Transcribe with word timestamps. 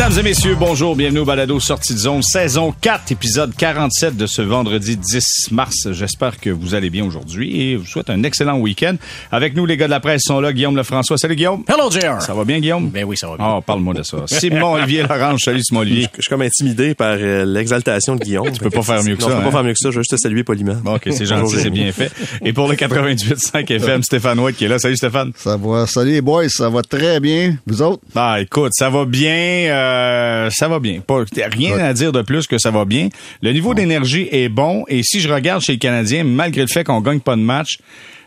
Mesdames 0.00 0.18
et 0.18 0.22
messieurs, 0.22 0.56
bonjour, 0.58 0.96
bienvenue 0.96 1.18
au 1.18 1.24
Balado 1.26 1.60
Sortie 1.60 1.92
de 1.92 1.98
zone, 1.98 2.22
saison 2.22 2.72
4, 2.80 3.12
épisode 3.12 3.54
47 3.54 4.16
de 4.16 4.24
ce 4.24 4.40
vendredi 4.40 4.96
10 4.96 5.50
mars. 5.50 5.92
J'espère 5.92 6.40
que 6.40 6.48
vous 6.48 6.74
allez 6.74 6.88
bien 6.88 7.04
aujourd'hui 7.04 7.60
et 7.60 7.72
je 7.74 7.76
vous 7.80 7.84
souhaite 7.84 8.08
un 8.08 8.22
excellent 8.22 8.58
week-end. 8.58 8.96
Avec 9.30 9.54
nous, 9.54 9.66
les 9.66 9.76
gars 9.76 9.84
de 9.84 9.90
la 9.90 10.00
presse 10.00 10.22
sont 10.22 10.40
là, 10.40 10.54
Guillaume 10.54 10.74
Lefrançois. 10.74 11.18
Salut 11.18 11.36
Guillaume. 11.36 11.64
Hello, 11.68 11.90
JR. 11.90 12.22
Ça 12.22 12.32
va 12.32 12.46
bien, 12.46 12.60
Guillaume? 12.60 12.88
Ben 12.88 13.04
oui, 13.04 13.14
ça 13.18 13.28
va 13.28 13.36
bien. 13.36 13.46
Oh, 13.46 13.60
parle-moi 13.60 13.92
de 13.92 14.02
ça. 14.02 14.16
Simon 14.24 14.72
Olivier 14.72 15.02
Larange. 15.02 15.42
Salut 15.42 15.62
Simon 15.62 15.80
Olivier. 15.80 16.08
Je, 16.16 16.22
suis 16.22 16.30
comme 16.30 16.40
intimidé 16.40 16.94
par 16.94 17.18
euh, 17.20 17.44
l'exaltation 17.44 18.16
de 18.16 18.24
Guillaume. 18.24 18.50
tu 18.50 18.58
peux 18.58 18.70
pas 18.70 18.80
faire 18.80 19.04
mieux 19.04 19.16
que 19.16 19.20
non, 19.20 19.28
ça. 19.28 19.34
Je 19.34 19.36
peux 19.36 19.42
hein? 19.42 19.50
pas 19.50 19.58
faire 19.58 19.64
mieux 19.64 19.74
que 19.74 19.80
ça. 19.80 19.90
Je 19.90 19.96
veux 19.96 20.00
juste 20.00 20.12
te 20.12 20.16
saluer 20.16 20.44
poliment. 20.44 20.76
Bon, 20.82 20.94
ok, 20.94 21.08
c'est 21.10 21.26
gentil, 21.26 21.56
c'est 21.58 21.68
bien 21.68 21.92
fait. 21.92 22.10
Et 22.42 22.54
pour 22.54 22.68
le 22.68 22.74
98.5 22.74 23.70
FM, 23.70 24.02
Stéphane 24.02 24.40
White 24.40 24.56
qui 24.56 24.64
est 24.64 24.68
là. 24.68 24.78
Salut 24.78 24.96
Stéphane. 24.96 25.32
Ça 25.36 25.58
va. 25.58 25.86
Salut 25.86 26.12
les 26.12 26.22
boys, 26.22 26.48
ça 26.48 26.70
va 26.70 26.80
très 26.80 27.20
bien. 27.20 27.54
Vous 27.66 27.82
autres? 27.82 28.00
Ah, 28.16 28.38
écoute, 28.40 28.72
ça 28.74 28.88
va 28.88 29.04
bien, 29.04 29.68
euh, 29.68 29.89
ça 30.50 30.68
va 30.68 30.78
bien. 30.78 31.00
Pas, 31.00 31.24
rien 31.52 31.78
à 31.78 31.92
dire 31.92 32.12
de 32.12 32.22
plus 32.22 32.46
que 32.46 32.58
ça 32.58 32.70
va 32.70 32.84
bien. 32.84 33.08
Le 33.42 33.52
niveau 33.52 33.74
d'énergie 33.74 34.28
est 34.30 34.48
bon 34.48 34.84
et 34.88 35.02
si 35.02 35.20
je 35.20 35.32
regarde 35.32 35.62
chez 35.62 35.72
les 35.72 35.78
Canadiens, 35.78 36.24
malgré 36.24 36.62
le 36.62 36.68
fait 36.68 36.84
qu'on 36.84 37.00
gagne 37.00 37.20
pas 37.20 37.36
de 37.36 37.42
match, 37.42 37.78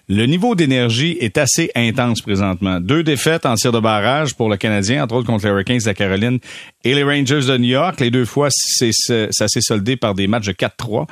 le 0.09 0.25
niveau 0.25 0.53
d'énergie 0.53 1.17
est 1.21 1.37
assez 1.37 1.71
intense 1.75 2.21
présentement. 2.21 2.81
Deux 2.81 3.03
défaites 3.03 3.45
en 3.45 3.55
tir 3.55 3.71
de 3.71 3.79
barrage 3.79 4.35
pour 4.35 4.49
le 4.49 4.57
Canadien, 4.57 5.03
entre 5.03 5.15
autres 5.15 5.27
contre 5.27 5.45
les 5.45 5.51
Hurricanes 5.51 5.77
de 5.77 5.85
la 5.85 5.93
Caroline 5.93 6.39
et 6.83 6.93
les 6.93 7.03
Rangers 7.03 7.45
de 7.47 7.57
New 7.57 7.69
York. 7.69 7.99
Les 7.99 8.11
deux 8.11 8.25
fois, 8.25 8.49
ça 8.51 9.47
s'est 9.47 9.61
soldé 9.61 9.95
par 9.95 10.15
des 10.15 10.27
matchs 10.27 10.47
de 10.47 10.53
4-3. 10.53 11.07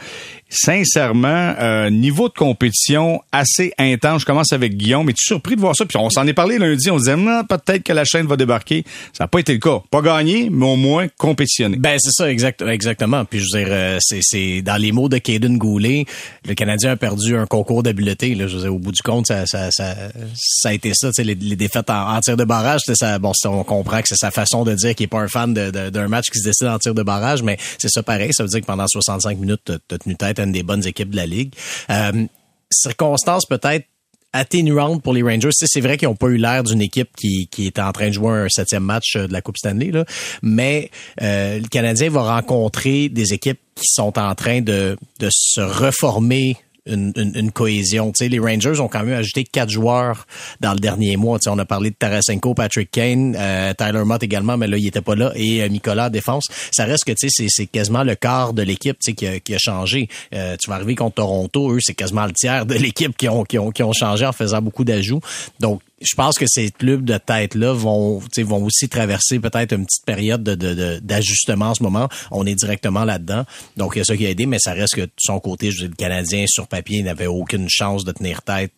Sincèrement, 0.49 1.53
euh, 1.59 1.89
niveau 1.89 2.27
de 2.27 2.33
compétition 2.33 3.21
assez 3.31 3.71
intense. 3.77 4.21
Je 4.21 4.25
commence 4.25 4.51
avec 4.51 4.75
Guillaume. 4.75 5.09
Es-tu 5.09 5.23
surpris 5.23 5.55
de 5.55 5.61
voir 5.61 5.75
ça? 5.75 5.85
Puis 5.85 5.97
on 5.97 6.09
s'en 6.09 6.27
est 6.27 6.33
parlé 6.33 6.57
lundi. 6.57 6.91
On 6.91 6.97
disait, 6.97 7.15
non, 7.15 7.43
peut-être 7.45 7.83
que 7.83 7.93
la 7.93 8.03
chaîne 8.03 8.27
va 8.27 8.35
débarquer. 8.35 8.83
Ça 9.13 9.23
n'a 9.23 9.27
pas 9.29 9.39
été 9.39 9.53
le 9.53 9.59
cas. 9.59 9.81
Pas 9.89 10.01
gagné, 10.01 10.49
mais 10.51 10.65
au 10.65 10.75
moins 10.75 11.07
compétitionné. 11.17 11.77
Ben 11.77 11.97
c'est 11.99 12.11
ça, 12.11 12.29
exact, 12.29 12.61
exactement. 12.63 13.23
Puis 13.23 13.39
je 13.39 13.45
veux 13.57 13.63
dire, 13.63 13.69
euh, 13.71 13.97
c'est, 14.01 14.61
dans 14.61 14.75
les 14.75 14.91
mots 14.91 15.07
de 15.07 15.19
Caden 15.19 15.57
Goulet, 15.57 16.05
le 16.45 16.53
Canadien 16.53 16.91
a 16.91 16.95
perdu 16.97 17.37
un 17.37 17.45
concours 17.45 17.81
d'habileté. 17.81 18.35
Je 18.37 18.43
veux 18.43 18.61
dire, 18.63 18.75
au 18.75 18.79
bout 18.79 18.91
du 18.91 19.01
compte, 19.01 19.27
ça, 19.27 19.45
ça, 19.45 19.71
ça, 19.71 19.95
ça 20.35 20.69
a 20.69 20.73
été 20.73 20.91
ça. 20.93 21.11
Les, 21.19 21.35
les 21.35 21.55
défaites 21.55 21.89
en, 21.89 22.19
tir 22.19 22.35
de 22.35 22.43
barrage, 22.43 22.81
ça. 22.93 23.19
Bon, 23.19 23.31
on 23.45 23.63
comprend 23.63 24.01
que 24.01 24.07
c'est 24.09 24.17
sa 24.17 24.31
façon 24.31 24.65
de 24.65 24.73
dire 24.73 24.95
qu'il 24.95 25.05
est 25.05 25.07
pas 25.07 25.19
un 25.21 25.27
fan 25.27 25.53
de- 25.53 25.60
d'un 25.69 26.07
match 26.07 26.29
qui 26.29 26.39
se 26.39 26.45
décide 26.45 26.67
en 26.67 26.79
tir 26.79 26.93
de 26.93 27.03
barrage, 27.03 27.43
mais 27.43 27.57
c'est 27.77 27.89
ça 27.89 28.03
pareil. 28.03 28.33
Ça 28.33 28.43
veut 28.43 28.49
dire 28.49 28.61
que 28.61 28.65
pendant 28.65 28.87
65 28.87 29.37
minutes, 29.37 29.61
t'as, 29.65 29.77
t'as 29.87 29.97
tenu 29.97 30.15
tête 30.15 30.39
à 30.39 30.43
une 30.43 30.51
des 30.51 30.63
bonnes 30.63 30.85
équipes 30.85 31.09
de 31.09 31.17
la 31.17 31.25
ligue. 31.25 31.53
Euh, 31.89 32.25
circonstances 32.71 33.45
peut-être 33.45 33.85
atténuantes 34.33 35.03
pour 35.03 35.13
les 35.13 35.23
Rangers. 35.23 35.49
Tu 35.49 35.65
C'est 35.67 35.81
vrai 35.81 35.97
qu'ils 35.97 36.07
n'ont 36.07 36.15
pas 36.15 36.27
eu 36.27 36.37
l'air 36.37 36.63
d'une 36.63 36.81
équipe 36.81 37.09
qui, 37.17 37.47
qui 37.47 37.67
est 37.67 37.79
en 37.79 37.91
train 37.91 38.07
de 38.07 38.13
jouer 38.13 38.31
un 38.31 38.49
septième 38.49 38.83
match 38.83 39.15
euh, 39.15 39.27
de 39.27 39.33
la 39.33 39.41
Coupe 39.41 39.57
Stanley, 39.57 39.91
là. 39.91 40.05
mais 40.41 40.89
euh, 41.21 41.59
le 41.59 41.67
Canadien 41.67 42.09
va 42.09 42.35
rencontrer 42.35 43.09
des 43.09 43.33
équipes 43.33 43.59
qui 43.75 43.87
sont 43.87 44.17
en 44.17 44.35
train 44.35 44.61
de, 44.61 44.97
de 45.19 45.29
se 45.31 45.61
reformer 45.61 46.57
une, 46.85 47.13
une, 47.15 47.31
une 47.35 47.51
cohésion. 47.51 48.11
Les 48.19 48.39
Rangers 48.39 48.79
ont 48.79 48.87
quand 48.87 49.03
même 49.03 49.15
ajouté 49.17 49.43
quatre 49.43 49.69
joueurs 49.69 50.25
dans 50.59 50.73
le 50.73 50.79
dernier 50.79 51.15
mois. 51.17 51.37
Tu 51.39 51.43
sais, 51.43 51.49
on 51.49 51.57
a 51.59 51.65
parlé 51.65 51.91
de 51.91 51.95
Tarasenko, 51.95 52.53
Patrick 52.53 52.89
Kane, 52.91 53.35
euh, 53.37 53.73
Tyler 53.73 54.03
Mott 54.03 54.23
également, 54.23 54.57
mais 54.57 54.67
là, 54.67 54.77
il 54.77 54.87
était 54.87 55.01
pas 55.01 55.15
là, 55.15 55.31
et 55.35 55.61
euh, 55.61 55.67
Nicolas 55.67 56.07
en 56.07 56.09
défense. 56.09 56.45
Ça 56.71 56.85
reste 56.85 57.05
que, 57.05 57.13
c'est- 57.15 57.29
c'est 57.49 57.67
quasiment 57.67 58.03
le 58.03 58.15
quart 58.15 58.53
de 58.53 58.61
l'équipe 58.63 58.97
qui, 58.99 59.27
a, 59.27 59.39
qui 59.39 59.53
a 59.53 59.57
changé. 59.59 60.09
Euh, 60.33 60.55
tu 60.59 60.69
vas 60.69 60.75
arriver 60.75 60.95
contre 60.95 61.15
Toronto, 61.15 61.71
eux, 61.73 61.79
c'est 61.81 61.93
quasiment 61.93 62.25
le 62.25 62.33
tiers 62.33 62.65
de 62.65 62.75
l'équipe 62.75 63.15
qui 63.15 63.27
ont, 63.29 63.43
qui, 63.43 63.57
ont, 63.59 63.71
qui 63.71 63.83
ont 63.83 63.93
changé 63.93 64.25
en 64.25 64.31
faisant 64.31 64.61
beaucoup 64.61 64.83
d'ajouts. 64.83 65.21
Donc, 65.59 65.81
je 66.01 66.15
pense 66.15 66.37
que 66.37 66.45
ces 66.47 66.71
clubs 66.71 67.05
de 67.05 67.17
tête-là 67.17 67.73
vont, 67.73 68.19
tu 68.19 68.27
sais, 68.33 68.43
vont 68.43 68.63
aussi 68.63 68.89
traverser 68.89 69.39
peut-être 69.39 69.73
une 69.73 69.85
petite 69.85 70.05
période 70.05 70.43
de, 70.43 70.55
de, 70.55 70.73
de- 70.73 70.99
d'ajustement 71.03 71.67
en 71.67 71.75
ce 71.75 71.83
moment. 71.83 72.09
On 72.31 72.45
est 72.45 72.55
directement 72.55 73.05
là-dedans. 73.05 73.45
Donc, 73.77 73.93
il 73.95 73.99
y 73.99 74.01
a 74.01 74.05
ça 74.05 74.17
qui 74.17 74.25
a 74.25 74.29
aidé, 74.29 74.45
mais 74.45 74.57
ça 74.59 74.73
reste 74.73 74.95
que 74.95 75.01
de 75.01 75.11
son 75.19 75.39
côté, 75.39 75.71
je 75.71 75.83
veux 75.83 75.87
dire, 75.87 75.95
le 75.97 76.03
Canadien, 76.03 76.45
sur 76.47 76.67
papier, 76.67 77.03
n'avait 77.03 77.27
aucune 77.27 77.67
chance 77.69 78.03
de 78.03 78.11
tenir 78.11 78.41
tête 78.41 78.73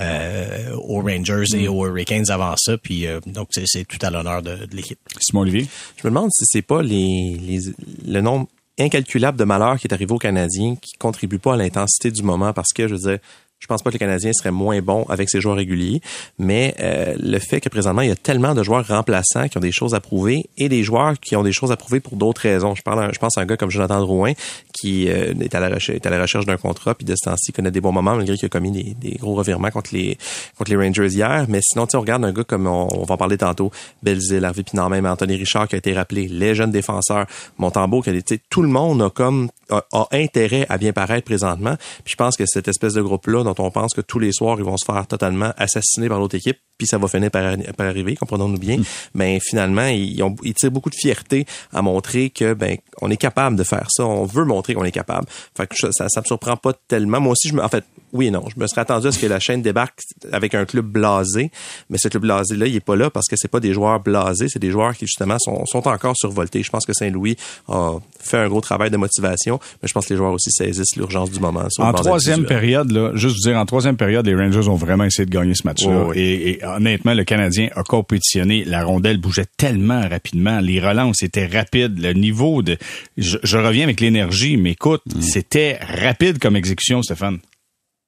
euh, 0.00 0.74
aux 0.76 1.02
Rangers 1.02 1.54
et 1.54 1.68
aux 1.68 1.86
Hurricanes 1.86 2.30
avant 2.30 2.54
ça. 2.56 2.78
Puis, 2.78 3.06
euh, 3.06 3.20
donc, 3.26 3.48
c'est, 3.50 3.64
c'est 3.66 3.84
tout 3.84 3.98
à 4.00 4.10
l'honneur 4.10 4.42
de, 4.42 4.66
de 4.66 4.74
l'équipe. 4.74 4.98
Simon 5.20 5.42
Olivier? 5.42 5.66
Je 5.96 6.06
me 6.06 6.10
demande 6.10 6.30
si 6.32 6.44
c'est 6.46 6.62
pas 6.62 6.82
les, 6.82 7.38
les, 7.40 7.60
le 8.06 8.20
nombre 8.20 8.48
incalculable 8.78 9.38
de 9.38 9.44
malheurs 9.44 9.78
qui 9.78 9.86
est 9.86 9.92
arrivé 9.92 10.12
aux 10.12 10.18
Canadiens 10.18 10.76
qui 10.76 10.92
contribue 10.98 11.38
pas 11.38 11.54
à 11.54 11.56
l'intensité 11.56 12.10
du 12.10 12.22
moment 12.22 12.54
parce 12.54 12.72
que, 12.72 12.88
je 12.88 12.94
veux 12.94 13.10
dire, 13.10 13.18
je 13.62 13.68
pense 13.68 13.80
pas 13.80 13.90
que 13.90 13.94
le 13.94 14.00
Canadien 14.00 14.32
serait 14.32 14.50
moins 14.50 14.80
bon 14.82 15.06
avec 15.08 15.30
ses 15.30 15.40
joueurs 15.40 15.54
réguliers, 15.54 16.00
mais 16.36 16.74
euh, 16.80 17.14
le 17.16 17.38
fait 17.38 17.60
que 17.60 17.68
présentement, 17.68 18.02
il 18.02 18.08
y 18.08 18.12
a 18.12 18.16
tellement 18.16 18.54
de 18.54 18.64
joueurs 18.64 18.84
remplaçants 18.84 19.46
qui 19.46 19.56
ont 19.56 19.60
des 19.60 19.70
choses 19.70 19.94
à 19.94 20.00
prouver 20.00 20.46
et 20.58 20.68
des 20.68 20.82
joueurs 20.82 21.18
qui 21.20 21.36
ont 21.36 21.44
des 21.44 21.52
choses 21.52 21.70
à 21.70 21.76
prouver 21.76 22.00
pour 22.00 22.16
d'autres 22.16 22.40
raisons. 22.40 22.74
Je 22.74 22.82
parle, 22.82 23.14
je 23.14 23.20
pense 23.20 23.38
à 23.38 23.40
un 23.40 23.46
gars 23.46 23.56
comme 23.56 23.70
Jonathan 23.70 24.00
Drouin 24.00 24.32
qui 24.72 25.08
euh, 25.08 25.32
est, 25.40 25.54
à 25.54 25.60
la 25.60 25.68
recherche, 25.68 25.96
est 25.96 26.04
à 26.04 26.10
la 26.10 26.20
recherche 26.20 26.44
d'un 26.44 26.56
contrat, 26.56 26.96
puis 26.96 27.04
de 27.04 27.14
ce 27.14 27.30
temps-ci 27.30 27.52
connaît 27.52 27.70
des 27.70 27.80
bons 27.80 27.92
moments 27.92 28.16
malgré 28.16 28.36
qu'il 28.36 28.46
a 28.46 28.48
commis 28.48 28.72
des, 28.72 28.96
des 29.00 29.16
gros 29.16 29.36
revirements 29.36 29.70
contre 29.70 29.94
les 29.94 30.18
contre 30.58 30.72
les 30.72 30.76
Rangers 30.76 31.14
hier. 31.14 31.46
Mais 31.48 31.60
sinon, 31.62 31.86
on 31.94 32.00
regarde 32.00 32.24
un 32.24 32.32
gars 32.32 32.42
comme 32.42 32.66
on, 32.66 32.88
on 32.92 33.04
va 33.04 33.14
en 33.14 33.18
parler 33.18 33.38
tantôt, 33.38 33.70
Belzil, 34.02 34.44
Harvey 34.44 34.64
Pinard, 34.64 34.90
même 34.90 35.06
Anthony 35.06 35.36
Richard 35.36 35.68
qui 35.68 35.76
a 35.76 35.78
été 35.78 35.92
rappelé, 35.92 36.26
les 36.26 36.56
jeunes 36.56 36.72
défenseurs, 36.72 37.26
Montembeau, 37.58 38.02
qui 38.02 38.10
a 38.10 38.12
été, 38.12 38.40
tout 38.50 38.62
le 38.62 38.68
monde 38.68 39.02
a 39.02 39.10
comme 39.10 39.50
a, 39.70 39.84
a 39.92 40.08
intérêt 40.10 40.66
à 40.68 40.78
bien 40.78 40.92
paraître 40.92 41.26
présentement. 41.26 41.76
Puis 42.02 42.12
je 42.12 42.16
pense 42.16 42.36
que 42.36 42.44
cette 42.44 42.66
espèce 42.66 42.94
de 42.94 43.02
groupe-là, 43.02 43.44
dont 43.54 43.64
on 43.64 43.70
pense 43.70 43.94
que 43.94 44.00
tous 44.00 44.18
les 44.18 44.32
soirs 44.32 44.58
ils 44.58 44.64
vont 44.64 44.76
se 44.76 44.84
faire 44.84 45.06
totalement 45.06 45.52
assassiner 45.56 46.08
par 46.08 46.18
l'autre 46.18 46.36
équipe, 46.36 46.58
puis 46.82 46.88
ça 46.88 46.98
va 46.98 47.06
finir 47.06 47.30
par, 47.30 47.54
par 47.76 47.86
arriver, 47.86 48.16
comprenons-nous 48.16 48.58
bien. 48.58 48.78
Ben 49.14 49.38
finalement, 49.40 49.86
ils, 49.86 50.20
ont, 50.22 50.34
ils 50.42 50.52
tirent 50.52 50.72
beaucoup 50.72 50.90
de 50.90 50.96
fierté 50.96 51.46
à 51.72 51.80
montrer 51.80 52.30
que 52.30 52.54
ben 52.54 52.76
on 53.00 53.08
est 53.08 53.16
capable 53.16 53.56
de 53.56 53.62
faire 53.62 53.86
ça, 53.88 54.04
on 54.04 54.24
veut 54.24 54.44
montrer 54.44 54.74
qu'on 54.74 54.84
est 54.84 54.90
capable. 54.90 55.26
Fait 55.56 55.68
que 55.68 55.76
ça, 55.76 56.08
ça 56.08 56.20
me 56.20 56.26
surprend 56.26 56.56
pas 56.56 56.72
tellement. 56.88 57.20
Moi 57.20 57.32
aussi, 57.32 57.48
je 57.48 57.54
me, 57.54 57.62
en 57.62 57.68
fait, 57.68 57.84
oui 58.12 58.26
et 58.26 58.30
non, 58.32 58.44
je 58.52 58.60
me 58.60 58.66
serais 58.66 58.80
attendu 58.80 59.06
à 59.06 59.12
ce 59.12 59.20
que 59.20 59.26
la 59.26 59.38
chaîne 59.38 59.62
débarque 59.62 60.00
avec 60.32 60.56
un 60.56 60.64
club 60.64 60.86
blasé, 60.86 61.52
mais 61.88 61.98
ce 61.98 62.08
club 62.08 62.22
blasé 62.22 62.56
là, 62.56 62.66
il 62.66 62.74
est 62.74 62.80
pas 62.80 62.96
là 62.96 63.10
parce 63.10 63.28
que 63.28 63.36
c'est 63.36 63.48
pas 63.48 63.60
des 63.60 63.72
joueurs 63.72 64.00
blasés, 64.00 64.48
c'est 64.48 64.58
des 64.58 64.72
joueurs 64.72 64.96
qui 64.96 65.06
justement 65.06 65.38
sont, 65.38 65.64
sont 65.66 65.86
encore 65.86 66.16
survoltés. 66.16 66.64
Je 66.64 66.70
pense 66.70 66.84
que 66.84 66.92
Saint-Louis 66.92 67.36
a 67.68 67.98
fait 68.18 68.38
un 68.38 68.48
gros 68.48 68.60
travail 68.60 68.90
de 68.90 68.96
motivation, 68.96 69.60
mais 69.80 69.88
je 69.88 69.92
pense 69.92 70.06
que 70.06 70.14
les 70.14 70.18
joueurs 70.18 70.32
aussi 70.32 70.50
saisissent 70.50 70.96
l'urgence 70.96 71.30
du 71.30 71.38
moment. 71.38 71.62
En 71.78 71.92
troisième 71.92 72.44
période, 72.44 72.90
là, 72.90 73.12
juste 73.14 73.36
vous 73.36 73.50
dire, 73.50 73.56
en 73.56 73.66
troisième 73.66 73.96
période, 73.96 74.26
les 74.26 74.34
Rangers 74.34 74.68
ont 74.68 74.74
vraiment 74.74 75.04
essayé 75.04 75.26
de 75.26 75.30
gagner 75.30 75.54
ce 75.54 75.66
match-là. 75.66 76.04
Oh, 76.06 76.10
oui. 76.10 76.18
et, 76.18 76.50
et 76.50 76.64
honnêtement, 76.76 77.14
le 77.14 77.24
Canadien 77.24 77.68
a 77.74 77.82
compétitionné. 77.82 78.64
La 78.64 78.84
rondelle 78.84 79.18
bougeait 79.18 79.46
tellement 79.56 80.00
rapidement. 80.08 80.60
Les 80.60 80.80
relances 80.80 81.22
étaient 81.22 81.46
rapides. 81.46 81.98
Le 81.98 82.12
niveau 82.12 82.62
de... 82.62 82.76
Je, 83.16 83.38
je 83.42 83.58
reviens 83.58 83.84
avec 83.84 84.00
l'énergie, 84.00 84.56
mais 84.56 84.72
écoute, 84.72 85.02
c'était 85.20 85.78
rapide 85.80 86.38
comme 86.38 86.56
exécution, 86.56 87.02
Stéphane. 87.02 87.38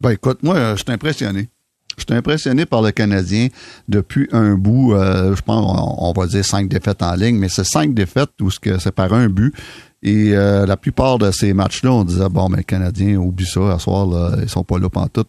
Ben 0.01 0.11
écoute, 0.11 0.43
moi, 0.43 0.57
euh, 0.57 0.77
je 0.77 0.83
suis 0.83 0.93
impressionné. 0.93 1.49
Je 1.97 2.03
suis 2.03 2.15
impressionné 2.19 2.67
par 2.67 2.83
le 2.83 2.91
Canadien 2.91 3.49
depuis 3.89 4.29
un 4.33 4.55
bout, 4.55 4.95
euh, 4.95 5.37
je 5.37 5.43
pense, 5.43 5.65
on, 5.65 6.09
on 6.09 6.13
va 6.13 6.27
dire 6.27 6.45
cinq 6.45 6.69
défaites 6.69 7.03
en 7.03 7.15
ligne, 7.15 7.37
mais 7.39 7.49
c'est 7.49 7.65
cinq 7.65 7.95
défaites 7.95 8.31
où 8.41 8.51
ce 8.51 8.59
que 8.59 8.79
c'est 8.79 8.95
par 8.95 9.13
un 9.13 9.29
but. 9.29 9.55
Et 10.05 10.37
euh, 10.37 10.67
la 10.67 10.77
plupart 10.77 11.19
de 11.19 11.31
ces 11.31 11.55
matchs-là, 11.55 11.91
on 11.91 12.05
disait 12.05 12.29
bon, 12.29 12.51
mais 12.51 12.59
le 12.59 12.63
Canadien, 12.63 13.17
oublie 13.17 13.47
ça, 13.47 13.73
à 13.73 13.79
soir, 13.79 14.07
là, 14.07 14.37
ils 14.43 14.51
sont 14.51 14.63
pas 14.63 14.79
là 14.79 14.89
tout. 15.11 15.25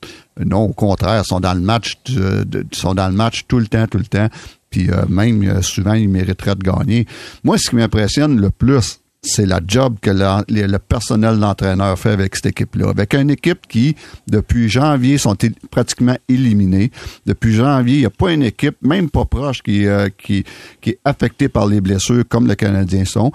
Non, 0.46 0.64
au 0.64 0.74
contraire, 0.74 1.22
ils 1.24 1.28
sont 1.28 1.40
dans 1.40 1.54
le 1.54 1.62
match, 1.62 1.98
ils 2.10 2.46
sont 2.74 2.94
dans 2.94 3.08
le 3.08 3.16
match 3.16 3.46
tout 3.48 3.60
le 3.60 3.68
temps, 3.68 3.88
tout 3.88 3.98
le 3.98 4.06
temps. 4.06 4.28
Puis 4.70 4.90
euh, 4.92 5.06
même 5.08 5.42
euh, 5.44 5.62
souvent, 5.62 5.94
ils 5.94 6.10
mériteraient 6.10 6.56
de 6.56 6.64
gagner. 6.64 7.08
Moi, 7.46 7.58
ce 7.58 7.70
qui 7.70 7.78
m'impressionne 7.78 8.42
le 8.42 8.50
plus, 8.50 9.00
c'est 9.22 9.46
la 9.46 9.62
job 9.66 9.96
que 10.02 10.12
le, 10.12 10.78
personnel 10.78 11.40
d'entraîneur 11.40 11.98
fait 11.98 12.12
avec 12.12 12.36
cette 12.36 12.48
équipe-là. 12.48 12.90
Avec 12.90 13.14
une 13.14 13.32
équipe 13.32 13.68
qui, 13.70 13.96
depuis 14.28 14.70
janvier, 14.70 15.18
sont 15.18 15.38
pratiquement 15.72 16.18
éliminés. 16.28 16.92
Depuis 17.26 17.54
janvier, 17.54 17.96
il 17.96 18.00
n'y 18.02 18.06
a 18.06 18.10
pas 18.10 18.34
une 18.34 18.44
équipe, 18.44 18.76
même 18.82 19.10
pas 19.10 19.24
proche, 19.24 19.64
qui, 19.64 19.88
euh, 19.88 20.10
qui, 20.18 20.44
qui 20.82 20.92
est 20.92 21.00
affectée 21.06 21.48
par 21.48 21.68
les 21.68 21.80
blessures 21.80 22.24
comme 22.28 22.46
le 22.46 22.56
Canadien 22.56 23.06
sont. 23.06 23.32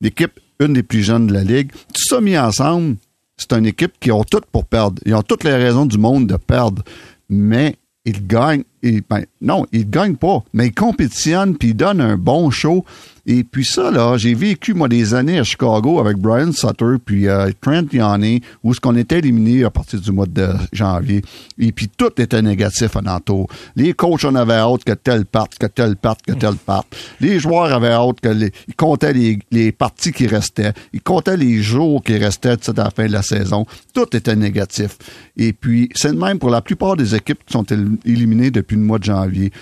L'équipe, 0.00 0.38
une 0.60 0.74
des 0.74 0.82
plus 0.82 1.02
jeunes 1.02 1.26
de 1.26 1.32
la 1.32 1.44
Ligue. 1.44 1.72
Tout 1.72 2.04
ça 2.08 2.20
mis 2.20 2.38
ensemble, 2.38 2.96
c'est 3.36 3.52
une 3.52 3.66
équipe 3.66 3.94
qui 4.00 4.12
ont 4.12 4.24
toutes 4.24 4.46
pour 4.46 4.64
perdre. 4.64 5.00
Ils 5.06 5.14
ont 5.14 5.22
toutes 5.22 5.44
les 5.44 5.54
raisons 5.54 5.86
du 5.86 5.98
monde 5.98 6.26
de 6.26 6.36
perdre. 6.36 6.82
Mais 7.28 7.76
ils 8.04 8.26
gagnent. 8.26 8.64
Ben, 8.82 9.24
non, 9.40 9.66
ils 9.72 9.88
gagnent 9.88 10.16
pas, 10.16 10.44
mais 10.52 10.68
ils 10.68 10.74
compétitionnent 10.74 11.56
puis 11.56 11.70
ils 11.70 11.74
donnent 11.74 12.00
un 12.00 12.16
bon 12.16 12.50
show. 12.50 12.84
Et 13.30 13.44
puis 13.44 13.66
ça, 13.66 13.90
là, 13.90 14.16
j'ai 14.16 14.32
vécu, 14.32 14.72
moi, 14.72 14.88
des 14.88 15.12
années 15.12 15.38
à 15.38 15.44
Chicago 15.44 16.00
avec 16.00 16.16
Brian 16.16 16.50
Sutter 16.50 16.94
puis 17.04 17.28
euh, 17.28 17.50
Trent 17.60 17.84
Yanni, 17.92 18.40
où 18.64 18.72
ce 18.72 18.80
qu'on 18.80 18.96
était 18.96 19.18
éliminé 19.18 19.64
à 19.64 19.70
partir 19.70 20.00
du 20.00 20.10
mois 20.10 20.24
de 20.24 20.48
janvier. 20.72 21.20
Et 21.58 21.70
puis 21.72 21.90
tout 21.94 22.10
était 22.16 22.40
négatif 22.40 22.96
en 22.96 23.04
entour. 23.04 23.46
Les 23.76 23.92
coachs 23.92 24.24
en 24.24 24.34
avaient 24.34 24.54
hâte 24.54 24.82
que 24.82 24.94
tel 24.94 25.26
parte, 25.26 25.58
que 25.58 25.66
tel 25.66 25.96
parte, 25.96 26.22
que 26.26 26.32
tel 26.32 26.54
parte. 26.54 26.86
Les 27.20 27.38
joueurs 27.38 27.70
avaient 27.70 27.92
hâte 27.92 28.18
que 28.22 28.30
les, 28.30 28.50
ils 28.66 28.74
comptaient 28.74 29.12
les, 29.12 29.72
parties 29.72 30.12
qui 30.12 30.26
restaient. 30.26 30.72
Ils 30.94 31.02
comptaient 31.02 31.36
les 31.36 31.62
jours 31.62 32.02
qui 32.02 32.16
restaient 32.16 32.56
à 32.68 32.72
la 32.78 32.90
fin 32.90 33.08
de 33.08 33.12
la 33.12 33.22
saison. 33.22 33.66
Tout 33.92 34.16
était 34.16 34.36
négatif. 34.36 34.96
Et 35.36 35.52
puis, 35.52 35.90
c'est 35.94 36.14
de 36.14 36.18
même 36.18 36.38
pour 36.38 36.48
la 36.48 36.62
plupart 36.62 36.96
des 36.96 37.14
équipes 37.14 37.44
qui 37.44 37.52
sont 37.52 37.64
él- 37.64 37.98
éliminées 38.06 38.50
depuis 38.50 38.76
le 38.76 38.82
mois 38.82 38.98
de 38.98 39.04
janvier. 39.04 39.52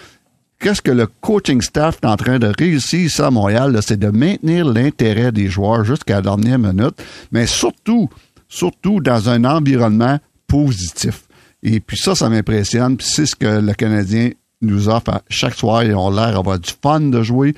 Qu'est-ce 0.59 0.83
que 0.83 0.91
le 0.91 1.07
coaching 1.07 1.61
staff 1.61 1.99
est 2.03 2.07
en 2.07 2.17
train 2.17 2.39
de 2.39 2.53
réussir 2.59 3.01
ici 3.01 3.23
à 3.23 3.31
Montréal, 3.31 3.79
c'est 3.83 3.99
de 3.99 4.09
maintenir 4.09 4.67
l'intérêt 4.67 5.33
des 5.33 5.49
joueurs 5.49 5.85
jusqu'à 5.85 6.17
la 6.17 6.23
dernière 6.23 6.59
minute, 6.59 7.03
mais 7.33 7.47
surtout, 7.47 8.09
surtout 8.49 9.01
dans 9.01 9.29
un 9.29 9.45
environnement 9.45 10.19
positif. 10.47 11.25
Et 11.63 11.81
puis 11.81 11.97
ça, 11.97 12.15
ça 12.15 12.29
m'impressionne. 12.29 12.97
Puis 12.97 13.07
c'est 13.11 13.27
ce 13.27 13.35
que 13.35 13.61
le 13.61 13.75
Canadien 13.75 14.31
nous 14.63 14.89
offre 14.89 15.23
chaque 15.29 15.55
soir. 15.55 15.85
Ils 15.85 15.95
ont 15.95 16.11
l'air 16.11 16.33
d'avoir 16.33 16.59
du 16.59 16.71
fun 16.83 17.01
de 17.01 17.23
jouer. 17.23 17.55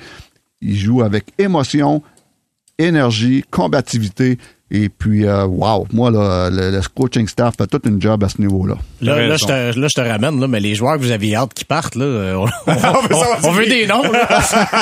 Ils 0.61 0.77
jouent 0.77 1.03
avec 1.03 1.25
émotion, 1.37 2.01
énergie, 2.77 3.43
combativité. 3.49 4.37
Et 4.71 4.89
puis, 4.89 5.25
euh, 5.25 5.45
wow, 5.45 5.87
moi, 5.91 6.11
là, 6.11 6.49
le, 6.51 6.69
le, 6.69 6.81
coaching 6.93 7.27
staff 7.27 7.55
fait 7.57 7.65
tout 7.65 7.81
une 7.85 7.99
job 7.99 8.23
à 8.23 8.29
ce 8.29 8.39
niveau-là. 8.39 8.75
Là, 9.01 9.27
là, 9.27 9.35
je 9.35 9.45
te, 9.45 9.79
là, 9.79 9.87
je 9.89 10.01
te 10.01 10.07
ramène, 10.07 10.39
là, 10.39 10.47
mais 10.47 10.59
les 10.59 10.75
joueurs 10.75 10.97
que 10.97 11.01
vous 11.01 11.11
avez 11.11 11.35
hâte 11.35 11.55
qui 11.55 11.65
partent, 11.65 11.95
là, 11.95 12.05
euh, 12.05 12.35
on, 12.35 12.45
on, 12.67 13.47
on 13.47 13.51
veut 13.51 13.65
des 13.65 13.87
noms. 13.87 14.03
Là. 14.03 14.27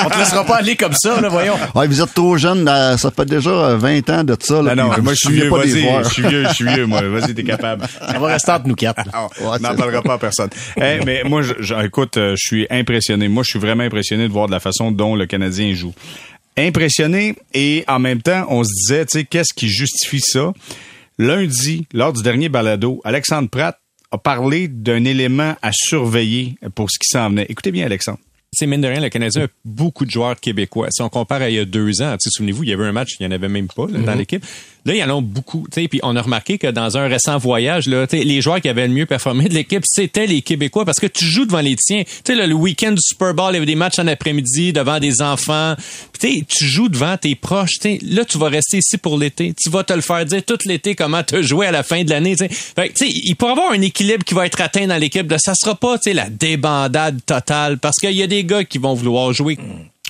on 0.04 0.10
te 0.10 0.18
laissera 0.18 0.44
pas 0.44 0.56
aller 0.56 0.76
comme 0.76 0.92
ça, 0.92 1.18
là, 1.22 1.30
voyons. 1.30 1.54
Ouais, 1.74 1.86
vous 1.86 2.02
êtes 2.02 2.12
trop 2.12 2.36
jeune, 2.36 2.66
ça 2.66 3.10
fait 3.10 3.24
déjà 3.24 3.76
20 3.76 4.10
ans 4.10 4.24
de 4.24 4.36
ça. 4.38 4.60
Là, 4.60 4.74
non, 4.74 4.88
non 4.88 5.02
moi, 5.02 5.14
je 5.14 5.26
suis 5.26 5.34
vieux, 5.34 5.48
vas-y, 5.48 6.04
je 6.04 6.08
suis 6.08 6.22
vieux, 6.22 6.44
je 6.48 6.54
suis 6.54 6.66
vieux, 6.66 6.86
moi. 6.86 7.00
Vas-y, 7.00 7.34
t'es 7.34 7.44
capable. 7.44 7.86
On 8.14 8.20
va 8.20 8.26
rester 8.28 8.52
entre 8.52 8.68
nous 8.68 8.74
quatre. 8.74 9.02
on 9.40 9.58
n'en 9.58 9.74
parlera 9.74 10.02
pas 10.02 10.14
à 10.14 10.18
personne. 10.18 10.50
hey, 10.76 11.00
mais 11.06 11.22
moi, 11.24 11.40
je, 11.40 11.54
je, 11.60 11.74
écoute, 11.86 12.18
euh, 12.18 12.34
je 12.36 12.46
suis 12.46 12.66
impressionné. 12.70 13.28
Moi, 13.28 13.42
je 13.42 13.52
suis 13.52 13.58
vraiment 13.58 13.84
impressionné 13.84 14.28
de 14.28 14.32
voir 14.32 14.48
de 14.48 14.52
la 14.52 14.60
façon 14.60 14.90
dont 14.90 15.14
le 15.14 15.24
Canadien 15.24 15.72
joue 15.74 15.94
impressionné 16.58 17.36
et 17.54 17.84
en 17.88 17.98
même 17.98 18.22
temps, 18.22 18.46
on 18.48 18.64
se 18.64 18.72
disait, 18.72 19.06
tu 19.06 19.18
sais, 19.18 19.24
qu'est-ce 19.24 19.54
qui 19.54 19.68
justifie 19.68 20.20
ça? 20.20 20.52
Lundi, 21.18 21.86
lors 21.92 22.12
du 22.12 22.22
dernier 22.22 22.48
balado, 22.48 23.00
Alexandre 23.04 23.48
Pratt 23.48 23.78
a 24.10 24.18
parlé 24.18 24.68
d'un 24.68 25.04
élément 25.04 25.56
à 25.62 25.70
surveiller 25.72 26.56
pour 26.74 26.90
ce 26.90 26.98
qui 26.98 27.08
s'en 27.08 27.30
venait. 27.30 27.46
Écoutez 27.48 27.72
bien, 27.72 27.84
Alexandre. 27.86 28.18
C'est 28.50 28.66
mine 28.66 28.80
de 28.80 28.88
rien, 28.88 29.00
le 29.00 29.10
Canadien 29.10 29.44
a 29.44 29.48
beaucoup 29.64 30.06
de 30.06 30.10
joueurs 30.10 30.40
québécois. 30.40 30.88
Si 30.90 31.02
on 31.02 31.10
compare 31.10 31.42
à 31.42 31.50
il 31.50 31.56
y 31.56 31.58
a 31.58 31.66
deux 31.66 32.00
ans, 32.00 32.16
souvenez-vous, 32.18 32.64
il 32.64 32.70
y 32.70 32.72
avait 32.72 32.86
un 32.86 32.92
match, 32.92 33.16
il 33.20 33.26
n'y 33.26 33.32
en 33.32 33.34
avait 33.34 33.48
même 33.48 33.68
pas 33.68 33.86
là, 33.90 33.98
dans 33.98 34.14
l'équipe. 34.14 34.44
Là, 34.88 34.94
il 34.94 34.98
y 35.00 35.04
en 35.04 35.18
a 35.18 35.20
beaucoup. 35.20 35.66
Puis 35.70 36.00
on 36.02 36.16
a 36.16 36.22
remarqué 36.22 36.56
que 36.56 36.66
dans 36.66 36.96
un 36.96 37.08
récent 37.08 37.36
voyage, 37.36 37.88
là, 37.88 38.06
les 38.10 38.40
joueurs 38.40 38.62
qui 38.62 38.70
avaient 38.70 38.88
le 38.88 38.94
mieux 38.94 39.04
performé 39.04 39.46
de 39.46 39.52
l'équipe, 39.52 39.82
c'était 39.84 40.26
les 40.26 40.40
Québécois 40.40 40.86
parce 40.86 40.98
que 40.98 41.06
tu 41.06 41.26
joues 41.26 41.44
devant 41.44 41.60
les 41.60 41.76
tiens. 41.76 42.04
le 42.26 42.54
week-end 42.54 42.92
du 42.92 43.02
Super 43.02 43.34
Bowl, 43.34 43.50
il 43.50 43.54
y 43.54 43.56
avait 43.58 43.66
des 43.66 43.74
matchs 43.74 43.98
en 43.98 44.06
après-midi 44.06 44.72
devant 44.72 44.98
des 44.98 45.20
enfants. 45.20 45.74
Puis 46.18 46.46
tu 46.48 46.64
joues 46.64 46.88
devant 46.88 47.18
tes 47.18 47.34
proches. 47.34 47.76
Là, 48.00 48.24
tu 48.24 48.38
vas 48.38 48.48
rester 48.48 48.78
ici 48.78 48.96
pour 48.96 49.18
l'été. 49.18 49.52
Tu 49.62 49.68
vas 49.68 49.84
te 49.84 49.92
le 49.92 50.00
faire 50.00 50.24
dire 50.24 50.42
tout 50.42 50.56
l'été 50.64 50.94
comment 50.94 51.22
te 51.22 51.42
jouer 51.42 51.66
à 51.66 51.70
la 51.70 51.82
fin 51.82 52.02
de 52.02 52.08
l'année. 52.08 52.34
Il 52.38 53.36
pourrait 53.36 53.50
y 53.50 53.52
avoir 53.52 53.72
un 53.72 53.82
équilibre 53.82 54.24
qui 54.24 54.32
va 54.32 54.46
être 54.46 54.58
atteint 54.62 54.86
dans 54.86 54.96
l'équipe. 54.96 55.30
Ça 55.36 55.52
sera 55.54 55.74
pas 55.74 55.98
la 56.06 56.30
débandade 56.30 57.20
totale 57.26 57.76
parce 57.76 57.96
qu'il 57.96 58.12
y 58.12 58.22
a 58.22 58.26
des 58.26 58.42
gars 58.42 58.64
qui 58.64 58.78
vont 58.78 58.94
vouloir 58.94 59.34
jouer. 59.34 59.58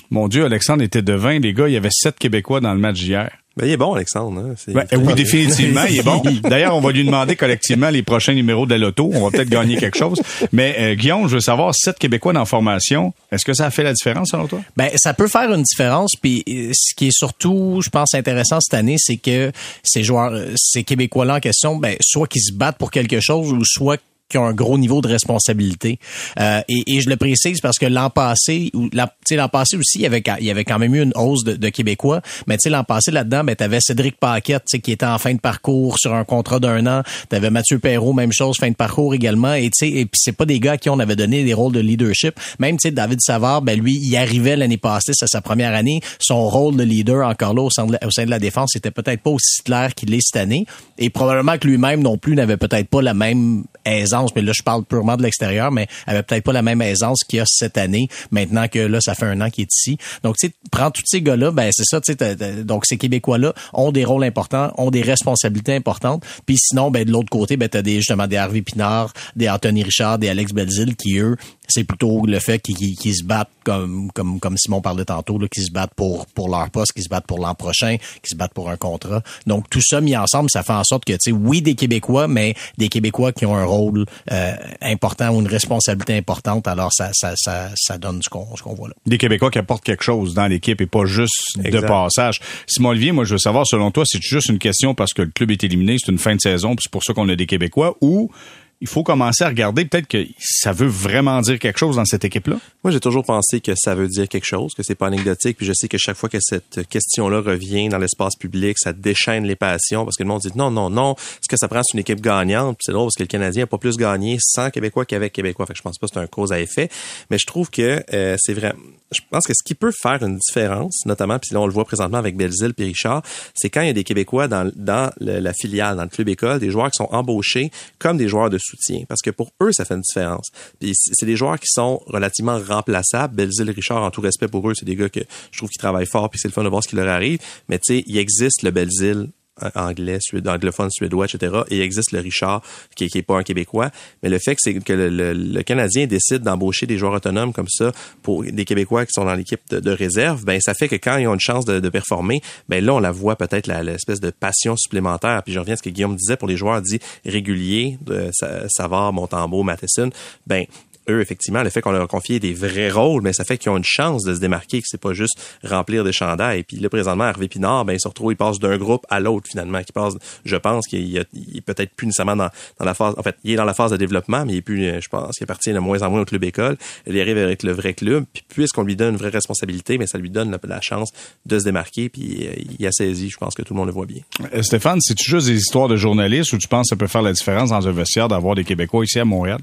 Mon 0.09 0.29
Dieu, 0.29 0.45
Alexandre 0.45 0.83
était 0.83 1.01
devin. 1.01 1.37
Les 1.39 1.51
gars, 1.51 1.67
il 1.67 1.73
y 1.73 1.77
avait 1.77 1.89
sept 1.91 2.17
Québécois 2.17 2.61
dans 2.61 2.73
le 2.73 2.79
match 2.79 2.95
d'hier. 2.95 3.29
Ben, 3.59 3.67
il 3.67 3.71
est 3.71 3.77
bon, 3.77 3.93
Alexandre. 3.93 4.39
Hein? 4.39 4.55
Ben, 4.69 4.85
oui, 4.93 5.13
définitivement, 5.15 5.83
il 5.89 5.99
est 5.99 6.03
bon. 6.03 6.23
D'ailleurs, 6.43 6.75
on 6.77 6.79
va 6.79 6.91
lui 6.93 7.03
demander 7.03 7.35
collectivement 7.35 7.89
les 7.89 8.03
prochains 8.03 8.33
numéros 8.33 8.65
de 8.65 8.71
la 8.71 8.77
loto. 8.77 9.11
On 9.13 9.25
va 9.25 9.31
peut-être 9.31 9.49
gagner 9.49 9.75
quelque 9.75 9.97
chose. 9.97 10.21
Mais 10.53 10.75
euh, 10.79 10.95
Guillaume, 10.95 11.27
je 11.27 11.35
veux 11.35 11.41
savoir, 11.41 11.75
sept 11.75 11.99
Québécois 11.99 12.31
dans 12.31 12.45
formation, 12.45 13.13
est-ce 13.33 13.43
que 13.43 13.53
ça 13.53 13.65
a 13.65 13.69
fait 13.69 13.83
la 13.83 13.91
différence 13.91 14.29
selon 14.29 14.47
toi? 14.47 14.61
Ben, 14.77 14.89
ça 14.95 15.13
peut 15.13 15.27
faire 15.27 15.51
une 15.53 15.63
différence. 15.63 16.11
Puis 16.21 16.43
euh, 16.47 16.71
ce 16.73 16.95
qui 16.95 17.07
est 17.07 17.17
surtout, 17.17 17.81
je 17.83 17.89
pense, 17.89 18.13
intéressant 18.13 18.61
cette 18.61 18.75
année, 18.75 18.95
c'est 18.97 19.17
que 19.17 19.51
ces 19.83 20.03
joueurs, 20.03 20.31
euh, 20.31 20.53
ces 20.55 20.83
Québécois-là 20.83 21.35
en 21.35 21.39
question, 21.41 21.75
ben, 21.75 21.97
soit 21.99 22.27
qu'ils 22.27 22.43
se 22.43 22.53
battent 22.53 22.77
pour 22.77 22.91
quelque 22.91 23.19
chose 23.19 23.51
ou 23.51 23.65
soit 23.65 23.99
qui 24.29 24.37
ont 24.37 24.45
un 24.45 24.53
gros 24.53 24.77
niveau 24.77 25.01
de 25.01 25.07
responsabilité. 25.07 25.99
Euh, 26.39 26.61
et, 26.69 26.83
et, 26.95 27.01
je 27.01 27.09
le 27.09 27.17
précise 27.17 27.61
parce 27.61 27.77
que 27.77 27.85
l'an 27.85 28.09
passé, 28.09 28.71
l'an 28.93 29.49
passé 29.49 29.75
aussi, 29.75 29.99
il 29.99 30.01
y 30.01 30.05
avait 30.05 30.23
il 30.39 30.45
y 30.45 30.51
avait 30.51 30.63
quand 30.63 30.79
même 30.79 30.93
eu 30.93 31.01
une 31.01 31.13
hausse 31.15 31.43
de, 31.43 31.53
de 31.55 31.69
Québécois. 31.69 32.21
Mais 32.47 32.57
tu 32.57 32.69
l'an 32.69 32.83
passé 32.83 33.11
là-dedans, 33.11 33.43
ben 33.43 33.55
t'avais 33.55 33.79
Cédric 33.81 34.17
Paquette, 34.17 34.65
qui 34.83 34.91
était 34.91 35.05
en 35.05 35.17
fin 35.17 35.33
de 35.33 35.39
parcours 35.39 35.97
sur 35.97 36.13
un 36.13 36.23
contrat 36.23 36.59
d'un 36.59 36.85
an. 36.87 37.03
T'avais 37.29 37.49
Mathieu 37.49 37.79
Perrault, 37.79 38.13
même 38.13 38.31
chose, 38.31 38.57
fin 38.59 38.69
de 38.69 38.75
parcours 38.75 39.13
également. 39.13 39.53
Et 39.53 39.69
tu 39.69 39.85
et 39.85 40.05
puis 40.05 40.19
c'est 40.19 40.33
pas 40.33 40.45
des 40.45 40.59
gars 40.59 40.77
qui 40.77 40.89
on 40.89 40.99
avait 40.99 41.15
donné 41.15 41.43
des 41.43 41.53
rôles 41.53 41.73
de 41.73 41.79
leadership. 41.79 42.39
Même 42.59 42.77
tu 42.77 42.91
David 42.91 43.19
Savard, 43.21 43.61
ben 43.61 43.79
lui, 43.79 43.95
il 43.95 44.15
arrivait 44.15 44.55
l'année 44.55 44.77
passée, 44.77 45.13
c'est 45.13 45.27
sa 45.27 45.41
première 45.41 45.73
année. 45.73 46.01
Son 46.19 46.47
rôle 46.47 46.75
de 46.75 46.83
leader 46.83 47.27
encore 47.27 47.53
là 47.53 47.63
au 47.63 47.69
sein 47.69 47.85
de 47.85 47.93
la, 47.93 48.07
au 48.07 48.11
sein 48.11 48.25
de 48.25 48.29
la 48.29 48.39
défense, 48.39 48.71
c'était 48.73 48.91
peut-être 48.91 49.21
pas 49.21 49.31
aussi 49.31 49.63
clair 49.63 49.95
qu'il 49.95 50.13
est 50.13 50.21
cette 50.21 50.41
année. 50.41 50.65
Et 50.97 51.09
probablement 51.09 51.57
que 51.57 51.67
lui-même 51.67 52.01
non 52.01 52.17
plus 52.17 52.35
n'avait 52.35 52.57
peut-être 52.57 52.89
pas 52.89 53.01
la 53.01 53.13
même 53.13 53.63
aisance, 53.85 54.18
mais 54.35 54.41
là 54.41 54.51
je 54.55 54.63
parle 54.63 54.83
purement 54.83 55.17
de 55.17 55.23
l'extérieur, 55.23 55.71
mais 55.71 55.87
avait 56.07 56.23
peut-être 56.23 56.43
pas 56.43 56.53
la 56.53 56.61
même 56.61 56.81
aisance 56.81 57.23
qu'il 57.23 57.37
y 57.37 57.39
a 57.41 57.45
cette 57.45 57.77
année, 57.77 58.09
maintenant 58.31 58.67
que 58.67 58.79
là 58.79 59.01
ça 59.01 59.15
fait 59.15 59.25
un 59.25 59.41
an 59.41 59.49
qu'il 59.49 59.63
est 59.63 59.73
ici. 59.73 59.97
Donc 60.23 60.37
tu 60.37 60.47
sais, 60.47 60.53
prends 60.71 60.91
tous 60.91 61.03
ces 61.05 61.21
gars-là, 61.21 61.51
ben 61.51 61.69
c'est 61.73 61.85
ça, 61.85 62.01
tu 62.01 62.13
sais, 62.13 62.63
donc 62.63 62.85
ces 62.85 62.97
Québécois-là 62.97 63.53
ont 63.73 63.91
des 63.91 64.05
rôles 64.05 64.23
importants, 64.23 64.71
ont 64.77 64.91
des 64.91 65.01
responsabilités 65.01 65.75
importantes. 65.75 66.23
Puis 66.45 66.57
sinon, 66.57 66.91
ben 66.91 67.05
de 67.05 67.11
l'autre 67.11 67.29
côté, 67.29 67.57
ben 67.57 67.69
t'as 67.69 67.81
des 67.81 67.97
justement 67.97 68.27
des 68.27 68.37
Harvey 68.37 68.61
Pinard, 68.61 69.13
des 69.35 69.49
Anthony 69.49 69.83
Richard, 69.83 70.19
des 70.19 70.29
Alex 70.29 70.53
Belzil 70.53 70.95
qui 70.95 71.17
eux 71.17 71.35
c'est 71.69 71.83
plutôt 71.83 72.25
le 72.25 72.39
fait 72.39 72.59
qu'ils 72.59 73.15
se 73.15 73.23
battent 73.23 73.49
comme 73.63 74.11
comme 74.11 74.39
comme 74.39 74.57
Simon 74.57 74.81
parlait 74.81 75.05
tantôt, 75.05 75.37
qu'ils 75.47 75.65
se 75.65 75.71
battent 75.71 75.93
pour 75.95 76.25
pour 76.27 76.49
leur 76.49 76.69
poste, 76.71 76.93
qu'ils 76.93 77.03
se 77.03 77.09
battent 77.09 77.27
pour 77.27 77.39
l'an 77.39 77.53
prochain, 77.55 77.97
qu'ils 77.97 78.31
se 78.31 78.35
battent 78.35 78.53
pour 78.53 78.69
un 78.69 78.77
contrat. 78.77 79.21
Donc 79.45 79.69
tout 79.69 79.81
ça 79.81 80.01
mis 80.01 80.17
ensemble, 80.17 80.49
ça 80.51 80.63
fait 80.63 80.73
en 80.73 80.83
sorte 80.83 81.05
que 81.05 81.13
tu 81.13 81.19
sais, 81.21 81.31
oui 81.31 81.61
des 81.61 81.75
Québécois, 81.75 82.27
mais 82.27 82.55
des 82.77 82.89
Québécois 82.89 83.31
qui 83.31 83.45
ont 83.45 83.55
un 83.55 83.65
rôle 83.65 84.05
euh, 84.31 84.53
important 84.81 85.29
ou 85.29 85.39
une 85.39 85.47
responsabilité 85.47 86.15
importante. 86.17 86.67
Alors 86.67 86.91
ça 86.93 87.09
ça 87.13 87.33
ça, 87.35 87.69
ça 87.75 87.97
donne 87.97 88.21
ce 88.21 88.29
qu'on 88.29 88.55
ce 88.55 88.63
qu'on 88.63 88.73
voit 88.73 88.89
là. 88.89 88.93
Des 89.05 89.17
Québécois 89.17 89.51
qui 89.51 89.59
apportent 89.59 89.83
quelque 89.83 90.03
chose 90.03 90.33
dans 90.33 90.47
l'équipe 90.47 90.81
et 90.81 90.87
pas 90.87 91.05
juste 91.05 91.57
de 91.57 91.79
passage. 91.79 92.39
Simon 92.67 92.89
Olivier, 92.89 93.11
moi 93.11 93.25
je 93.25 93.33
veux 93.33 93.39
savoir 93.39 93.65
selon 93.65 93.91
toi, 93.91 94.03
c'est 94.05 94.21
juste 94.21 94.49
une 94.49 94.59
question 94.59 94.93
parce 94.93 95.13
que 95.13 95.21
le 95.21 95.31
club 95.31 95.51
est 95.51 95.63
éliminé, 95.63 95.97
c'est 95.99 96.11
une 96.11 96.19
fin 96.19 96.35
de 96.35 96.41
saison, 96.41 96.75
c'est 96.79 96.91
pour 96.91 97.03
ça 97.03 97.13
qu'on 97.13 97.29
a 97.29 97.35
des 97.35 97.45
Québécois 97.45 97.95
ou 98.01 98.31
il 98.81 98.87
faut 98.87 99.03
commencer 99.03 99.43
à 99.43 99.49
regarder 99.49 99.83
peut-être 99.83 100.07
que 100.07 100.25
ça 100.39 100.71
veut 100.71 100.87
vraiment 100.87 101.41
dire 101.41 101.59
quelque 101.59 101.77
chose 101.77 101.97
dans 101.97 102.05
cette 102.05 102.23
équipe-là? 102.23 102.57
Moi, 102.83 102.91
j'ai 102.91 103.01
toujours 103.01 103.25
pensé 103.25 103.59
que 103.59 103.73
ça 103.75 103.93
veut 103.93 104.07
dire 104.07 104.29
quelque 104.29 104.45
chose, 104.45 104.73
que 104.73 104.83
c'est 104.83 104.95
pas 104.95 105.07
anecdotique. 105.07 105.57
Puis 105.57 105.65
je 105.65 105.73
sais 105.73 105.89
que 105.89 105.97
chaque 105.97 106.15
fois 106.15 106.29
que 106.29 106.37
cette 106.39 106.87
question-là 106.87 107.41
revient 107.41 107.89
dans 107.89 107.97
l'espace 107.97 108.35
public, 108.37 108.77
ça 108.79 108.93
déchaîne 108.93 109.43
les 109.43 109.57
passions 109.57 110.05
parce 110.05 110.15
que 110.15 110.23
le 110.23 110.29
monde 110.29 110.41
dit 110.41 110.51
non, 110.55 110.71
non, 110.71 110.89
non. 110.89 111.15
Ce 111.41 111.47
que 111.49 111.57
ça 111.57 111.67
prend, 111.67 111.81
c'est 111.83 111.95
une 111.95 111.99
équipe 111.99 112.21
gagnante? 112.21 112.77
c'est 112.79 112.93
drôle 112.93 113.07
parce 113.07 113.15
que 113.15 113.23
le 113.23 113.27
Canadien 113.27 113.63
n'a 113.63 113.67
pas 113.67 113.77
plus 113.77 113.97
gagné 113.97 114.37
sans 114.39 114.69
Québécois 114.69 115.05
qu'avec 115.05 115.33
Québécois. 115.33 115.65
Fait 115.65 115.73
que 115.73 115.77
je 115.77 115.83
pense 115.83 115.97
pas 115.97 116.07
que 116.07 116.13
c'est 116.13 116.19
un 116.19 116.27
cause 116.27 116.53
à 116.53 116.61
effet. 116.61 116.89
Mais 117.29 117.37
je 117.37 117.45
trouve 117.45 117.69
que 117.69 118.01
euh, 118.13 118.37
c'est 118.39 118.53
vrai. 118.53 118.73
Je 119.11 119.19
pense 119.29 119.45
que 119.45 119.53
ce 119.53 119.63
qui 119.63 119.73
peut 119.73 119.91
faire 119.91 120.23
une 120.23 120.37
différence, 120.37 121.05
notamment, 121.05 121.37
puis 121.39 121.53
là 121.53 121.59
on 121.59 121.65
le 121.65 121.73
voit 121.73 121.83
présentement 121.83 122.19
avec 122.19 122.37
Belzile 122.37 122.73
et 122.77 122.83
Richard, 122.83 123.23
c'est 123.55 123.69
quand 123.69 123.81
il 123.81 123.87
y 123.87 123.89
a 123.89 123.93
des 123.93 124.03
Québécois 124.03 124.47
dans, 124.47 124.71
la 125.19 125.53
filiale, 125.53 125.97
dans 125.97 126.03
le 126.03 126.09
club 126.09 126.29
école, 126.29 126.59
des 126.59 126.69
joueurs 126.69 126.91
qui 126.91 126.97
sont 126.97 127.09
embauchés 127.11 127.71
comme 127.97 128.17
des 128.17 128.29
joueurs 128.29 128.49
de 128.49 128.59
parce 129.07 129.21
que 129.21 129.29
pour 129.31 129.51
eux, 129.61 129.71
ça 129.71 129.85
fait 129.85 129.95
une 129.95 130.01
différence. 130.01 130.49
Puis 130.79 130.93
c'est 130.95 131.25
des 131.25 131.35
joueurs 131.35 131.59
qui 131.59 131.67
sont 131.67 132.01
relativement 132.07 132.59
remplaçables. 132.59 133.35
Belzile, 133.35 133.71
Richard, 133.71 134.03
en 134.03 134.11
tout 134.11 134.21
respect 134.21 134.47
pour 134.47 134.69
eux, 134.69 134.73
c'est 134.75 134.85
des 134.85 134.95
gars 134.95 135.09
que 135.09 135.21
je 135.51 135.57
trouve 135.57 135.69
qui 135.69 135.77
travaillent 135.77 136.07
fort, 136.07 136.29
puis 136.29 136.39
c'est 136.39 136.47
le 136.47 136.53
fun 136.53 136.63
de 136.63 136.69
voir 136.69 136.83
ce 136.83 136.87
qui 136.87 136.95
leur 136.95 137.07
arrive. 137.07 137.39
Mais 137.67 137.79
tu 137.79 137.95
sais, 137.95 138.03
il 138.07 138.17
existe 138.17 138.63
le 138.63 138.71
Belzile 138.71 139.29
anglais, 139.75 140.17
suédois, 140.21 140.53
anglophone, 140.53 140.89
suédois, 140.91 141.25
etc. 141.25 141.61
Et 141.69 141.77
il 141.77 141.81
existe 141.81 142.11
le 142.11 142.19
Richard, 142.19 142.61
qui, 142.95 143.09
n'est 143.13 143.21
pas 143.21 143.37
un 143.37 143.43
Québécois. 143.43 143.89
Mais 144.23 144.29
le 144.29 144.39
fait 144.39 144.55
que 144.55 144.61
c'est 144.61 144.73
que 144.73 144.93
le, 144.93 145.61
Canadien 145.63 146.07
décide 146.07 146.41
d'embaucher 146.41 146.85
des 146.85 146.97
joueurs 146.97 147.13
autonomes 147.13 147.53
comme 147.53 147.67
ça 147.69 147.91
pour 148.23 148.43
des 148.43 148.65
Québécois 148.65 149.05
qui 149.05 149.11
sont 149.13 149.25
dans 149.25 149.33
l'équipe 149.33 149.61
de, 149.69 149.91
réserve, 149.91 150.45
ben 150.45 150.59
ça 150.61 150.73
fait 150.73 150.87
que 150.87 150.95
quand 150.95 151.17
ils 151.17 151.27
ont 151.27 151.33
une 151.33 151.39
chance 151.39 151.65
de, 151.65 151.89
performer, 151.89 152.41
ben 152.67 152.83
là 152.83 152.93
on 152.93 152.99
la 152.99 153.11
voit 153.11 153.35
peut-être 153.35 153.67
l'espèce 153.67 154.19
de 154.19 154.29
passion 154.29 154.75
supplémentaire. 154.77 155.41
Puis 155.43 155.53
je 155.53 155.59
reviens 155.59 155.73
à 155.73 155.77
ce 155.77 155.83
que 155.83 155.89
Guillaume 155.89 156.15
disait 156.15 156.37
pour 156.37 156.47
les 156.47 156.57
joueurs 156.57 156.81
dits 156.81 156.99
réguliers, 157.25 157.97
de 158.01 158.29
Savard, 158.67 159.13
Montembeau, 159.13 159.63
Matheson, 159.63 160.11
ben 160.47 160.65
eux, 161.09 161.21
effectivement, 161.21 161.63
le 161.63 161.69
fait 161.69 161.81
qu'on 161.81 161.91
leur 161.91 162.03
a 162.03 162.07
confié 162.07 162.39
des 162.39 162.53
vrais 162.53 162.89
rôles, 162.89 163.21
mais 163.21 163.33
ça 163.33 163.43
fait 163.43 163.57
qu'ils 163.57 163.71
ont 163.71 163.77
une 163.77 163.83
chance 163.83 164.23
de 164.23 164.33
se 164.33 164.39
démarquer, 164.39 164.81
que 164.81 164.87
c'est 164.87 165.01
pas 165.01 165.13
juste 165.13 165.39
remplir 165.63 166.03
des 166.03 166.11
chandails. 166.11 166.59
Et 166.59 166.63
puis 166.63 166.77
là, 166.77 166.89
présentement, 166.89 167.25
Hervé 167.25 167.47
Pinard, 167.47 167.85
ben, 167.85 167.93
il 167.93 167.99
se 167.99 168.07
retrouve, 168.07 168.31
il 168.31 168.35
passe 168.35 168.59
d'un 168.59 168.77
groupe 168.77 169.05
à 169.09 169.19
l'autre, 169.19 169.47
finalement, 169.49 169.81
qui 169.83 169.91
passe, 169.91 170.13
je 170.45 170.55
pense 170.55 170.87
qu'il 170.87 171.17
est 171.17 171.61
peut-être 171.61 171.93
plus 171.95 172.07
nécessairement 172.07 172.35
dans, 172.35 172.49
la 172.79 172.93
phase, 172.93 173.15
en 173.17 173.23
fait, 173.23 173.35
il 173.43 173.51
est 173.51 173.55
dans 173.55 173.65
la 173.65 173.73
phase 173.73 173.91
de 173.91 173.97
développement, 173.97 174.45
mais 174.45 174.53
il 174.53 174.57
est 174.57 174.61
plus, 174.61 174.85
euh, 174.85 174.99
je 175.01 175.09
pense, 175.09 175.35
qu'il 175.35 175.43
appartient 175.43 175.73
de 175.73 175.79
moins 175.79 176.01
en 176.01 176.09
moins 176.09 176.21
au 176.21 176.25
club 176.25 176.43
école. 176.43 176.77
Il 177.07 177.19
arrive 177.19 177.37
avec 177.37 177.63
le 177.63 177.71
vrai 177.71 177.93
club, 177.93 178.25
puis 178.31 178.43
puisqu'on 178.47 178.83
lui 178.83 178.95
donne 178.95 179.13
une 179.13 179.19
vraie 179.19 179.29
responsabilité, 179.29 179.97
mais 179.97 180.07
ça 180.07 180.17
lui 180.17 180.29
donne 180.29 180.57
la, 180.63 180.81
chance 180.81 181.11
de 181.45 181.59
se 181.59 181.65
démarquer, 181.65 182.09
puis 182.09 182.47
euh, 182.47 182.53
il 182.79 182.87
a 182.87 182.91
saisi, 182.91 183.29
je 183.29 183.37
pense 183.37 183.53
que 183.53 183.61
tout 183.61 183.73
le 183.73 183.79
monde 183.79 183.87
le 183.87 183.93
voit 183.93 184.05
bien. 184.05 184.21
Euh, 184.53 184.61
Stéphane, 184.61 185.01
c'est-tu 185.01 185.29
juste 185.29 185.47
des 185.47 185.57
histoires 185.57 185.87
de 185.87 185.97
journalistes 185.97 186.53
ou 186.53 186.57
tu 186.57 186.67
penses 186.67 186.89
que 186.89 186.95
ça 186.95 186.95
peut 186.95 187.07
faire 187.07 187.21
la 187.21 187.33
différence 187.33 187.69
dans 187.69 187.87
un 187.87 187.91
vestiaire 187.91 188.27
d'avoir 188.27 188.55
des 188.55 188.63
Québécois 188.63 189.03
ici 189.03 189.19
à 189.19 189.25
Montréal? 189.25 189.59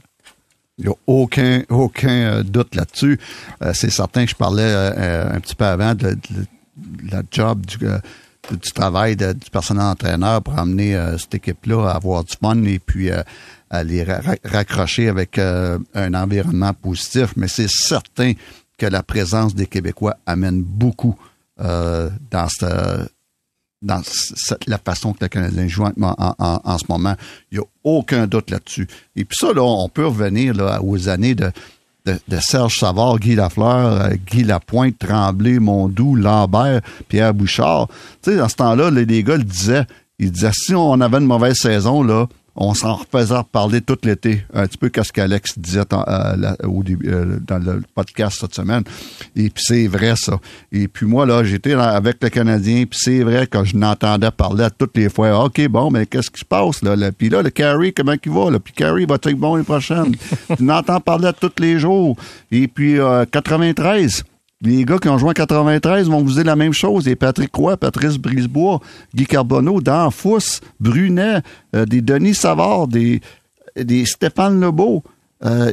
Il 0.78 0.84
n'y 0.84 0.90
a 0.90 0.94
aucun, 1.06 1.62
aucun 1.70 2.08
euh, 2.10 2.42
doute 2.42 2.74
là-dessus. 2.74 3.18
Euh, 3.62 3.72
c'est 3.74 3.90
certain 3.90 4.24
que 4.26 4.30
je 4.32 4.36
parlais 4.36 4.62
euh, 4.62 5.32
un 5.32 5.40
petit 5.40 5.54
peu 5.54 5.64
avant 5.64 5.94
de, 5.94 6.16
la 7.10 7.22
job 7.30 7.64
du, 7.64 7.78
travail 8.74 9.16
du 9.16 9.50
personnel 9.50 9.84
entraîneur 9.84 10.42
pour 10.42 10.58
amener 10.58 10.94
cette 11.18 11.34
équipe-là 11.36 11.88
à 11.88 11.96
avoir 11.96 12.22
du 12.24 12.34
fun 12.38 12.62
et 12.64 12.78
puis 12.78 13.10
à 13.10 13.82
les 13.82 14.04
ra- 14.04 14.20
ra- 14.20 14.34
raccrocher 14.44 15.08
avec 15.08 15.38
un 15.38 16.14
environnement 16.14 16.74
positif. 16.74 17.32
Mais 17.36 17.48
c'est 17.48 17.70
certain 17.70 18.34
que 18.76 18.84
la 18.86 19.02
présence 19.02 19.54
des 19.54 19.66
Québécois 19.66 20.18
amène 20.26 20.62
beaucoup 20.62 21.16
dans 21.58 22.48
cette 22.50 23.10
dans 23.86 24.02
la 24.66 24.78
façon 24.78 25.12
que 25.12 25.18
le 25.22 25.28
Canadien 25.28 25.68
joue 25.68 25.84
en, 25.84 26.78
ce 26.78 26.84
moment. 26.88 27.14
Il 27.50 27.58
n'y 27.58 27.64
a 27.64 27.66
aucun 27.84 28.26
doute 28.26 28.50
là-dessus. 28.50 28.88
Et 29.14 29.24
puis 29.24 29.36
ça, 29.40 29.52
là, 29.52 29.62
on 29.62 29.88
peut 29.88 30.06
revenir 30.06 30.54
aux 30.82 31.08
années 31.08 31.34
de 31.34 31.50
Serge 32.40 32.76
Savard, 32.78 33.18
Guy 33.18 33.34
Lafleur, 33.34 34.02
euh, 34.02 34.10
Guy 34.26 34.44
Lapointe, 34.44 34.98
Tremblay, 34.98 35.58
Mondou, 35.58 36.14
Lambert, 36.14 36.80
Pierre 37.08 37.34
Bouchard. 37.34 37.88
Tu 38.22 38.30
sais, 38.30 38.36
dans 38.36 38.48
ce 38.48 38.56
temps-là, 38.56 38.90
les, 38.90 39.04
les 39.04 39.22
gars 39.22 39.36
le 39.36 39.44
disaient. 39.44 39.86
Ils 40.18 40.32
disaient, 40.32 40.52
si 40.52 40.74
on 40.74 41.00
avait 41.00 41.18
une 41.18 41.26
mauvaise 41.26 41.56
saison, 41.56 42.02
là, 42.02 42.26
on 42.56 42.74
s'en 42.74 42.94
refaisait 42.96 43.36
reparler 43.36 43.80
tout 43.80 43.98
l'été. 44.02 44.42
Un 44.54 44.66
petit 44.66 44.78
peu 44.78 44.88
qu'est-ce 44.88 45.12
qu'Alex 45.12 45.58
disait 45.58 45.92
en- 45.92 46.04
euh, 46.08 46.52
au 46.64 46.82
euh, 47.04 47.38
dans 47.46 47.58
le 47.58 47.82
podcast 47.94 48.38
cette 48.40 48.54
semaine. 48.54 48.82
Et 49.34 49.50
puis 49.50 49.62
c'est 49.66 49.86
vrai, 49.86 50.14
ça. 50.16 50.38
Et 50.72 50.88
puis 50.88 51.06
moi, 51.06 51.26
là, 51.26 51.44
j'étais 51.44 51.74
avec 51.74 52.16
le 52.22 52.28
Canadien, 52.30 52.84
puis 52.86 52.98
c'est 53.00 53.22
vrai 53.22 53.46
que 53.46 53.62
je 53.64 53.76
n'entendais 53.76 54.30
parler 54.30 54.64
à 54.64 54.70
toutes 54.70 54.96
les 54.96 55.08
fois. 55.08 55.44
OK, 55.44 55.66
bon, 55.68 55.90
mais 55.90 56.06
qu'est-ce 56.06 56.30
qui 56.30 56.40
se 56.40 56.44
passe, 56.44 56.82
là? 56.82 56.96
Puis 57.12 57.28
là, 57.28 57.42
le 57.42 57.50
Carey, 57.50 57.92
comment 57.92 58.14
il 58.24 58.32
va? 58.32 58.50
Là? 58.50 58.58
Puis 58.58 58.72
Carey 58.72 59.04
va 59.06 59.16
être 59.16 59.32
bon 59.32 59.56
les 59.56 59.62
prochaines. 59.64 60.14
tu 60.56 60.62
n'entends 60.64 61.00
parler 61.00 61.26
à 61.28 61.32
tous 61.32 61.52
les 61.58 61.78
jours. 61.78 62.16
Et 62.50 62.68
puis, 62.68 62.98
euh, 62.98 63.24
93. 63.30 64.24
Les 64.62 64.84
gars 64.84 64.98
qui 64.98 65.08
ont 65.08 65.18
joué 65.18 65.30
en 65.30 65.32
93 65.34 66.08
vont 66.08 66.22
vous 66.22 66.32
dire 66.34 66.44
la 66.44 66.56
même 66.56 66.72
chose. 66.72 67.06
Et 67.08 67.14
Patrick 67.16 67.54
Roy, 67.54 67.76
Patrice 67.76 68.16
Brisebois, 68.16 68.80
Guy 69.14 69.26
Carbonneau, 69.26 69.80
Dan 69.80 70.10
Fousse, 70.10 70.60
Brunet, 70.80 71.40
euh, 71.74 71.84
des 71.84 72.00
Denis 72.00 72.34
Savard, 72.34 72.88
des, 72.88 73.20
des 73.76 74.06
Stéphane 74.06 74.58
Lebeau. 74.60 75.02
Euh, 75.44 75.70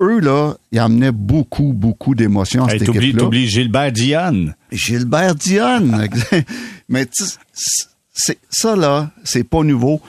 eux, 0.00 0.20
là, 0.20 0.54
ils 0.70 0.78
amenaient 0.78 1.12
beaucoup, 1.12 1.72
beaucoup 1.72 2.14
d'émotions 2.14 2.64
à 2.64 2.72
Hey, 2.72 2.78
cette 2.78 2.86
T'oublies 2.86 3.06
équipe-là. 3.08 3.22
t'oublies 3.24 3.48
Gilbert 3.48 3.92
Diane. 3.92 4.54
Gilbert 4.70 5.34
Dionne. 5.34 6.08
Mais 6.88 7.06
ça 8.50 8.76
là, 8.76 9.10
c'est 9.24 9.44
pas 9.44 9.62
nouveau. 9.62 10.00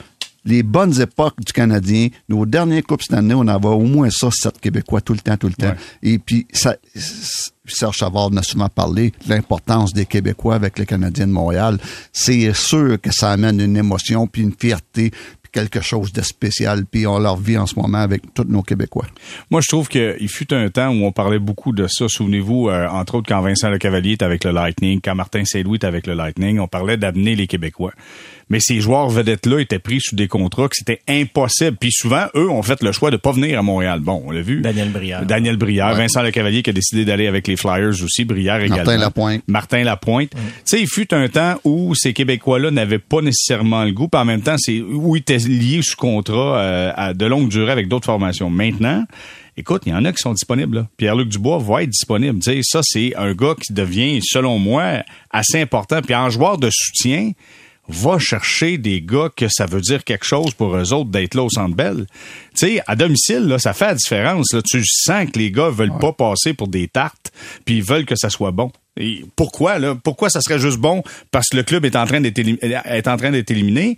Les 0.45 0.63
bonnes 0.63 0.99
époques 0.99 1.39
du 1.39 1.53
Canadien, 1.53 2.09
nos 2.29 2.45
dernières 2.45 2.83
coupes 2.83 3.01
cette 3.01 3.13
année, 3.17 3.33
on 3.33 3.47
avait 3.47 3.67
au 3.67 3.81
moins 3.81 4.09
ça, 4.09 4.29
sept 4.31 4.59
Québécois 4.59 5.01
tout 5.01 5.13
le 5.13 5.19
temps, 5.19 5.37
tout 5.37 5.47
le 5.47 5.53
temps. 5.53 5.67
Ouais. 5.67 5.75
Et 6.01 6.19
puis 6.19 6.47
ça, 6.51 6.75
Serge 7.65 7.97
Chavard 7.97 8.25
en 8.25 8.37
a 8.37 8.43
souvent 8.43 8.69
parlé 8.69 9.13
de 9.25 9.29
l'importance 9.29 9.93
des 9.93 10.05
Québécois 10.05 10.55
avec 10.55 10.77
les 10.79 10.85
Canadiens 10.85 11.27
de 11.27 11.31
Montréal. 11.31 11.77
C'est 12.11 12.53
sûr 12.53 12.99
que 12.99 13.11
ça 13.11 13.31
amène 13.31 13.61
une 13.61 13.77
émotion 13.77 14.27
puis 14.27 14.41
une 14.41 14.53
fierté 14.53 15.11
puis 15.11 15.51
quelque 15.51 15.81
chose 15.81 16.11
de 16.11 16.21
spécial. 16.21 16.85
Puis 16.85 17.07
on 17.07 17.19
leur 17.19 17.37
vit 17.37 17.57
en 17.57 17.65
ce 17.65 17.79
moment 17.79 17.99
avec 17.99 18.33
tous 18.33 18.43
nos 18.43 18.63
Québécois. 18.63 19.07
Moi, 19.49 19.61
je 19.61 19.69
trouve 19.69 19.87
qu'il 19.87 20.27
fut 20.27 20.53
un 20.53 20.69
temps 20.69 20.89
où 20.89 21.05
on 21.05 21.13
parlait 21.13 21.39
beaucoup 21.39 21.71
de 21.71 21.87
ça. 21.87 22.07
Souvenez-vous, 22.09 22.69
euh, 22.69 22.87
entre 22.89 23.15
autres, 23.15 23.29
quand 23.29 23.41
Vincent 23.41 23.69
Le 23.69 23.77
Cavalier 23.77 24.13
était 24.13 24.25
avec 24.25 24.43
le 24.43 24.51
Lightning, 24.51 24.99
quand 25.01 25.15
Martin 25.15 25.45
Saint-Louis 25.45 25.77
était 25.77 25.87
avec 25.87 26.05
le 26.05 26.15
Lightning, 26.15 26.59
on 26.59 26.67
parlait 26.67 26.97
d'amener 26.97 27.35
les 27.35 27.47
Québécois. 27.47 27.93
Mais 28.49 28.59
ces 28.59 28.81
joueurs 28.81 29.09
vedettes-là 29.09 29.59
étaient 29.59 29.79
pris 29.79 29.99
sous 30.01 30.15
des 30.15 30.27
contrats 30.27 30.67
que 30.67 30.75
c'était 30.75 31.01
impossible. 31.07 31.77
Puis 31.79 31.91
souvent, 31.91 32.25
eux 32.35 32.49
ont 32.49 32.61
fait 32.61 32.81
le 32.83 32.91
choix 32.91 33.11
de 33.11 33.17
pas 33.17 33.31
venir 33.31 33.57
à 33.57 33.61
Montréal. 33.61 33.99
Bon, 33.99 34.21
on 34.25 34.31
l'a 34.31 34.41
vu. 34.41 34.61
Daniel 34.61 34.89
Brière. 34.89 35.25
Daniel 35.25 35.57
Brière. 35.57 35.95
Vincent 35.95 36.21
Le 36.21 36.31
Cavalier 36.31 36.61
qui 36.63 36.69
a 36.69 36.73
décidé 36.73 37.05
d'aller 37.05 37.27
avec 37.27 37.47
les 37.47 37.55
Flyers 37.55 38.03
aussi. 38.03 38.25
Brière 38.25 38.57
également. 38.57 38.77
Martin 38.77 38.97
Lapointe. 38.97 39.43
Martin 39.47 39.83
Lapointe. 39.83 40.31
Tu 40.31 40.39
sais, 40.65 40.81
il 40.81 40.87
fut 40.87 41.13
un 41.13 41.27
temps 41.27 41.55
où 41.63 41.95
ces 41.95 42.13
Québécois-là 42.13 42.71
n'avaient 42.71 42.99
pas 42.99 43.21
nécessairement 43.21 43.83
le 43.83 43.91
goût, 43.91 44.07
puis 44.07 44.19
en 44.19 44.25
même 44.25 44.41
temps, 44.41 44.55
c'est 44.57 44.81
où 44.81 45.15
ils 45.15 45.19
étaient 45.19 45.37
liés 45.37 45.81
sous 45.81 45.95
contrat 45.97 46.57
euh, 46.59 46.91
à 46.95 47.13
de 47.13 47.25
longue 47.25 47.49
durée 47.49 47.71
avec 47.71 47.87
d'autres 47.87 48.05
formations. 48.05 48.49
Maintenant, 48.49 49.05
écoute, 49.57 49.83
il 49.85 49.91
y 49.91 49.95
en 49.95 50.05
a 50.05 50.11
qui 50.11 50.19
sont 50.21 50.33
disponibles. 50.33 50.77
là. 50.77 50.87
Pierre-Luc 50.97 51.29
Dubois 51.29 51.59
va 51.59 51.83
être 51.83 51.89
disponible. 51.89 52.39
Tu 52.39 52.51
sais, 52.51 52.59
ça, 52.63 52.81
c'est 52.83 53.15
un 53.15 53.33
gars 53.33 53.55
qui 53.59 53.73
devient, 53.73 54.19
selon 54.23 54.59
moi, 54.59 55.03
assez 55.31 55.61
important. 55.61 56.01
Puis 56.01 56.15
en 56.15 56.29
joueur 56.29 56.57
de 56.57 56.69
soutien, 56.71 57.31
va 57.89 58.17
chercher 58.17 58.77
des 58.77 59.01
gars 59.01 59.29
que 59.35 59.47
ça 59.49 59.65
veut 59.65 59.81
dire 59.81 60.03
quelque 60.03 60.25
chose 60.25 60.53
pour 60.53 60.75
eux 60.75 60.93
autres 60.93 61.09
d'être 61.09 61.35
là 61.35 61.43
au 61.43 61.49
Centre 61.49 61.75
Bell. 61.75 62.05
Tu 62.55 62.67
sais, 62.67 62.81
à 62.87 62.95
domicile, 62.95 63.43
là, 63.47 63.59
ça 63.59 63.73
fait 63.73 63.87
la 63.87 63.95
différence. 63.95 64.53
Là. 64.53 64.61
Tu 64.61 64.81
sens 64.85 65.29
que 65.31 65.37
les 65.39 65.51
gars 65.51 65.69
veulent 65.69 65.97
pas 65.99 66.13
passer 66.13 66.53
pour 66.53 66.67
des 66.69 66.87
tartes, 66.87 67.31
puis 67.65 67.77
ils 67.77 67.83
veulent 67.83 68.05
que 68.05 68.15
ça 68.15 68.29
soit 68.29 68.51
bon. 68.51 68.71
Et 68.99 69.25
pourquoi, 69.35 69.79
là? 69.79 69.95
Pourquoi 70.01 70.29
ça 70.29 70.39
serait 70.39 70.59
juste 70.59 70.77
bon? 70.77 71.03
Parce 71.31 71.49
que 71.49 71.57
le 71.57 71.63
club 71.63 71.83
est 71.83 71.95
en 71.95 72.05
train 72.05 72.21
d'être 72.21 72.37
élim- 72.37 72.59
est 72.61 73.07
en 73.07 73.17
train 73.17 73.31
d'être 73.31 73.49
éliminé, 73.49 73.97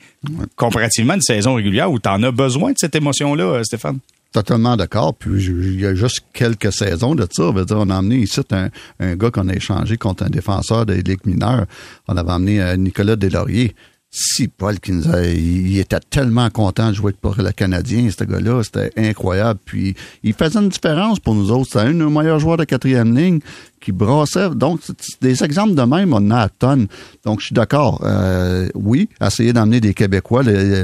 comparativement 0.55 1.13
à 1.13 1.15
une 1.17 1.21
saison 1.21 1.55
régulière 1.55 1.91
où 1.91 1.99
tu 1.99 2.07
en 2.09 2.23
as 2.23 2.31
besoin 2.31 2.71
de 2.71 2.77
cette 2.77 2.95
émotion-là, 2.95 3.43
euh, 3.43 3.63
Stéphane? 3.63 3.99
Totalement 4.35 4.75
d'accord. 4.75 5.15
Puis 5.15 5.45
il 5.45 5.79
y 5.79 5.85
a 5.85 5.95
juste 5.95 6.25
quelques 6.33 6.73
saisons 6.73 7.15
de 7.15 7.25
ça. 7.31 7.43
On, 7.43 7.53
veut 7.53 7.63
dire, 7.63 7.77
on 7.79 7.89
a 7.89 7.95
emmené 7.95 8.17
ici 8.17 8.41
un, 8.51 9.15
gars 9.15 9.31
qu'on 9.31 9.47
a 9.47 9.53
échangé 9.53 9.95
contre 9.95 10.25
un 10.25 10.29
défenseur 10.29 10.85
des 10.85 11.01
ligues 11.01 11.25
mineures. 11.25 11.65
On 12.09 12.17
avait 12.17 12.33
emmené 12.33 12.61
euh, 12.61 12.75
Nicolas 12.75 13.15
Deslauriers. 13.15 13.73
Si 14.11 14.49
Paul 14.49 14.77
qui 14.81 14.91
nous 14.91 15.07
a, 15.09 15.23
il 15.25 15.79
était 15.79 16.01
tellement 16.09 16.49
content 16.49 16.89
de 16.89 16.95
jouer 16.95 17.13
pour 17.13 17.35
le 17.37 17.49
Canadien, 17.53 18.09
ce 18.11 18.25
gars-là, 18.25 18.61
c'était 18.61 18.91
incroyable. 18.97 19.61
Puis 19.63 19.95
il 20.21 20.33
faisait 20.33 20.59
une 20.59 20.67
différence 20.67 21.21
pour 21.21 21.33
nous 21.33 21.49
autres. 21.51 21.67
C'était 21.67 21.85
un 21.85 21.91
de 21.91 21.99
nos 21.99 22.09
meilleurs 22.09 22.39
joueurs 22.39 22.57
de 22.57 22.65
quatrième 22.65 23.15
ligne 23.15 23.39
qui 23.79 23.93
brassait. 23.93 24.49
Donc, 24.49 24.81
des 25.21 25.45
exemples 25.45 25.75
de 25.75 25.83
même, 25.83 26.11
on 26.11 26.17
en 26.17 26.31
a 26.31 26.39
à 26.39 26.49
tonnes. 26.49 26.87
Donc, 27.23 27.39
je 27.39 27.45
suis 27.45 27.55
d'accord. 27.55 28.01
Euh, 28.03 28.67
oui, 28.75 29.07
essayer 29.21 29.53
d'emmener 29.53 29.79
des 29.79 29.93
Québécois, 29.93 30.43
les- 30.43 30.83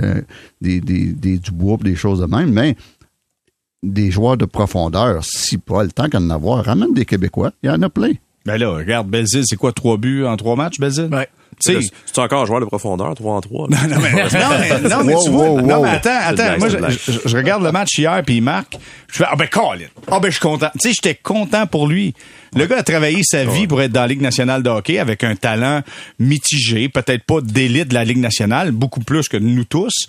des, 0.62 0.80
des, 0.80 1.08
des 1.08 1.38
Dubois, 1.38 1.78
des 1.82 1.98
choses 1.98 2.22
de 2.22 2.28
même, 2.28 2.54
mais 2.54 2.78
des 3.84 4.12
joueurs 4.12 4.38
de 4.38 4.46
profondeur, 4.46 5.24
si 5.24 5.58
pas 5.58 5.84
le 5.84 5.92
temps 5.92 6.10
qu'à 6.10 6.20
en 6.20 6.30
avoir, 6.30 6.64
ramène 6.66 6.94
des 6.94 7.06
Québécois. 7.06 7.52
Il 7.64 7.68
y 7.68 7.70
en 7.70 7.82
a 7.82 7.90
plein. 7.90 8.14
Ben 8.46 8.58
là, 8.58 8.72
regarde, 8.72 9.08
Belzile, 9.08 9.44
c'est 9.46 9.56
quoi, 9.56 9.72
trois 9.72 9.98
buts 9.98 10.26
en 10.26 10.36
trois 10.38 10.56
matchs, 10.56 10.80
Belzile? 10.80 11.10
Ouais. 11.12 11.28
Tu 11.64 11.80
sais, 11.80 11.92
C'est 12.06 12.20
encore 12.20 12.42
un 12.42 12.46
joueur 12.46 12.60
de 12.60 12.66
profondeur, 12.66 13.14
3 13.14 13.36
en 13.36 13.42
3. 13.42 13.68
non, 13.70 13.78
mais, 13.82 13.98
non, 14.00 14.00
mais, 14.60 14.90
non, 14.90 15.04
mais 15.04 15.14
Wow, 15.14 15.24
tu 15.24 15.30
vois, 15.30 15.50
wow, 15.50 15.62
non, 15.62 15.76
wow. 15.76 15.84
mais 15.84 15.90
attends, 15.90 16.20
attends, 16.24 16.58
moi, 16.58 16.70
je 16.70 17.38
regarde 17.38 17.64
le 17.64 17.72
match 17.72 18.00
hier, 18.00 18.24
puis 18.26 18.38
il 18.38 18.42
marque, 18.42 18.80
je 19.10 19.18
fais, 19.18 19.26
ah 19.30 19.36
ben, 19.36 19.48
Colin, 19.48 19.86
ah 20.10 20.20
ben, 20.20 20.30
je 20.30 20.38
suis 20.38 20.40
content. 20.40 20.70
Tu 20.80 20.90
sais, 20.90 20.94
j'étais 20.96 21.20
content 21.22 21.68
pour 21.68 21.88
lui. 21.88 22.16
Le 22.56 22.66
gars 22.66 22.78
a 22.80 22.84
travaillé 22.84 23.22
sa 23.24 23.46
vie 23.46 23.68
pour 23.68 23.82
être 23.82 23.92
dans 23.92 24.02
la 24.02 24.08
Ligue 24.08 24.22
nationale 24.22 24.64
de 24.64 24.70
hockey 24.70 24.98
avec 24.98 25.24
un 25.24 25.36
talent 25.36 25.82
mitigé, 26.20 26.90
peut-être 26.90 27.26
pas 27.26 27.42
d'élite 27.42 27.90
de 27.90 27.94
la 27.94 28.06
Ligue 28.06 28.20
nationale, 28.20 28.72
beaucoup 28.72 29.02
plus 29.02 29.28
que 29.28 29.38
nous 29.38 29.66
tous, 29.66 30.08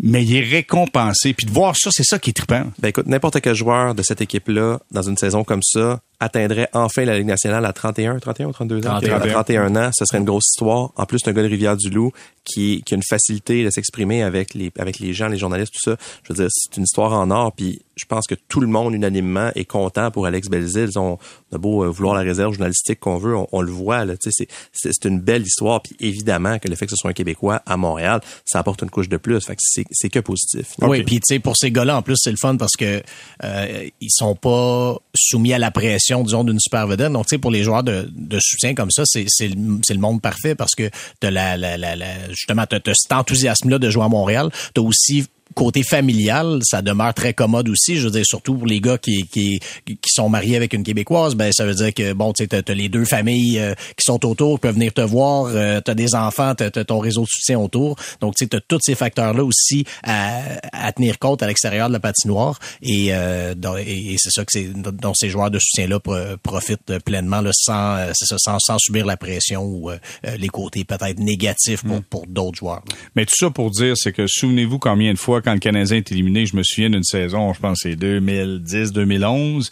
mais 0.00 0.24
il 0.24 0.36
est 0.36 0.48
récompensé. 0.48 1.34
Puis 1.34 1.46
de 1.46 1.52
voir 1.52 1.76
ça, 1.76 1.90
c'est 1.92 2.04
ça 2.04 2.18
qui 2.18 2.30
est 2.30 2.34
trippant. 2.34 2.64
Ben 2.78 2.88
écoute, 2.88 3.06
n'importe 3.06 3.40
quel 3.40 3.54
joueur 3.54 3.94
de 3.94 4.02
cette 4.02 4.20
équipe-là, 4.20 4.80
dans 4.90 5.02
une 5.02 5.16
saison 5.16 5.44
comme 5.44 5.62
ça, 5.62 6.00
atteindrait 6.20 6.68
enfin 6.72 7.04
la 7.04 7.16
Ligue 7.18 7.26
nationale 7.26 7.64
à 7.64 7.72
31, 7.72 8.18
31 8.18 8.46
ou 8.48 8.52
32 8.52 8.86
ans? 8.86 9.00
31. 9.00 9.16
À 9.16 9.20
31 9.20 9.76
ans, 9.76 9.90
ce 9.92 10.04
serait 10.04 10.18
une 10.18 10.24
grosse 10.24 10.48
histoire. 10.48 10.90
En 10.96 11.06
plus, 11.06 11.18
c'est 11.18 11.30
un 11.30 11.32
gars 11.32 11.42
de 11.42 11.48
Rivière-du-Loup 11.48 12.12
qui, 12.44 12.82
qui 12.84 12.94
a 12.94 12.96
une 12.96 13.02
facilité 13.02 13.64
de 13.64 13.70
s'exprimer 13.70 14.22
avec 14.22 14.54
les, 14.54 14.72
avec 14.78 14.98
les 14.98 15.12
gens, 15.12 15.28
les 15.28 15.38
journalistes, 15.38 15.72
tout 15.72 15.90
ça. 15.90 15.96
Je 16.24 16.32
veux 16.32 16.40
dire, 16.40 16.48
c'est 16.50 16.76
une 16.76 16.84
histoire 16.84 17.12
en 17.12 17.30
or, 17.30 17.52
puis 17.52 17.82
je 17.96 18.04
pense 18.04 18.26
que 18.26 18.34
tout 18.34 18.60
le 18.60 18.68
monde, 18.68 18.94
unanimement, 18.94 19.50
est 19.54 19.64
content 19.64 20.10
pour 20.10 20.26
Alex 20.26 20.48
Belzile. 20.48 20.90
On, 20.96 21.18
on 21.50 21.56
a 21.56 21.58
beau 21.58 21.84
euh, 21.84 21.88
vouloir 21.88 22.14
la 22.14 22.22
réserve 22.22 22.54
journalistique 22.54 23.00
qu'on 23.00 23.18
veut, 23.18 23.36
on, 23.36 23.48
on 23.52 23.60
le 23.60 23.70
voit, 23.70 24.04
là. 24.04 24.16
Tu 24.16 24.30
sais, 24.30 24.30
c'est, 24.32 24.48
c'est, 24.72 24.90
c'est 24.92 25.08
une 25.08 25.20
belle 25.20 25.42
histoire, 25.42 25.82
puis 25.82 25.96
évidemment 26.00 26.58
que 26.58 26.68
le 26.68 26.74
fait 26.74 26.86
que 26.86 26.90
ce 26.90 26.96
soit 26.96 27.10
un 27.10 27.14
Québécois 27.14 27.62
à 27.66 27.76
Montréal, 27.76 28.20
ça 28.44 28.58
apporte 28.60 28.82
une 28.82 28.90
couche 28.90 29.08
de 29.08 29.16
plus. 29.16 29.44
Fait 29.44 29.54
que 29.54 29.62
c'est, 29.62 29.84
c'est 29.90 30.08
que 30.08 30.20
positif. 30.20 30.74
Oui, 30.82 31.02
puis 31.02 31.16
tu 31.16 31.34
sais 31.34 31.38
pour 31.38 31.56
ces 31.56 31.70
gars-là 31.70 31.96
en 31.96 32.02
plus 32.02 32.16
c'est 32.16 32.30
le 32.30 32.36
fun 32.36 32.56
parce 32.56 32.76
que 32.76 33.02
euh, 33.44 33.88
ils 34.00 34.10
sont 34.10 34.34
pas 34.34 34.96
soumis 35.14 35.52
à 35.52 35.58
la 35.58 35.70
pression 35.70 36.22
disons 36.22 36.44
d'une 36.44 36.60
super 36.60 36.86
vedette. 36.86 37.12
Donc 37.12 37.26
tu 37.26 37.30
sais 37.30 37.38
pour 37.38 37.50
les 37.50 37.62
joueurs 37.62 37.82
de, 37.82 38.08
de 38.12 38.38
soutien 38.40 38.74
comme 38.74 38.90
ça, 38.90 39.02
c'est 39.06 39.24
c'est 39.28 39.48
le, 39.48 39.80
le 39.88 39.98
monde 40.00 40.20
parfait 40.20 40.54
parce 40.54 40.74
que 40.74 40.90
t'as 41.20 41.30
la, 41.30 41.56
la, 41.56 41.76
la, 41.76 41.96
la 41.96 42.28
justement 42.30 42.66
t'as, 42.66 42.80
t'as 42.80 42.94
cet 42.94 43.12
enthousiasme 43.12 43.68
là 43.68 43.78
de 43.78 43.90
jouer 43.90 44.04
à 44.04 44.08
Montréal, 44.08 44.50
t'as 44.74 44.82
aussi 44.82 45.26
côté 45.54 45.82
familial, 45.82 46.60
ça 46.62 46.82
demeure 46.82 47.12
très 47.14 47.34
commode 47.34 47.68
aussi. 47.68 47.96
Je 47.96 48.04
veux 48.04 48.10
dire, 48.12 48.24
surtout 48.24 48.54
pour 48.54 48.66
les 48.66 48.80
gars 48.80 48.98
qui, 48.98 49.26
qui, 49.26 49.58
qui 49.84 49.96
sont 50.06 50.28
mariés 50.28 50.56
avec 50.56 50.72
une 50.72 50.82
Québécoise, 50.84 51.34
ben 51.34 51.50
ça 51.52 51.64
veut 51.66 51.74
dire 51.74 51.92
que 51.92 52.12
bon, 52.12 52.32
tu 52.32 52.46
t'as 52.46 52.62
les 52.74 52.88
deux 52.88 53.04
familles 53.04 53.58
euh, 53.58 53.74
qui 53.96 54.04
sont 54.04 54.24
autour, 54.24 54.54
qui 54.58 54.62
peuvent 54.62 54.74
venir 54.74 54.92
te 54.92 55.00
voir, 55.00 55.46
euh, 55.54 55.80
t'as 55.80 55.94
des 55.94 56.14
enfants, 56.14 56.54
t'as, 56.54 56.70
t'as 56.70 56.84
ton 56.84 56.98
réseau 56.98 57.22
de 57.22 57.28
soutien 57.28 57.58
autour. 57.58 57.96
Donc, 58.20 58.34
tu 58.36 58.46
t'as 58.48 58.60
tous 58.66 58.78
ces 58.82 58.94
facteurs-là 58.94 59.42
aussi 59.44 59.84
à, 60.04 60.40
à 60.72 60.92
tenir 60.92 61.18
compte 61.18 61.42
à 61.42 61.46
l'extérieur 61.46 61.88
de 61.88 61.92
la 61.94 62.00
patinoire. 62.00 62.58
Et, 62.82 63.08
euh, 63.10 63.54
dans- 63.54 63.76
et, 63.76 64.12
et 64.12 64.16
c'est 64.18 64.30
ça 64.30 64.42
que 64.44 64.50
c'est 64.52 64.72
dont 64.72 65.14
ces 65.14 65.28
joueurs 65.30 65.50
de 65.50 65.58
soutien-là 65.58 65.98
pro- 66.00 66.36
profitent 66.42 66.98
pleinement, 67.04 67.40
là, 67.40 67.50
sans, 67.52 67.96
euh, 67.96 68.10
c'est 68.14 68.26
ça, 68.26 68.36
sans, 68.38 68.58
sans 68.60 68.78
subir 68.78 69.04
la 69.06 69.16
pression 69.16 69.62
ou 69.62 69.90
euh, 69.90 69.98
euh, 70.26 70.36
les 70.36 70.48
côtés 70.48 70.84
peut-être 70.84 71.18
négatifs 71.18 71.82
pour, 71.84 72.02
pour 72.04 72.26
d'autres 72.26 72.58
joueurs. 72.58 72.82
Mais 73.16 73.24
tout 73.24 73.34
ça 73.36 73.50
pour 73.50 73.70
dire, 73.70 73.94
c'est 73.96 74.12
que 74.12 74.26
souvenez-vous 74.26 74.78
combien 74.78 75.12
de 75.12 75.18
fois, 75.18 75.40
quand 75.48 75.54
le 75.54 75.60
Canadien 75.60 75.96
est 75.96 76.12
éliminé, 76.12 76.44
je 76.44 76.54
me 76.54 76.62
souviens 76.62 76.90
d'une 76.90 77.02
saison, 77.02 77.54
je 77.54 77.60
pense 77.60 77.78
c'est 77.82 77.94
2010-2011. 77.94 79.70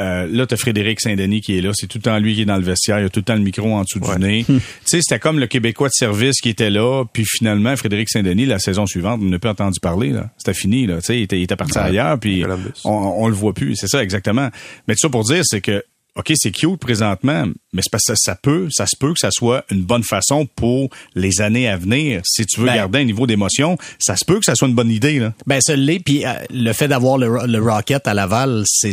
Euh, 0.00 0.26
là, 0.28 0.46
t'as 0.46 0.56
Frédéric 0.56 1.00
Saint-Denis 1.00 1.40
qui 1.40 1.56
est 1.56 1.60
là. 1.60 1.70
C'est 1.74 1.86
tout 1.86 1.98
le 1.98 2.02
temps 2.02 2.18
lui 2.18 2.34
qui 2.34 2.42
est 2.42 2.44
dans 2.44 2.56
le 2.56 2.64
vestiaire. 2.64 2.98
Il 2.98 3.04
a 3.04 3.08
tout 3.08 3.20
le 3.20 3.24
temps 3.24 3.36
le 3.36 3.42
micro 3.42 3.72
en 3.72 3.82
dessous 3.82 4.00
du 4.00 4.18
nez. 4.18 4.44
tu 4.48 4.60
sais, 4.84 4.98
c'était 5.00 5.20
comme 5.20 5.38
le 5.38 5.46
Québécois 5.46 5.86
de 5.86 5.92
service 5.94 6.40
qui 6.40 6.48
était 6.48 6.70
là. 6.70 7.04
Puis 7.12 7.24
finalement, 7.24 7.76
Frédéric 7.76 8.08
Saint-Denis, 8.08 8.46
la 8.46 8.58
saison 8.58 8.84
suivante, 8.84 9.20
on 9.22 9.26
n'a 9.26 9.38
plus 9.38 9.50
entendu 9.50 9.78
parler. 9.78 10.10
Là. 10.10 10.30
C'était 10.38 10.54
fini. 10.54 10.88
Là. 10.88 10.96
Tu 10.96 11.02
sais, 11.02 11.18
il 11.18 11.22
était, 11.22 11.38
il 11.38 11.44
était 11.44 11.54
parti 11.54 11.78
ailleurs. 11.78 12.18
Puis 12.18 12.44
on, 12.84 12.90
on 12.90 13.28
le 13.28 13.34
voit 13.34 13.54
plus. 13.54 13.76
C'est 13.76 13.88
ça, 13.88 14.02
exactement. 14.02 14.48
Mais 14.88 14.94
tout 14.94 15.00
ça 15.02 15.08
pour 15.08 15.22
dire, 15.22 15.42
c'est 15.44 15.60
que 15.60 15.84
OK, 16.14 16.30
c'est 16.34 16.50
cute 16.50 16.76
présentement, 16.78 17.46
mais 17.72 17.80
c'est 17.82 17.90
parce 17.90 18.04
que 18.04 18.14
ça, 18.14 18.32
ça 18.32 18.34
peut, 18.34 18.68
ça 18.70 18.84
se 18.86 18.94
peut 18.98 19.14
que 19.14 19.18
ça 19.18 19.30
soit 19.30 19.64
une 19.70 19.82
bonne 19.82 20.02
façon 20.02 20.44
pour 20.56 20.90
les 21.14 21.40
années 21.40 21.66
à 21.68 21.78
venir. 21.78 22.20
Si 22.24 22.44
tu 22.44 22.60
veux 22.60 22.66
Ben- 22.66 22.74
garder 22.74 22.98
un 22.98 23.04
niveau 23.04 23.26
d'émotion, 23.26 23.78
ça 23.98 24.14
se 24.16 24.24
peut 24.26 24.38
que 24.38 24.44
ça 24.44 24.54
soit 24.54 24.68
une 24.68 24.74
bonne 24.74 24.90
idée, 24.90 25.18
là. 25.18 25.32
Ben, 25.46 25.58
ça 25.62 25.74
l'est, 25.74 26.00
puis 26.00 26.26
euh, 26.26 26.34
le 26.50 26.72
fait 26.74 26.86
d'avoir 26.88 27.16
le, 27.16 27.46
le 27.46 27.58
Rocket 27.62 28.06
à 28.06 28.12
Laval, 28.12 28.64
c'est 28.66 28.92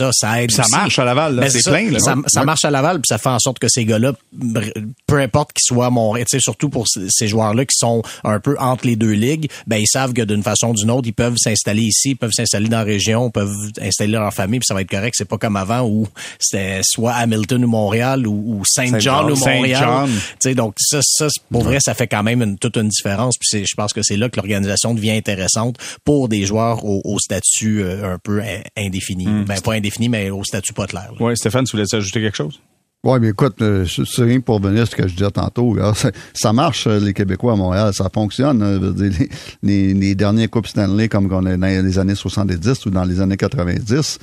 ça, 0.00 0.10
ça 0.12 0.42
aide. 0.42 0.50
Ça 0.50 0.62
aussi. 0.62 0.70
marche 0.72 0.98
à 0.98 1.04
Laval, 1.04 1.34
là. 1.34 1.42
Ben, 1.42 1.50
c'est 1.50 1.60
ça, 1.62 1.70
plein, 1.72 1.90
là. 1.90 1.98
Ça, 1.98 2.14
ça 2.26 2.44
marche 2.44 2.64
à 2.64 2.70
Laval, 2.70 2.96
puis 2.96 3.06
ça 3.08 3.18
fait 3.18 3.28
en 3.28 3.38
sorte 3.38 3.58
que 3.58 3.68
ces 3.68 3.84
gars-là, 3.84 4.12
peu 5.06 5.18
importe 5.18 5.52
qu'ils 5.52 5.64
soient 5.64 5.90
Montréal, 5.90 6.26
tu 6.30 6.36
sais, 6.38 6.42
surtout 6.42 6.68
pour 6.70 6.86
ces 6.88 7.28
joueurs-là 7.28 7.64
qui 7.64 7.76
sont 7.76 8.02
un 8.24 8.40
peu 8.40 8.56
entre 8.58 8.86
les 8.86 8.96
deux 8.96 9.12
ligues, 9.12 9.50
ben 9.66 9.76
ils 9.76 9.86
savent 9.86 10.12
que 10.12 10.22
d'une 10.22 10.42
façon 10.42 10.68
ou 10.70 10.74
d'une 10.74 10.90
autre, 10.90 11.06
ils 11.08 11.12
peuvent 11.12 11.36
s'installer 11.36 11.82
ici, 11.82 12.10
ils 12.10 12.16
peuvent 12.16 12.32
s'installer 12.32 12.68
dans 12.68 12.78
la 12.78 12.84
région, 12.84 13.30
peuvent 13.30 13.54
installer 13.80 14.12
leur 14.12 14.32
famille, 14.32 14.60
puis 14.60 14.66
ça 14.66 14.74
va 14.74 14.80
être 14.82 14.90
correct. 14.90 15.14
C'est 15.16 15.28
pas 15.28 15.38
comme 15.38 15.56
avant 15.56 15.82
où 15.82 16.06
c'était 16.38 16.80
soit 16.82 17.12
Hamilton 17.14 17.64
ou 17.64 17.68
Montréal 17.68 18.26
ou, 18.26 18.58
ou 18.58 18.62
Saint 18.64 18.98
John 18.98 19.26
Saint 19.26 19.32
ou 19.32 19.36
Saint 19.36 19.54
Montréal. 19.56 19.80
Sais, 20.40 20.54
donc 20.54 20.74
ça, 20.78 21.00
ça 21.02 21.28
pour 21.50 21.62
vrai, 21.64 21.78
ça 21.80 21.94
fait 21.94 22.06
quand 22.06 22.22
même 22.22 22.42
une, 22.42 22.58
toute 22.58 22.76
une 22.76 22.88
différence. 22.88 23.36
Puis 23.38 23.48
c'est- 23.50 23.64
je 23.66 23.74
pense 23.74 23.92
que 23.92 24.02
c'est 24.02 24.16
là 24.16 24.28
que 24.28 24.36
l'organisation 24.36 24.94
devient 24.94 25.10
intéressante 25.12 25.76
pour 26.04 26.28
des 26.28 26.44
joueurs 26.46 26.84
au, 26.84 27.00
au 27.04 27.18
statut 27.18 27.82
euh, 27.82 28.14
un 28.14 28.18
peu 28.18 28.40
in- 28.40 28.62
indéfini. 28.76 29.26
Ben 29.46 29.60
pas 29.60 29.72
indéfini, 29.74 29.89
mais 29.98 30.30
au 30.30 30.44
statut 30.44 30.72
pas 30.72 30.86
clair. 30.86 31.10
Ouais, 31.20 31.34
Stéphane, 31.36 31.64
tu 31.64 31.76
voulais 31.76 31.92
ajouter 31.94 32.20
quelque 32.20 32.36
chose? 32.36 32.60
Oui, 33.02 33.18
mais 33.18 33.30
écoute, 33.30 33.62
euh, 33.62 33.86
c'est 33.86 34.04
c'est 34.04 34.24
rien 34.24 34.40
pour 34.40 34.60
venir 34.60 34.82
à 34.82 34.86
ce 34.86 34.94
que 34.94 35.08
je 35.08 35.14
disais 35.14 35.30
tantôt. 35.30 35.74
là. 35.74 35.94
Ça, 35.94 36.10
ça 36.34 36.52
marche, 36.52 36.86
euh, 36.86 37.00
les 37.00 37.14
Québécois 37.14 37.54
à 37.54 37.56
Montréal, 37.56 37.94
ça 37.94 38.10
fonctionne. 38.12 38.62
euh, 38.62 38.78
veux 38.78 38.92
dire, 38.92 39.18
les, 39.62 39.88
les, 39.88 39.94
les 39.94 40.14
derniers 40.14 40.48
Coupes 40.48 40.66
Stanley, 40.66 41.08
comme 41.08 41.26
qu'on 41.28 41.46
a 41.46 41.56
dans 41.56 41.66
les 41.86 41.98
années 41.98 42.14
70 42.14 42.84
ou 42.86 42.90
dans 42.90 43.04
les 43.04 43.20
années 43.22 43.38
90, 43.38 44.18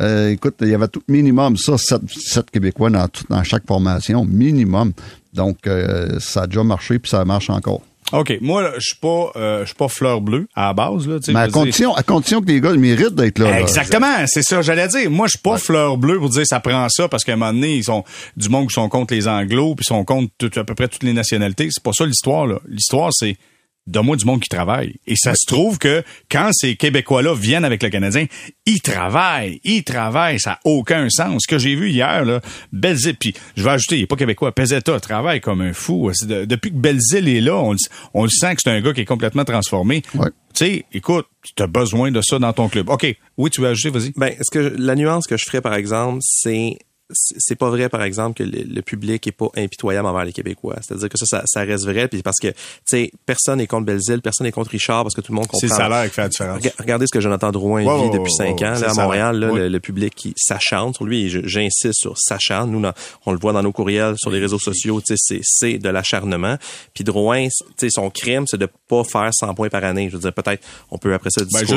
euh, 0.00 0.30
écoute, 0.30 0.56
il 0.60 0.68
y 0.68 0.74
avait 0.74 0.88
tout 0.88 1.02
minimum 1.08 1.56
ça, 1.56 1.78
sept, 1.78 2.02
sept 2.10 2.50
Québécois 2.50 2.90
dans, 2.90 3.06
tout- 3.06 3.24
dans 3.30 3.44
chaque 3.44 3.64
formation, 3.66 4.24
minimum. 4.24 4.92
Donc, 5.32 5.66
euh, 5.68 6.18
ça 6.18 6.42
a 6.42 6.46
déjà 6.48 6.64
marché, 6.64 6.98
puis 6.98 7.08
ça 7.10 7.24
marche 7.24 7.48
encore. 7.48 7.82
OK. 8.12 8.38
Moi, 8.40 8.62
là, 8.62 8.72
je 8.76 8.80
suis 8.88 8.96
pas, 8.96 9.32
euh, 9.36 9.60
je 9.62 9.66
suis 9.66 9.74
pas 9.74 9.88
fleur 9.88 10.20
bleue 10.20 10.46
à 10.54 10.66
la 10.68 10.72
base, 10.74 11.08
là. 11.08 11.16
Mais 11.28 11.40
à 11.40 11.44
dire- 11.46 11.52
condition, 11.52 11.94
à 11.94 12.02
condition 12.02 12.40
que 12.40 12.46
les 12.46 12.60
gars 12.60 12.72
méritent 12.74 13.14
d'être 13.16 13.38
là. 13.40 13.60
Exactement, 13.60 14.14
c'est 14.26 14.42
ça, 14.42 14.62
j'allais 14.62 14.86
dire. 14.88 15.10
Moi, 15.10 15.26
je 15.26 15.32
suis 15.32 15.38
pas 15.42 15.58
fleur 15.58 15.96
bleue 15.96 16.18
pour 16.18 16.28
dire 16.28 16.46
ça 16.46 16.60
prend 16.60 16.88
ça 16.88 17.08
parce 17.08 17.24
qu'à 17.24 17.32
un 17.32 17.36
moment 17.36 17.52
donné, 17.52 17.74
ils 17.76 17.84
sont 17.84 18.04
du 18.36 18.48
monde 18.48 18.68
qui 18.68 18.74
sont 18.74 18.88
contre 18.88 19.12
les 19.14 19.26
anglos 19.26 19.74
puis 19.74 19.84
sont 19.84 20.04
contre 20.04 20.30
tout- 20.38 20.50
à 20.56 20.64
peu 20.64 20.74
près 20.74 20.86
toutes 20.88 21.02
les 21.02 21.12
nationalités. 21.12 21.68
C'est 21.70 21.82
pas 21.82 21.92
ça 21.92 22.06
l'histoire 22.06 22.46
là. 22.46 22.60
L'histoire 22.68 23.10
c'est 23.12 23.36
donne-moi 23.86 24.16
du 24.16 24.24
monde 24.24 24.40
qui 24.40 24.48
travaille. 24.48 24.94
Et 25.06 25.14
ça 25.16 25.34
se 25.34 25.46
trouve 25.46 25.78
que 25.78 26.02
quand 26.30 26.50
ces 26.52 26.76
Québécois-là 26.76 27.34
viennent 27.34 27.64
avec 27.64 27.82
le 27.82 27.88
Canadien, 27.88 28.26
ils 28.66 28.80
travaillent, 28.80 29.60
ils 29.64 29.84
travaillent, 29.84 30.40
ça 30.40 30.50
n'a 30.50 30.58
aucun 30.64 31.08
sens. 31.08 31.42
Ce 31.42 31.48
que 31.48 31.58
j'ai 31.58 31.74
vu 31.76 31.90
hier, 31.90 32.24
là, 32.24 32.40
Belzile, 32.72 33.16
puis 33.16 33.34
je 33.56 33.62
vais 33.62 33.70
ajouter, 33.70 33.96
il 33.96 34.00
n'est 34.00 34.06
pas 34.06 34.16
québécois, 34.16 34.52
Pezetta 34.52 34.98
travaille 35.00 35.40
comme 35.40 35.60
un 35.60 35.72
fou. 35.72 36.10
C'est 36.14 36.26
de- 36.26 36.44
depuis 36.44 36.70
que 36.70 36.76
Belzile 36.76 37.28
est 37.28 37.40
là, 37.40 37.56
on, 37.56 37.72
le- 37.72 37.78
on 38.14 38.24
le 38.24 38.30
sent 38.30 38.56
que 38.56 38.62
c'est 38.64 38.70
un 38.70 38.80
gars 38.80 38.92
qui 38.92 39.02
est 39.02 39.04
complètement 39.06 39.44
transformé. 39.44 40.02
Ouais. 40.14 40.28
Tu 40.54 40.64
sais, 40.64 40.84
écoute, 40.92 41.26
tu 41.54 41.62
as 41.62 41.66
besoin 41.66 42.10
de 42.10 42.20
ça 42.22 42.38
dans 42.38 42.52
ton 42.52 42.68
club. 42.68 42.88
OK, 42.88 43.06
oui, 43.36 43.50
tu 43.50 43.60
veux 43.60 43.68
ajouter, 43.68 43.90
vas-y. 43.90 44.12
Ben, 44.16 44.32
ce 44.40 44.50
que 44.50 44.62
je- 44.62 44.74
la 44.76 44.94
nuance 44.94 45.26
que 45.26 45.36
je 45.36 45.44
ferais, 45.44 45.60
par 45.60 45.74
exemple, 45.74 46.18
c'est 46.22 46.78
c'est 47.12 47.54
pas 47.56 47.70
vrai, 47.70 47.88
par 47.88 48.02
exemple, 48.02 48.36
que 48.38 48.42
le, 48.42 48.62
le 48.64 48.82
public 48.82 49.26
est 49.26 49.32
pas 49.32 49.48
impitoyable 49.56 50.06
envers 50.08 50.24
les 50.24 50.32
Québécois. 50.32 50.76
C'est-à-dire 50.82 51.08
que 51.08 51.16
ça, 51.18 51.24
ça, 51.26 51.42
ça 51.46 51.60
reste 51.62 51.84
vrai, 51.84 52.08
puis 52.08 52.22
parce 52.22 52.38
que, 52.40 52.48
tu 52.48 52.54
sais, 52.86 53.10
personne 53.24 53.58
n'est 53.58 53.66
contre 53.68 53.86
Belzile, 53.86 54.20
personne 54.22 54.44
n'est 54.46 54.52
contre 54.52 54.70
Richard, 54.70 55.04
parce 55.04 55.14
que 55.14 55.20
tout 55.20 55.30
le 55.32 55.36
monde 55.36 55.46
comprend. 55.46 55.60
C'est 55.60 55.68
le 55.68 55.74
salaire 55.74 56.04
qui 56.08 56.14
fait 56.14 56.22
la 56.22 56.28
différence. 56.28 56.58
Rega- 56.62 56.72
Regardez 56.78 57.06
ce 57.06 57.12
que 57.12 57.20
Jonathan 57.20 57.52
Drouin 57.52 57.82
vit 58.02 58.10
depuis 58.10 58.32
cinq 58.32 58.60
ans 58.62 58.78
là, 58.80 58.90
à 58.90 58.94
Montréal. 58.94 59.38
Là, 59.38 59.52
le, 59.52 59.68
le 59.68 59.80
public 59.80 60.14
qui 60.14 60.32
s'acharne 60.36 60.92
sur 60.94 61.04
lui. 61.04 61.28
J'insiste 61.28 61.94
sur 61.94 62.18
s'acharne. 62.18 62.70
Nous, 62.72 62.82
on 63.26 63.32
le 63.32 63.38
voit 63.38 63.52
dans 63.52 63.62
nos 63.62 63.72
courriels, 63.72 64.14
sur 64.18 64.30
les 64.30 64.40
réseaux 64.40 64.58
sociaux. 64.58 65.00
tu 65.00 65.16
sais, 65.16 65.18
C'est 65.18 65.40
c'est 65.42 65.78
de 65.78 65.88
l'acharnement. 65.88 66.56
Puis 66.94 67.04
Drouin, 67.04 67.46
tu 67.48 67.50
sais, 67.78 67.90
son 67.90 68.10
crime, 68.10 68.44
c'est 68.46 68.58
de 68.58 68.68
pas 68.88 69.04
faire 69.04 69.30
100 69.32 69.54
points 69.54 69.68
par 69.68 69.84
année. 69.84 70.08
Je 70.10 70.16
veux 70.16 70.22
dire, 70.22 70.32
peut-être, 70.32 70.62
on 70.90 70.98
peut 70.98 71.14
après 71.14 71.30
ça 71.30 71.42
Ben, 71.42 71.60
discuter. 71.60 71.74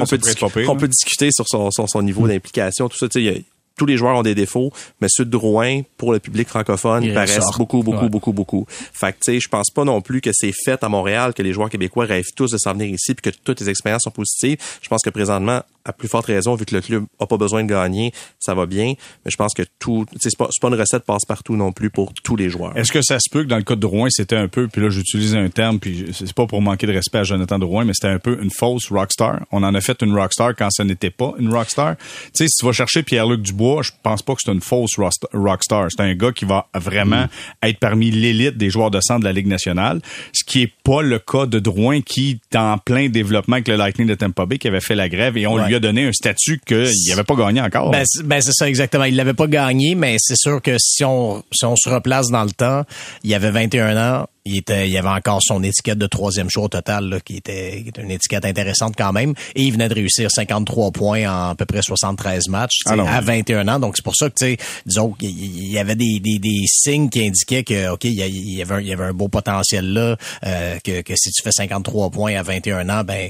on, 0.00 0.06
peut, 0.06 0.16
discu- 0.16 0.68
on 0.68 0.74
là. 0.74 0.80
peut 0.80 0.88
discuter 0.88 1.30
sur 1.32 1.46
son, 1.48 1.70
son, 1.70 1.86
son 1.86 2.02
niveau 2.02 2.28
d'implication. 2.28 2.88
Tout 2.88 2.96
ça, 2.98 3.08
tu 3.08 3.26
sais, 3.26 3.44
tous 3.80 3.86
les 3.86 3.96
joueurs 3.96 4.14
ont 4.14 4.22
des 4.22 4.34
défauts, 4.34 4.70
mais 5.00 5.08
ceux 5.08 5.24
de 5.24 5.30
Drouin, 5.30 5.80
pour 5.96 6.12
le 6.12 6.18
public 6.18 6.46
francophone, 6.46 7.02
Ils 7.02 7.14
paraissent 7.14 7.38
beaucoup, 7.56 7.82
beaucoup, 7.82 8.02
Ouais. 8.04 8.08
beaucoup, 8.10 8.32
beaucoup. 8.34 8.66
Fait 8.68 9.12
que, 9.12 9.16
tu 9.24 9.32
sais, 9.32 9.40
je 9.40 9.48
pense 9.48 9.70
pas 9.70 9.84
non 9.84 10.02
plus 10.02 10.20
que 10.20 10.28
c'est 10.34 10.52
fait 10.52 10.84
à 10.84 10.90
Montréal, 10.90 11.32
que 11.32 11.40
les 11.42 11.54
joueurs 11.54 11.70
québécois 11.70 12.04
rêvent 12.04 12.26
tous 12.36 12.50
de 12.52 12.58
s'en 12.58 12.74
venir 12.74 12.88
ici, 12.88 13.14
puis 13.14 13.32
que 13.32 13.36
toutes 13.42 13.58
les 13.60 13.70
expériences 13.70 14.02
sont 14.04 14.10
positives. 14.10 14.58
Je 14.82 14.88
pense 14.90 15.00
que 15.02 15.08
présentement, 15.08 15.62
à 15.84 15.92
plus 15.92 16.08
forte 16.08 16.26
raison, 16.26 16.54
vu 16.54 16.64
que 16.64 16.74
le 16.74 16.80
club 16.80 17.04
a 17.18 17.26
pas 17.26 17.36
besoin 17.36 17.62
de 17.64 17.68
gagner, 17.68 18.12
ça 18.38 18.54
va 18.54 18.66
bien. 18.66 18.94
Mais 19.24 19.30
je 19.30 19.36
pense 19.36 19.54
que 19.54 19.62
tout, 19.78 20.04
c'est 20.20 20.36
pas, 20.36 20.48
pas 20.60 20.68
une 20.68 20.74
recette 20.74 21.04
passe-partout 21.04 21.56
non 21.56 21.72
plus 21.72 21.90
pour 21.90 22.12
tous 22.22 22.36
les 22.36 22.50
joueurs. 22.50 22.76
Est-ce 22.76 22.92
que 22.92 23.02
ça 23.02 23.18
se 23.18 23.28
peut 23.30 23.42
que 23.44 23.48
dans 23.48 23.56
le 23.56 23.62
cas 23.62 23.74
de 23.76 23.80
Drouin, 23.80 24.08
c'était 24.10 24.36
un 24.36 24.48
peu, 24.48 24.68
puis 24.68 24.82
là 24.82 24.90
j'utilise 24.90 25.34
un 25.34 25.48
terme, 25.48 25.78
puis 25.80 26.06
c'est 26.12 26.32
pas 26.34 26.46
pour 26.46 26.60
manquer 26.62 26.86
de 26.86 26.92
respect 26.92 27.18
à 27.18 27.24
Jonathan 27.24 27.58
Drouin, 27.58 27.84
mais 27.84 27.94
c'était 27.94 28.08
un 28.12 28.18
peu 28.18 28.38
une 28.42 28.50
fausse 28.50 28.90
rockstar. 28.90 29.40
On 29.52 29.62
en 29.62 29.74
a 29.74 29.80
fait 29.80 30.00
une 30.02 30.14
rockstar 30.14 30.54
quand 30.56 30.68
ce 30.70 30.82
n'était 30.82 31.10
pas 31.10 31.32
une 31.38 31.52
rockstar. 31.52 31.96
Tu 31.96 32.04
sais, 32.34 32.46
si 32.48 32.56
tu 32.58 32.66
vas 32.66 32.72
chercher 32.72 33.02
Pierre-Luc 33.02 33.42
Dubois, 33.42 33.82
je 33.82 33.90
pense 34.02 34.22
pas 34.22 34.34
que 34.34 34.40
c'est 34.44 34.52
une 34.52 34.60
fausse 34.60 34.98
rockstar. 35.32 35.86
C'est 35.90 36.02
un 36.02 36.14
gars 36.14 36.32
qui 36.32 36.44
va 36.44 36.66
vraiment 36.74 37.26
être 37.62 37.78
parmi 37.78 38.10
l'élite 38.10 38.56
des 38.56 38.70
joueurs 38.70 38.90
de 38.90 39.00
centre 39.00 39.20
de 39.20 39.24
la 39.24 39.32
Ligue 39.32 39.46
nationale, 39.46 40.00
ce 40.32 40.44
qui 40.44 40.62
est 40.62 40.72
pas 40.84 41.02
le 41.02 41.18
cas 41.18 41.46
de 41.46 41.58
Drouin 41.58 42.00
qui 42.00 42.40
est 42.52 42.56
en 42.56 42.78
plein 42.78 43.08
développement 43.08 43.56
avec 43.56 43.68
le 43.68 43.76
Lightning 43.76 44.06
de 44.06 44.14
Tampa 44.14 44.46
Bay 44.46 44.58
qui 44.58 44.68
avait 44.68 44.80
fait 44.80 44.94
la 44.94 45.08
grève 45.08 45.36
et 45.36 45.46
on 45.46 45.54
Ouais. 45.54 45.66
lui 45.66 45.74
a 45.74 45.79
donné 45.80 46.06
un 46.06 46.12
statut 46.12 46.60
qu'il 46.64 46.86
n'avait 47.08 47.24
pas 47.24 47.34
gagné 47.34 47.60
encore. 47.60 47.90
Ben, 47.90 48.04
c'est- 48.06 48.22
ben, 48.22 48.40
c'est 48.40 48.52
ça 48.52 48.68
exactement. 48.68 49.04
Il 49.04 49.16
l'avait 49.16 49.34
pas 49.34 49.46
gagné, 49.46 49.94
mais 49.94 50.16
c'est 50.18 50.36
sûr 50.36 50.62
que 50.62 50.76
si 50.78 51.04
on 51.04 51.42
si 51.52 51.64
on 51.64 51.74
se 51.76 51.88
replace 51.88 52.28
dans 52.28 52.44
le 52.44 52.50
temps, 52.50 52.84
il 53.24 53.34
avait 53.34 53.50
21 53.50 53.96
ans, 53.96 54.26
il 54.44 54.56
était 54.58 54.88
il 54.88 54.96
avait 54.96 55.08
encore 55.08 55.40
son 55.42 55.62
étiquette 55.62 55.98
de 55.98 56.06
troisième 56.06 56.48
choix 56.48 56.64
au 56.64 56.68
total 56.68 57.08
là, 57.08 57.20
qui 57.20 57.36
était 57.36 57.80
qui 57.82 57.88
était 57.90 58.02
une 58.02 58.10
étiquette 58.10 58.44
intéressante 58.44 58.94
quand 58.96 59.12
même 59.12 59.34
et 59.54 59.62
il 59.62 59.72
venait 59.72 59.88
de 59.88 59.94
réussir 59.94 60.30
53 60.30 60.90
points 60.92 61.28
en 61.30 61.50
à 61.50 61.54
peu 61.54 61.66
près 61.66 61.82
73 61.82 62.48
matchs 62.48 62.78
Ah 62.86 62.96
non. 62.96 63.06
à 63.06 63.20
21 63.20 63.68
ans 63.68 63.78
donc 63.78 63.94
c'est 63.96 64.04
pour 64.04 64.16
ça 64.16 64.30
que 64.30 64.34
tu 64.38 64.46
sais 64.46 64.56
disons 64.86 65.10
qu'il 65.12 65.30
il 65.30 65.70
y 65.70 65.78
avait 65.78 65.94
des, 65.94 66.20
des, 66.20 66.38
des 66.38 66.62
signes 66.66 67.10
qui 67.10 67.26
indiquaient 67.26 67.64
que 67.64 67.90
OK 67.90 68.04
il 68.04 68.14
y 68.14 68.62
avait 68.62 68.74
un, 68.74 68.80
il 68.80 68.86
y 68.86 68.92
avait 68.92 69.04
un 69.04 69.12
beau 69.12 69.28
potentiel 69.28 69.92
là 69.92 70.16
euh, 70.46 70.78
que, 70.82 71.02
que 71.02 71.12
si 71.16 71.30
tu 71.32 71.42
fais 71.42 71.52
53 71.52 72.10
points 72.10 72.34
à 72.36 72.42
21 72.42 72.88
ans 72.88 73.04
ben 73.04 73.28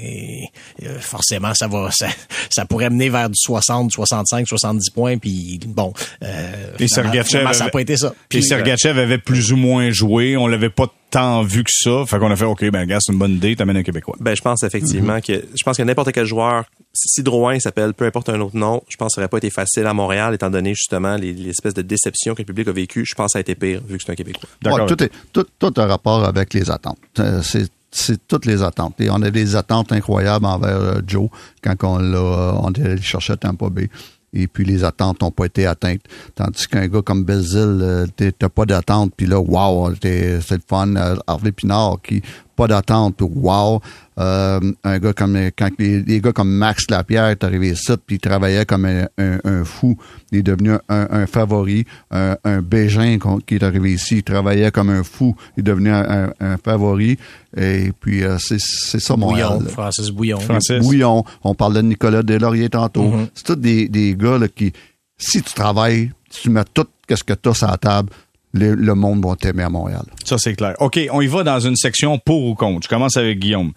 euh, 0.85 0.99
forcément 1.01 1.53
ça 1.55 1.67
va 1.67 1.91
ça, 1.93 2.09
ça 2.51 2.65
pourrait 2.67 2.91
mener 2.91 3.09
vers 3.09 3.29
du 3.29 3.37
60 3.39 3.91
65 3.91 4.47
70 4.47 4.91
points 4.91 5.19
puis 5.19 5.59
bon 5.67 5.93
euh, 6.23 6.53
Et 6.79 6.87
finalement- 6.89 7.53
ça 7.53 7.65
n'a 7.65 7.71
pas 7.71 7.81
été 7.81 7.97
ça 7.97 8.15
Puis 8.29 8.43
Sergachev 8.45 8.99
avait 9.01 9.19
plus 9.19 9.53
ou 9.53 9.57
moins 9.57 9.91
joué. 9.91 10.37
On 10.37 10.47
l'avait 10.47 10.71
pas 10.71 10.87
tant 11.11 11.43
vu 11.43 11.65
que 11.65 11.71
ça. 11.73 12.05
Fait 12.07 12.19
qu'on 12.19 12.31
a 12.31 12.37
fait, 12.37 12.45
OK, 12.45 12.65
ben, 12.71 12.87
gars, 12.87 12.99
c'est 13.01 13.13
une 13.13 13.19
bonne 13.19 13.33
idée, 13.33 13.57
t'amènes 13.57 13.77
un 13.79 13.83
Québécois. 13.83 14.17
Ben, 14.21 14.35
je 14.35 14.43
pense 14.43 14.63
effectivement 14.63 15.21
que 15.21 15.33
je 15.33 15.63
pense 15.65 15.77
que 15.77 15.83
n'importe 15.83 16.13
quel 16.13 16.27
joueur, 16.27 16.65
si 16.95 17.23
Drouin 17.23 17.59
s'appelle 17.59 17.95
peu 17.95 18.07
importe 18.07 18.29
un 18.29 18.41
autre 18.41 18.57
nom, 18.57 18.83
je 18.89 18.97
pense 18.97 19.09
que 19.09 19.15
ça 19.17 19.21
aurait 19.21 19.29
pas 19.29 19.39
été 19.39 19.51
facile 19.51 19.87
à 19.87 19.95
Montréal, 19.95 20.35
étant 20.35 20.51
donné 20.51 20.71
justement 20.75 21.17
les, 21.17 21.33
les 21.33 21.51
espèces 21.51 21.75
de 21.75 21.83
déceptions 21.83 22.35
que 22.35 22.43
le 22.43 22.47
public 22.47 22.69
a 22.69 22.73
vécues. 22.73 23.05
Je 23.07 23.15
pense 23.15 23.27
que 23.27 23.33
ça 23.33 23.39
a 23.39 23.41
été 23.41 23.55
pire 23.55 23.81
vu 23.87 23.99
que 23.99 24.05
c'est 24.05 24.13
un 24.13 24.15
Québécois. 24.15 24.49
D'accord. 24.63 24.81
Ouais, 24.81 24.87
tout, 24.87 25.03
est, 25.03 25.13
tout, 25.33 25.47
tout 25.59 25.73
a 25.77 25.87
rapport 25.87 26.25
avec 26.25 26.55
les 26.55 26.71
attentes. 26.71 26.99
Euh, 27.19 27.43
C'est 27.43 27.71
c'est 27.93 28.27
toutes 28.29 28.47
les 28.47 28.63
attentes. 28.63 29.01
Et 29.01 29.11
on 29.11 29.21
a 29.23 29.31
des 29.31 29.57
attentes 29.57 29.93
incroyables 29.93 30.47
envers 30.47 30.77
euh, 30.77 31.01
Joe 31.07 31.29
quand 31.63 31.75
on 31.83 31.99
l'a 31.99 32.55
on 32.63 32.73
est 32.73 32.85
allé 32.85 33.03
chercher 33.03 33.33
à 33.33 33.37
Tampa 33.37 33.69
Bay. 33.69 33.91
Et 34.33 34.47
puis 34.47 34.65
les 34.65 34.85
attentes 34.85 35.23
n'ont 35.23 35.31
pas 35.31 35.47
été 35.47 35.67
atteintes. 35.67 36.03
Tandis 36.35 36.67
qu'un 36.69 36.87
gars 36.87 37.03
comme 37.03 37.25
Belzile, 37.25 37.81
euh, 37.83 38.07
t'as 38.17 38.49
pas 38.49 38.65
d'attente, 38.65 39.13
puis 39.17 39.27
là, 39.27 39.41
wow, 39.41 39.93
c'est 40.01 40.51
le 40.51 40.63
fun. 40.67 40.95
Euh, 40.97 41.17
Harvey 41.27 41.53
Pinard, 41.53 41.99
qui 42.03 42.23
pas 42.61 42.69
d'attente, 42.69 43.17
puis 43.17 43.27
wow. 43.33 43.81
Euh, 44.19 44.61
un 44.85 44.99
gars 44.99 45.15
comme 45.15 45.35
quand 45.57 45.71
les, 45.79 46.03
les 46.03 46.21
gars 46.21 46.33
comme 46.33 46.51
Max 46.51 46.85
Lapierre 46.91 47.29
est 47.29 47.43
arrivé 47.43 47.71
ici, 47.71 47.93
puis 48.07 48.17
il 48.17 48.19
travaillait 48.21 48.67
comme 48.67 48.85
un, 48.85 49.07
un- 49.17 49.39
un 49.45 49.65
fou. 49.65 49.97
Il 50.31 50.39
est 50.41 50.43
devenu 50.43 50.73
un, 50.73 51.07
un 51.11 51.27
favori. 51.27 51.87
Un, 52.11 52.37
un 52.45 52.61
Bégin 52.61 53.17
qui 53.47 53.55
est 53.55 53.63
arrivé 53.63 53.93
ici, 53.95 54.17
il 54.19 54.23
travaillait 54.23 54.71
comme 54.71 54.91
un 54.91 55.03
fou. 55.05 55.35
Il 55.57 55.61
est 55.61 55.63
devenu 55.63 55.89
un, 55.91 56.05
un- 56.27 56.33
un 56.41 56.57
favori. 56.59 57.17
Et 57.57 57.93
puis 57.99 58.23
euh, 58.23 58.37
c'est 58.39 58.61
c'est 58.61 59.01
ça 59.01 59.17
Montréal. 59.17 59.57
Bouillon. 59.59 59.71
Francis 59.71 60.11
Bouillon 60.11 60.41
Francis. 60.41 60.79
Bouillon. 60.81 61.25
On 61.43 61.55
parlait 61.55 61.81
de 61.83 61.89
Nicolas 61.89 62.23
Deslauriers 62.23 62.69
tantôt. 62.69 63.11
C'est 63.35 63.45
tous 63.45 63.57
des, 63.57 63.89
des 63.89 64.15
gars 64.17 64.37
là, 64.37 64.49
qui, 64.49 64.73
si 65.17 65.41
tu 65.43 65.55
travailles, 65.55 66.13
si 66.31 66.43
tu 66.43 66.51
mets 66.51 66.65
tout 66.75 66.87
ce 67.09 67.25
que 67.25 67.33
tu 67.33 67.49
as 67.49 67.55
sur 67.55 67.69
la 67.69 67.79
table, 67.79 68.11
le, 68.53 68.75
le 68.75 68.95
monde 68.95 69.25
va 69.25 69.37
t'aimer 69.37 69.63
à 69.63 69.71
Montréal. 69.71 70.05
Ça, 70.25 70.37
c'est 70.39 70.55
clair. 70.55 70.75
OK, 70.81 70.99
on 71.13 71.21
y 71.21 71.27
va 71.27 71.43
dans 71.43 71.61
une 71.61 71.77
section 71.77 72.19
pour 72.19 72.45
ou 72.45 72.55
contre. 72.55 72.85
Je 72.85 72.89
commence 72.89 73.17
avec 73.17 73.39
Guillaume. 73.39 73.73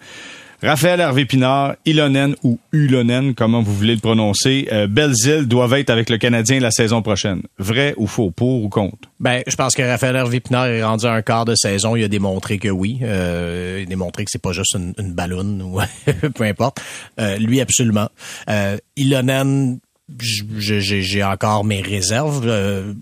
Raphaël 0.64 1.00
Hervé 1.00 1.26
Pinard, 1.26 1.74
Ilonen 1.84 2.36
ou 2.42 2.58
Ulonen, 2.72 3.34
comment 3.34 3.60
vous 3.60 3.74
voulez 3.74 3.96
le 3.96 4.00
prononcer, 4.00 4.66
euh, 4.72 4.86
Belzile 4.86 5.46
doivent 5.46 5.74
être 5.74 5.90
avec 5.90 6.08
le 6.08 6.16
Canadien 6.16 6.58
la 6.58 6.70
saison 6.70 7.02
prochaine. 7.02 7.42
Vrai 7.58 7.92
ou 7.98 8.06
faux, 8.06 8.30
pour 8.30 8.64
ou 8.64 8.70
contre? 8.70 9.10
Ben, 9.20 9.42
je 9.46 9.56
pense 9.56 9.74
que 9.74 9.82
Raphaël 9.82 10.16
Hervé 10.16 10.40
Pinard 10.40 10.66
est 10.66 10.82
rendu 10.82 11.04
à 11.04 11.12
un 11.12 11.20
quart 11.20 11.44
de 11.44 11.54
saison. 11.54 11.96
Il 11.96 12.04
a 12.04 12.08
démontré 12.08 12.56
que 12.56 12.68
oui. 12.68 12.98
Euh, 13.02 13.80
il 13.80 13.82
a 13.82 13.86
démontré 13.86 14.24
que 14.24 14.30
c'est 14.30 14.40
pas 14.40 14.52
juste 14.52 14.74
une, 14.74 14.94
une 14.98 15.12
ballonne 15.12 15.60
ou 15.60 15.80
peu 16.34 16.44
importe. 16.44 16.80
Euh, 17.20 17.36
lui, 17.36 17.60
absolument. 17.60 18.08
Euh, 18.48 18.78
Ilonen, 18.96 19.80
j'ai 20.18 21.22
encore 21.24 21.64
mes 21.64 21.80
réserves. 21.80 22.42
Euh, 22.46 22.92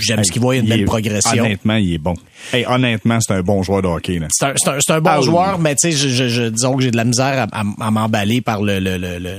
J'aime 0.00 0.24
ce 0.24 0.32
qu'il 0.32 0.40
voit, 0.40 0.56
il 0.56 0.58
y 0.58 0.60
a 0.60 0.62
une 0.62 0.68
belle 0.70 0.80
est- 0.80 0.84
progression. 0.84 1.44
Honnêtement, 1.44 1.74
il 1.74 1.92
est 1.94 1.98
bon. 1.98 2.14
Hey, 2.52 2.64
honnêtement, 2.66 3.18
c'est 3.20 3.34
un 3.34 3.42
bon 3.42 3.62
joueur 3.62 3.82
de 3.82 3.86
hockey. 3.88 4.18
Là. 4.18 4.26
C'est 4.30 4.46
un, 4.46 4.54
un- 4.96 5.00
bon 5.00 5.10
Ah 5.10 5.18
oui. 5.20 5.24
joueur, 5.26 5.58
mais 5.58 5.74
tu 5.74 5.90
sais, 5.90 5.96
je, 5.96 6.08
je- 6.08 6.28
je- 6.28 6.48
disons 6.48 6.74
que 6.76 6.82
j'ai 6.82 6.90
de 6.90 6.96
la 6.96 7.04
misère 7.04 7.46
à, 7.52 7.60
à- 7.60 7.86
à 7.86 7.90
m'emballer 7.90 8.40
par 8.40 8.62
le, 8.62 8.80
le, 8.80 8.96
le, 8.96 9.18
le, 9.18 9.30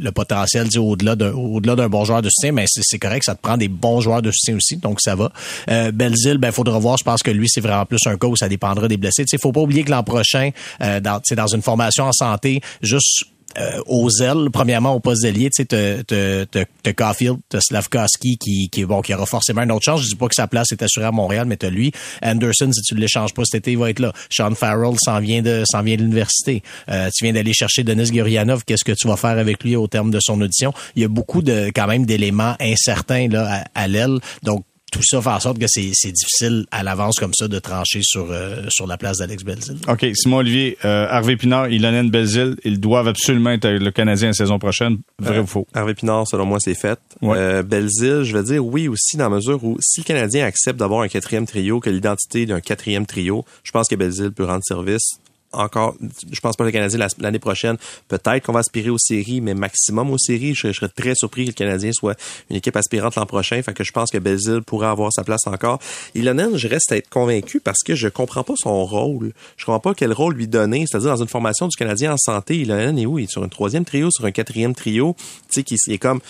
le 0.00 0.12
potentiel 0.12 0.66
au-delà 0.78 1.16
d'un 1.16 1.32
d'un 1.32 1.88
bon 1.88 2.04
joueur 2.04 2.22
de 2.22 2.28
soutien, 2.28 2.52
mais 2.52 2.64
c'est 2.68 2.82
c'est 2.84 2.98
correct, 2.98 3.22
ça 3.24 3.34
te 3.34 3.40
prend 3.40 3.56
des 3.56 3.68
bons 3.68 4.00
joueurs 4.00 4.22
de 4.22 4.30
soutien 4.30 4.56
aussi, 4.56 4.76
donc 4.76 5.00
ça 5.00 5.14
va. 5.14 5.32
Euh, 5.70 5.90
Belzile, 5.90 6.38
ben 6.38 6.52
faudra 6.52 6.78
voir. 6.78 6.96
Je 6.98 7.04
pense 7.04 7.22
que 7.22 7.30
lui, 7.30 7.48
c'est 7.48 7.60
vraiment 7.60 7.86
plus 7.86 8.00
un 8.06 8.16
cas 8.16 8.26
où 8.26 8.36
ça 8.36 8.48
dépendra 8.48 8.88
des 8.88 8.96
blessés. 8.98 9.24
Tu 9.24 9.30
sais, 9.30 9.38
faut 9.40 9.52
pas 9.52 9.60
oublier 9.60 9.84
que 9.84 9.90
l'an 9.90 10.02
prochain, 10.02 10.50
euh, 10.82 11.00
dans, 11.00 11.20
dans 11.36 11.46
une 11.46 11.62
formation 11.62 12.04
en 12.04 12.12
santé, 12.12 12.60
juste 12.82 13.24
euh, 13.58 13.80
aux 13.86 14.10
ailes, 14.22 14.48
premièrement 14.52 14.92
au 14.94 15.00
poste 15.00 15.22
d'ailier, 15.22 15.50
tu 15.50 15.64
sais, 15.68 16.04
t'as- 16.04 16.92
Caulfield, 16.92 17.38
t'as 17.48 17.60
Slavkowski 17.60 18.38
qui, 18.38 18.68
qui, 18.70 18.84
bon, 18.84 19.00
qui 19.02 19.14
aura 19.14 19.26
forcément 19.26 19.62
une 19.62 19.72
autre 19.72 19.84
chance. 19.84 20.02
Je 20.02 20.08
dis 20.08 20.14
pas 20.16 20.28
que 20.28 20.34
sa 20.34 20.46
place 20.46 20.72
est 20.72 20.82
assurée 20.82 21.06
à 21.06 21.12
Montréal, 21.12 21.46
mais 21.46 21.56
t'as 21.56 21.70
lui. 21.70 21.92
Anderson, 22.22 22.70
si 22.72 22.82
tu 22.82 22.94
ne 22.94 23.00
l'échanges 23.00 23.34
pas 23.34 23.42
cet 23.44 23.60
été, 23.62 23.72
il 23.72 23.78
va 23.78 23.90
être 23.90 23.98
là. 24.00 24.12
Sean 24.30 24.54
Farrell 24.54 24.94
s'en 24.98 25.20
vient 25.20 25.42
de 25.42 25.62
s'en 25.66 25.82
vient 25.82 25.96
de 25.96 26.02
l'université. 26.02 26.62
Euh, 26.88 27.10
tu 27.14 27.24
viens 27.24 27.32
d'aller 27.34 27.52
chercher 27.52 27.84
Denis 27.84 28.10
Gurianov. 28.10 28.64
Qu'est-ce 28.64 28.84
que 28.84 28.92
tu 28.92 29.06
vas 29.08 29.16
faire 29.16 29.38
avec 29.38 29.62
lui 29.64 29.76
au 29.76 29.86
terme 29.86 30.10
de 30.10 30.18
son 30.20 30.40
audition? 30.40 30.72
Il 30.96 31.02
y 31.02 31.04
a 31.04 31.08
beaucoup 31.08 31.42
de 31.42 31.70
quand 31.74 31.86
même 31.86 32.06
d'éléments 32.06 32.56
incertains 32.60 33.28
là 33.28 33.64
à, 33.74 33.82
à 33.82 33.88
l'aile. 33.88 34.18
Donc 34.42 34.64
tout 34.90 35.02
ça 35.02 35.20
fait 35.20 35.28
en 35.28 35.40
sorte 35.40 35.58
que 35.58 35.66
c'est 35.68 36.12
difficile 36.12 36.66
à 36.70 36.82
l'avance 36.82 37.18
comme 37.18 37.34
ça 37.34 37.48
de 37.48 37.58
trancher 37.58 38.00
sur 38.02 38.30
euh, 38.30 38.62
sur 38.68 38.86
la 38.86 38.96
place 38.96 39.18
d'Alex 39.18 39.44
Belzil. 39.44 39.76
OK, 39.86 40.06
Simon-Olivier, 40.14 40.78
euh, 40.84 41.08
Hervé 41.10 41.36
Pinard, 41.36 41.68
Ilonen, 41.68 42.10
Belzile, 42.10 42.56
ils 42.64 42.80
doivent 42.80 43.08
absolument 43.08 43.50
être 43.50 43.64
avec 43.64 43.82
le 43.82 43.90
Canadien 43.90 44.28
la 44.28 44.34
saison 44.34 44.58
prochaine. 44.58 44.98
Vrai 45.18 45.38
Euh, 45.38 45.42
ou 45.42 45.46
faux? 45.46 45.66
Hervé 45.74 45.94
Pinard, 45.94 46.26
selon 46.26 46.46
moi, 46.46 46.58
c'est 46.60 46.74
fait. 46.74 46.98
Ouais. 47.20 47.36
Euh, 47.36 47.62
Belzile, 47.62 48.22
je 48.22 48.36
vais 48.36 48.42
dire 48.42 48.64
oui 48.64 48.88
aussi 48.88 49.16
dans 49.16 49.28
la 49.28 49.36
mesure 49.36 49.62
où 49.62 49.76
si 49.80 50.00
le 50.00 50.04
Canadien 50.04 50.46
accepte 50.46 50.78
d'avoir 50.78 51.02
un 51.02 51.08
quatrième 51.08 51.46
trio, 51.46 51.80
que 51.80 51.90
l'identité 51.90 52.46
d'un 52.46 52.60
quatrième 52.60 53.06
trio, 53.06 53.44
je 53.64 53.72
pense 53.72 53.88
que 53.88 53.94
Belzile 53.94 54.32
peut 54.32 54.44
rendre 54.44 54.62
service. 54.64 55.20
Encore, 55.52 55.96
je 56.30 56.40
pense 56.40 56.56
pas 56.56 56.64
que 56.64 56.68
le 56.68 56.72
Canadien 56.72 56.98
la- 56.98 57.08
l'année 57.18 57.38
prochaine, 57.38 57.76
peut-être 58.08 58.44
qu'on 58.44 58.52
va 58.52 58.60
aspirer 58.60 58.90
aux 58.90 58.98
séries, 58.98 59.40
mais 59.40 59.54
maximum 59.54 60.10
aux 60.10 60.18
séries. 60.18 60.54
Je, 60.54 60.68
je 60.68 60.72
serais 60.72 60.88
très 60.88 61.14
surpris 61.14 61.44
que 61.44 61.50
le 61.50 61.54
Canadien 61.54 61.90
soit 61.92 62.18
une 62.50 62.56
équipe 62.56 62.76
aspirante 62.76 63.16
l'an 63.16 63.24
prochain. 63.24 63.62
Fait 63.62 63.72
que 63.72 63.82
je 63.82 63.92
pense 63.92 64.10
que 64.10 64.18
Belzile 64.18 64.60
pourrait 64.62 64.88
avoir 64.88 65.12
sa 65.12 65.24
place 65.24 65.46
encore. 65.46 65.78
Ilonen, 66.14 66.56
je 66.56 66.68
reste 66.68 66.92
à 66.92 66.96
être 66.96 67.08
convaincu 67.08 67.60
parce 67.60 67.82
que 67.84 67.94
je 67.94 68.08
comprends 68.08 68.44
pas 68.44 68.54
son 68.56 68.84
rôle. 68.84 69.32
Je 69.56 69.64
comprends 69.64 69.80
pas 69.80 69.94
quel 69.94 70.12
rôle 70.12 70.34
lui 70.34 70.48
donner. 70.48 70.84
C'est-à-dire 70.86 71.10
dans 71.10 71.22
une 71.22 71.28
formation 71.28 71.66
du 71.66 71.76
Canadien 71.76 72.12
en 72.12 72.18
santé, 72.18 72.56
Ilonen 72.58 72.98
est 72.98 73.06
où? 73.06 73.18
Il 73.18 73.24
est 73.24 73.30
sur 73.30 73.42
un 73.42 73.48
troisième 73.48 73.84
trio, 73.86 74.10
sur 74.10 74.26
un 74.26 74.32
quatrième 74.32 74.74
trio. 74.74 75.16
Tu 75.48 75.62
sais, 75.62 75.62
qui 75.62 75.76
est 75.88 75.98
comme 75.98 76.20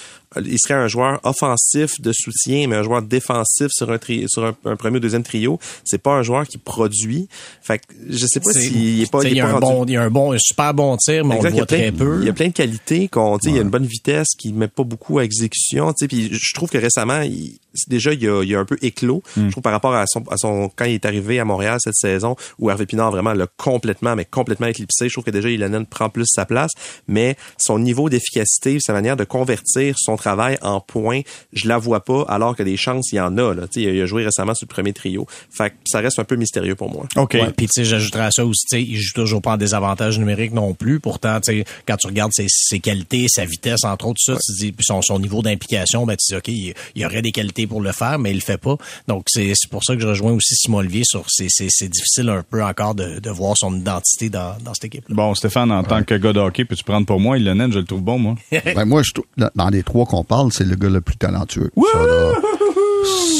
il 0.44 0.58
serait 0.58 0.74
un 0.74 0.88
joueur 0.88 1.20
offensif 1.24 2.02
de 2.02 2.12
soutien, 2.12 2.68
mais 2.68 2.76
un 2.76 2.82
joueur 2.82 3.00
défensif 3.00 3.68
sur 3.70 3.90
un 3.90 3.96
tri- 3.96 4.26
sur 4.28 4.44
un, 4.44 4.54
un 4.66 4.76
premier 4.76 4.98
ou 4.98 5.00
deuxième 5.00 5.22
trio. 5.22 5.58
C'est 5.84 6.02
pas 6.02 6.12
un 6.12 6.22
joueur 6.22 6.46
qui 6.46 6.58
produit. 6.58 7.28
Fait 7.62 7.78
que 7.78 7.84
je 8.10 8.26
sais 8.26 8.38
pas 8.40 8.52
s'il 8.52 9.00
est 9.00 9.07
pas, 9.10 9.22
il 9.24 9.34
y 9.34 9.38
est 9.38 9.40
a 9.40 9.44
pas 9.44 9.50
un 9.50 9.58
rendu- 9.58 9.66
bon, 9.78 9.84
il 9.86 9.92
y 9.92 9.96
a 9.96 10.02
un 10.02 10.10
bon, 10.10 10.32
un 10.32 10.38
super 10.38 10.74
bon 10.74 10.96
tir, 10.96 11.24
mais 11.24 11.36
on 11.36 11.42
le 11.42 11.50
y 11.50 11.52
voit 11.52 11.66
plein- 11.66 11.78
très 11.78 11.92
peu. 11.92 12.18
Il 12.20 12.26
y 12.26 12.30
a 12.30 12.32
plein 12.32 12.48
de 12.48 12.52
qualités 12.52 13.08
qu'on, 13.08 13.38
tu 13.38 13.44
sais, 13.48 13.50
il 13.54 13.56
y 13.56 13.58
a 13.58 13.62
une 13.62 13.70
bonne 13.70 13.86
vitesse 13.86 14.28
qui 14.38 14.52
met 14.52 14.68
pas 14.68 14.84
beaucoup 14.84 15.18
à 15.18 15.24
exécution, 15.24 15.92
tu 15.92 16.04
sais, 16.04 16.08
puis 16.08 16.28
je 16.32 16.54
trouve 16.54 16.70
que 16.70 16.78
récemment, 16.78 17.20
il, 17.22 17.58
déjà 17.88 18.12
il 18.12 18.28
a, 18.28 18.42
il 18.42 18.54
a 18.54 18.58
un 18.58 18.64
peu 18.64 18.76
éclos. 18.82 19.22
Hmm. 19.36 19.46
Je 19.46 19.50
trouve 19.52 19.62
par 19.62 19.72
rapport 19.72 19.94
à 19.94 20.04
son, 20.06 20.22
à 20.30 20.36
son 20.36 20.70
quand 20.74 20.84
il 20.84 20.94
est 20.94 21.04
arrivé 21.06 21.38
à 21.38 21.44
Montréal 21.44 21.78
cette 21.80 21.94
saison 21.94 22.36
où 22.58 22.70
Hervé 22.70 22.86
Pinard 22.86 23.10
vraiment 23.10 23.32
l'a 23.32 23.46
complètement, 23.56 24.16
mais 24.16 24.24
complètement 24.24 24.66
éclipsé. 24.66 25.08
Je 25.08 25.12
trouve 25.14 25.24
que 25.24 25.30
déjà 25.30 25.48
Ilanen 25.48 25.86
prend 25.86 26.08
plus 26.08 26.26
sa 26.26 26.44
place, 26.44 26.72
mais 27.06 27.36
son 27.58 27.78
niveau 27.78 28.08
d'efficacité, 28.08 28.78
sa 28.80 28.92
manière 28.92 29.16
de 29.16 29.24
convertir 29.24 29.94
son 29.98 30.16
travail 30.16 30.58
en 30.62 30.80
points, 30.80 31.20
je 31.52 31.68
la 31.68 31.78
vois 31.78 32.04
pas, 32.04 32.22
alors 32.28 32.56
que 32.56 32.62
des 32.62 32.76
chances 32.76 33.12
il 33.12 33.16
y 33.16 33.20
en 33.20 33.36
a. 33.38 33.54
Là, 33.54 33.68
tu 33.68 33.82
sais, 33.82 33.92
il 33.94 34.00
a 34.00 34.06
joué 34.06 34.24
récemment 34.24 34.54
sur 34.54 34.66
le 34.68 34.72
premier 34.74 34.92
trio. 34.92 35.26
Fait 35.50 35.70
que 35.70 35.76
ça 35.86 36.00
reste 36.00 36.18
un 36.18 36.24
peu 36.24 36.36
mystérieux 36.36 36.74
pour 36.74 36.90
moi. 36.90 37.06
OK. 37.16 37.34
Ouais, 37.34 37.50
puis 37.56 37.66
tu 37.66 37.72
sais, 37.74 37.84
j'ajouterais 37.84 38.24
à 38.24 38.30
ça 38.30 38.44
aussi, 38.44 38.64
tu 38.70 38.78
sais, 38.78 38.86
il 38.98 39.02
joue 39.02 39.14
toujours 39.14 39.42
pas 39.42 39.52
en 39.52 39.56
désavantage 39.56 40.18
numérique 40.18 40.52
non 40.52 40.74
plus. 40.74 41.00
Pourtant, 41.00 41.40
tu 41.40 41.52
sais, 41.52 41.64
quand 41.86 41.96
tu 41.96 42.06
regardes 42.06 42.32
ses, 42.32 42.46
ses 42.48 42.80
qualités, 42.80 43.26
sa 43.28 43.44
vitesse, 43.44 43.84
entre 43.84 44.06
autres, 44.06 44.20
tout 44.24 44.34
ça, 44.34 44.38
tu 44.44 44.52
dis, 44.58 44.72
puis 44.72 44.84
son, 44.84 45.00
son 45.02 45.18
niveau 45.18 45.42
d'implication, 45.42 46.04
ben 46.06 46.16
tu 46.16 46.32
dis, 46.32 46.36
ok, 46.36 46.48
il, 46.48 46.74
il 46.94 47.02
y 47.02 47.06
aurait 47.06 47.22
des 47.22 47.32
qualités 47.32 47.66
pour 47.66 47.80
le 47.80 47.92
faire, 47.92 48.18
mais 48.18 48.30
il 48.30 48.36
le 48.36 48.40
fait 48.40 48.58
pas. 48.58 48.76
Donc 49.06 49.24
c'est 49.28 49.52
c'est 49.54 49.70
pour 49.70 49.82
ça 49.84 49.94
que 49.94 50.00
je 50.00 50.06
rejoins 50.08 50.32
aussi 50.32 50.54
Simon 50.56 50.78
Olivier 50.78 51.02
sur, 51.04 51.24
c'est 51.28 51.88
difficile 51.88 52.28
un 52.28 52.42
peu 52.42 52.62
encore 52.64 52.94
de, 52.94 53.18
de 53.20 53.30
voir 53.30 53.54
son 53.56 53.74
identité 53.76 54.28
dans 54.30 54.56
dans 54.64 54.74
cette 54.74 54.84
équipe. 54.86 55.08
-là. 55.08 55.14
Bon, 55.14 55.34
Stéphane, 55.34 55.70
en 55.72 55.82
tant 55.84 56.02
que 56.02 56.14
gars 56.14 56.32
de 56.32 56.40
hockey, 56.40 56.64
peux-tu 56.64 56.84
prendre 56.84 57.06
pour 57.06 57.20
moi 57.20 57.38
Ilonen? 57.38 57.72
Je 57.72 57.78
le 57.78 57.84
trouve 57.84 58.02
bon, 58.02 58.18
moi. 58.18 58.34
Ben 58.74 58.84
moi, 58.84 59.02
je, 59.02 59.12
trouve- 59.12 59.26
dans 59.54 59.68
les 59.70 59.82
trois 59.82 60.04
qu'on 60.06 60.24
parle, 60.24 60.52
c'est 60.52 60.64
le 60.64 60.76
gars 60.76 60.88
le 60.90 61.00
plus 61.00 61.16
talentueux. 61.16 61.70
Ça, 61.92 61.98
là, 61.98 62.32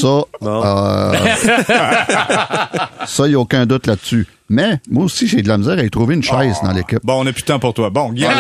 ça, 0.01 0.23
euh, 0.43 1.13
ça, 3.07 3.27
il 3.27 3.31
n'y 3.31 3.35
a 3.35 3.39
aucun 3.41 3.67
doute 3.67 3.87
là-dessus. 3.87 4.27
Mais 4.51 4.81
moi 4.91 5.05
aussi, 5.05 5.27
j'ai 5.27 5.43
de 5.43 5.49
la 5.49 5.59
misère 5.59 5.79
à 5.79 5.83
y 5.83 5.91
trouver 5.91 6.15
une 6.15 6.23
chaise 6.23 6.57
dans 6.63 6.73
l'équipe. 6.73 7.01
Bon, 7.05 7.21
on 7.21 7.25
n'a 7.25 7.33
plus 7.35 7.43
de 7.43 7.47
temps 7.49 7.59
pour 7.59 7.75
toi. 7.75 7.91
Bon, 7.91 8.11
Guillaume. 8.13 8.33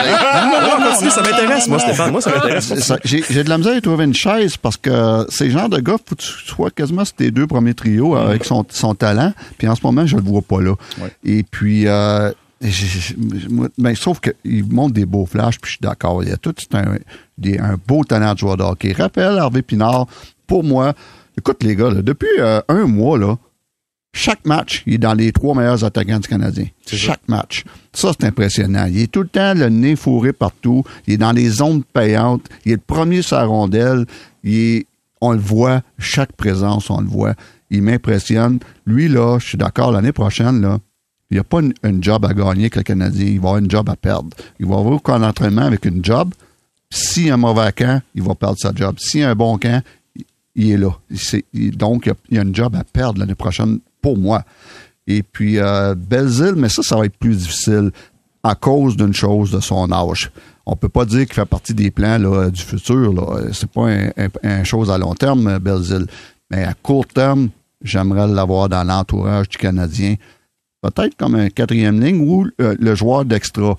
Continue, 0.90 1.11
ça 1.11 1.20
m'intéresse, 1.22 1.68
moi, 1.68 1.78
Stéphane. 1.78 2.12
Moi, 2.12 2.20
ça 2.22 2.31
m'intéresse. 2.31 2.72
C'est. 2.78 2.94
J'ai 3.04 3.44
de 3.44 3.48
la 3.50 3.59
misère 3.59 3.74
à 3.74 3.76
y 3.76 3.83
trouver 3.83 4.04
une 4.04 4.14
chaise 4.14 4.57
parce 4.57 4.78
que 4.78 5.26
ces 5.28 5.50
genres 5.50 5.68
de 5.68 5.78
gars, 5.81 5.96
faut 6.07 6.14
que 6.14 6.22
tu 6.22 6.28
sois 6.46 6.70
quasiment 6.70 7.04
sur 7.04 7.14
tes 7.16 7.31
deux 7.31 7.46
premiers 7.46 7.74
trios 7.74 8.16
avec 8.16 8.44
son, 8.44 8.64
son 8.70 8.94
talent. 8.94 9.33
Puis 9.59 9.68
en 9.68 9.74
ce 9.74 9.81
moment, 9.83 10.07
je 10.07 10.16
le 10.16 10.22
vois 10.22 10.40
pas 10.42 10.62
là. 10.62 10.72
Ouais. 10.98 11.11
Et 11.24 11.42
puis, 11.42 11.87
euh, 11.87 12.33
ben, 13.76 13.94
sauf 13.94 14.18
qu'il 14.20 14.64
montre 14.64 14.94
des 14.94 15.04
beaux 15.04 15.26
flashs, 15.26 15.59
puis 15.61 15.68
je 15.72 15.76
suis 15.76 15.83
d'accord. 15.83 16.22
Il 16.22 16.31
y 16.31 16.33
a 16.33 16.38
tout 16.38 16.54
un, 16.72 16.85
des- 17.37 17.59
un 17.59 17.76
beau 17.87 18.02
talent 18.04 18.33
de 18.33 18.38
joueur 18.38 18.57
de 18.57 18.62
hockey. 18.62 18.92
Rappelle 18.92 19.37
Hervé 19.37 19.61
Pinard, 19.61 20.07
pour 20.48 20.64
moi, 20.64 20.94
écoute 21.38 21.62
les 21.62 21.76
gars, 21.76 21.90
là, 21.90 22.02
depuis 22.02 22.26
euh, 22.40 22.61
un 22.68 22.87
mois, 22.87 23.16
là, 23.16 23.37
chaque 24.12 24.44
match, 24.46 24.82
il 24.87 24.94
est 24.94 24.98
dans 24.98 25.14
les 25.14 25.30
trois 25.30 25.54
meilleurs 25.54 25.84
attaquants 25.84 26.18
du 26.18 26.26
Canadien. 26.26 26.66
Chaque 26.87 27.28
match. 27.28 27.62
Ça, 27.92 28.11
c'est 28.18 28.26
impressionnant. 28.26 28.87
Il 28.87 29.00
est 29.00 29.12
tout 29.12 29.22
le 29.22 29.28
temps 29.28 29.54
le 29.54 29.68
nez 29.68 29.94
fourré 29.94 30.32
partout. 30.32 30.82
Il 31.06 31.14
est 31.14 31.18
dans 31.18 31.30
les 31.30 31.48
zones 31.48 31.84
payantes. 31.84 32.44
Il 32.64 32.72
est 32.72 32.76
le 32.76 32.80
premier 32.84 33.22
sur 33.22 33.37
la 33.37 33.44
rondelle. 33.44 34.06
Il 34.42 34.54
est, 34.54 34.87
on 35.20 35.32
le 35.32 35.38
voit, 35.38 35.82
chaque 35.98 36.32
présence, 36.32 36.90
on 36.90 37.00
le 37.00 37.06
voit. 37.06 37.34
Il 37.70 37.82
m'impressionne. 37.82 38.58
Lui, 38.87 39.08
là, 39.08 39.38
je 39.38 39.46
suis 39.46 39.58
d'accord, 39.58 39.92
l'année 39.92 40.12
prochaine, 40.12 40.62
là, 40.62 40.78
il 41.30 41.34
n'y 41.34 41.40
a 41.40 41.44
pas 41.44 41.61
une, 41.61 41.74
une 41.84 42.02
job 42.02 42.24
à 42.24 42.32
gagner 42.32 42.62
avec 42.62 42.76
le 42.76 42.82
Canadien. 42.82 43.26
Il 43.26 43.40
va 43.40 43.48
avoir 43.50 43.58
une 43.58 43.70
job 43.70 43.88
à 43.90 43.96
perdre. 43.96 44.30
Il 44.58 44.66
va 44.66 44.78
avoir 44.78 44.94
aucun 44.94 45.22
entraînement 45.22 45.62
avec 45.66 45.84
une 45.84 46.02
job. 46.02 46.32
S'il 46.90 47.26
y 47.26 47.30
a 47.30 47.34
un 47.34 47.37
mauvais 47.37 47.70
camp, 47.72 48.00
il 48.14 48.22
va 48.22 48.34
perdre 48.34 48.58
sa 48.58 48.72
job. 48.74 48.96
S'il 48.98 49.20
y 49.20 49.24
a 49.24 49.30
un 49.30 49.34
bon 49.34 49.58
camp, 49.58 49.82
il- 50.58 50.72
est 50.72 50.76
là. 50.76 50.90
Donc, 51.76 52.10
il 52.30 52.34
y 52.36 52.38
a- 52.38 52.40
a 52.40 52.44
une 52.44 52.54
job 52.54 52.74
à 52.76 52.84
perdre 52.84 53.20
l'année 53.20 53.34
prochaine 53.34 53.78
pour 54.02 54.18
moi. 54.18 54.42
Et 55.06 55.22
puis, 55.22 55.58
euh, 55.58 55.94
mais 56.56 56.68
ça, 56.68 56.82
ça 56.82 56.96
va 56.96 57.06
être 57.06 57.16
plus 57.16 57.36
difficile 57.36 57.90
à 58.42 58.54
cause 58.54 58.96
d'une 58.96 59.14
chose 59.14 59.50
de 59.50 59.60
son 59.60 59.90
âge. 59.90 60.30
On 60.66 60.76
peut 60.76 60.90
pas 60.90 61.04
dire 61.06 61.24
qu'il 61.24 61.34
fait 61.34 61.46
partie 61.46 61.72
des 61.74 61.90
plans 61.90 62.18
du 62.50 62.60
futur. 62.62 63.14
C'est 63.52 63.70
pas 63.70 63.88
un, 63.90 64.08
un- 64.18 64.28
un 64.42 64.64
chose 64.64 64.90
à 64.90 64.98
long 64.98 65.14
terme, 65.14 65.58
Belzile. 65.58 66.06
Mais 66.50 66.64
à 66.64 66.74
court 66.74 67.06
terme, 67.06 67.48
j'aimerais 67.82 68.28
l'avoir 68.28 68.68
dans 68.68 68.84
l'entourage 68.84 69.48
du 69.48 69.56
Canadien. 69.56 70.16
Peut-être 70.82 71.16
comme 71.16 71.34
un 71.34 71.48
quatrième 71.48 72.00
ligne 72.00 72.20
ou 72.20 72.46
euh, 72.60 72.76
le 72.78 72.94
joueur 72.94 73.24
d'extra. 73.24 73.76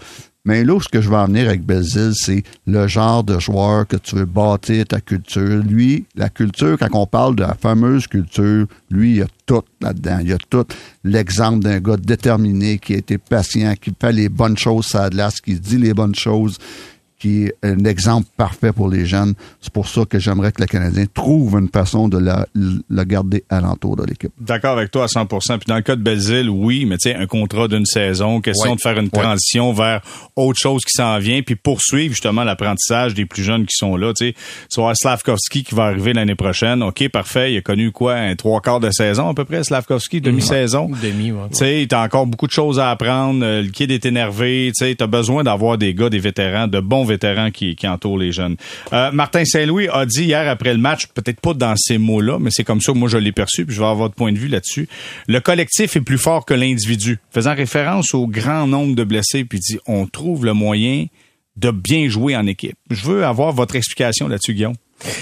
Mais 0.49 0.63
là, 0.63 0.79
ce 0.81 0.89
que 0.89 0.99
je 0.99 1.07
veux 1.07 1.15
en 1.15 1.27
venir 1.27 1.47
avec 1.47 1.63
Belzile, 1.63 2.13
c'est 2.15 2.41
le 2.65 2.87
genre 2.87 3.23
de 3.23 3.37
joueur 3.37 3.85
que 3.85 3.97
tu 3.97 4.15
veux 4.15 4.25
bâtir 4.25 4.83
ta 4.87 4.99
culture. 4.99 5.61
Lui, 5.63 6.05
la 6.15 6.29
culture, 6.29 6.75
quand 6.79 6.89
on 6.93 7.05
parle 7.05 7.35
de 7.35 7.43
la 7.43 7.53
fameuse 7.53 8.07
culture, 8.07 8.65
lui, 8.89 9.11
il 9.11 9.17
y 9.17 9.21
a 9.21 9.27
tout 9.45 9.61
là-dedans. 9.79 10.17
Il 10.21 10.29
y 10.29 10.33
a 10.33 10.39
tout 10.49 10.65
l'exemple 11.03 11.59
d'un 11.59 11.79
gars 11.79 11.97
déterminé 11.97 12.79
qui 12.79 12.95
a 12.95 12.97
été 12.97 13.19
patient, 13.19 13.75
qui 13.79 13.93
fait 14.01 14.11
les 14.11 14.27
bonnes 14.27 14.57
choses 14.57 14.95
à 14.95 15.03
la 15.03 15.09
glace, 15.11 15.39
qui 15.39 15.53
dit 15.53 15.77
les 15.77 15.93
bonnes 15.93 16.15
choses, 16.15 16.57
qui 17.19 17.43
est 17.43 17.53
un 17.63 17.83
exemple 17.85 18.27
parfait 18.37 18.71
pour 18.71 18.89
les 18.89 19.05
jeunes. 19.05 19.33
C'est 19.61 19.71
pour 19.73 19.87
ça 19.87 20.05
que 20.05 20.17
j'aimerais 20.19 20.51
que 20.51 20.61
le 20.61 20.67
Canadien 20.67 21.05
trouve 21.13 21.59
une 21.59 21.67
façon 21.69 22.07
de 22.07 22.17
la, 22.17 22.47
la 22.89 23.05
garder 23.05 23.43
alentour 23.49 23.95
de 23.97 24.03
l'équipe. 24.05 24.31
D'accord 24.39 24.77
avec 24.77 24.89
toi 24.91 25.03
à 25.03 25.07
100% 25.07 25.27
Puis 25.57 25.65
dans 25.67 25.75
le 25.75 25.81
cas 25.81 25.95
de 25.95 26.01
Belzile, 26.01 26.49
oui, 26.49 26.85
mais 26.85 26.97
tu 26.97 27.09
sais, 27.09 27.15
un 27.15 27.25
contrat 27.27 27.67
d'une 27.67 27.85
saison, 27.85 28.41
question 28.41 28.71
Ouais. 28.71 28.75
de 28.75 28.81
faire 28.81 28.97
une 28.99 29.09
transition 29.09 29.73
vers 29.73 30.01
autre 30.35 30.59
chose 30.59 30.83
qui 30.85 30.93
s'en 30.93 31.17
vient, 31.19 31.41
puis 31.41 31.55
poursuivre 31.55 32.13
justement 32.13 32.43
l'apprentissage 32.43 33.13
des 33.13 33.25
plus 33.25 33.43
jeunes 33.43 33.65
qui 33.65 33.75
sont 33.75 33.95
là. 33.97 34.13
Tu 34.17 34.27
sais, 34.29 34.35
soit 34.69 34.95
Slavkovski 34.95 35.63
qui 35.63 35.75
va 35.75 35.83
arriver 35.85 36.13
l'année 36.13 36.35
prochaine. 36.35 36.81
OK, 36.83 37.07
parfait. 37.09 37.53
Il 37.53 37.57
a 37.57 37.61
connu 37.61 37.91
quoi, 37.91 38.15
un 38.15 38.35
trois 38.35 38.61
quarts 38.61 38.79
de 38.79 38.91
saison 38.91 39.27
à 39.29 39.33
peu 39.33 39.43
près, 39.45 39.63
Slavkovski, 39.63 40.21
demi-saison? 40.21 40.89
Demi, 41.01 41.31
ouais. 41.31 41.49
Tu 41.51 41.57
sais, 41.57 41.85
t'as 41.89 42.03
encore 42.05 42.25
beaucoup 42.27 42.47
de 42.47 42.51
choses 42.51 42.79
à 42.79 42.91
apprendre. 42.91 43.43
Euh, 43.43 43.61
Le 43.61 43.69
kid 43.69 43.91
est 43.91 44.05
énervé. 44.05 44.71
Tu 44.77 44.85
sais, 44.85 44.95
t'as 44.95 45.07
besoin 45.07 45.43
d'avoir 45.43 45.77
des 45.77 45.93
gars, 45.93 46.09
des 46.09 46.19
vétérans, 46.19 46.67
de 46.67 46.79
bons 46.79 47.03
vétérans 47.09 47.51
qui, 47.51 47.75
qui 47.75 47.87
entourent 47.87 48.17
les 48.17 48.31
jeunes. 48.31 48.55
Euh, 48.93 49.11
Martin 49.11 49.43
Saint-Louis 49.45 49.87
a 49.91 50.05
dit 50.05 50.23
hier 50.23 50.49
après 50.49 50.73
le 50.73 50.79
match, 50.79 51.07
peut-être 51.07 51.41
pas 51.41 51.53
dans 51.53 51.75
ces 51.75 51.97
mots-là, 51.97 52.39
mais 52.39 52.49
c'est 52.51 52.63
comme 52.63 52.81
ça 52.81 52.93
que 52.93 52.97
moi 52.97 53.09
je 53.09 53.17
l'ai 53.17 53.31
perçu, 53.31 53.65
puis 53.65 53.75
je 53.75 53.79
vais 53.79 53.85
avoir 53.85 54.07
votre 54.07 54.15
point 54.15 54.31
de 54.31 54.37
vue 54.37 54.47
là-dessus. 54.47 54.87
Le 55.27 55.39
collectif 55.39 55.95
est 55.95 56.01
plus 56.01 56.17
fort 56.17 56.45
que 56.45 56.53
l'individu, 56.53 57.19
faisant 57.31 57.53
référence 57.55 58.13
au 58.13 58.27
grand 58.27 58.67
nombre 58.67 58.95
de 58.95 59.03
blessés, 59.03 59.43
puis 59.43 59.59
dit 59.59 59.79
on 59.87 60.05
trouve 60.07 60.45
le 60.45 60.53
moyen 60.53 61.05
de 61.57 61.71
bien 61.71 62.07
jouer 62.07 62.35
en 62.37 62.47
équipe. 62.47 62.77
Je 62.89 63.05
veux 63.05 63.25
avoir 63.25 63.51
votre 63.51 63.75
explication 63.75 64.27
là-dessus, 64.27 64.53
Guillaume. 64.53 64.75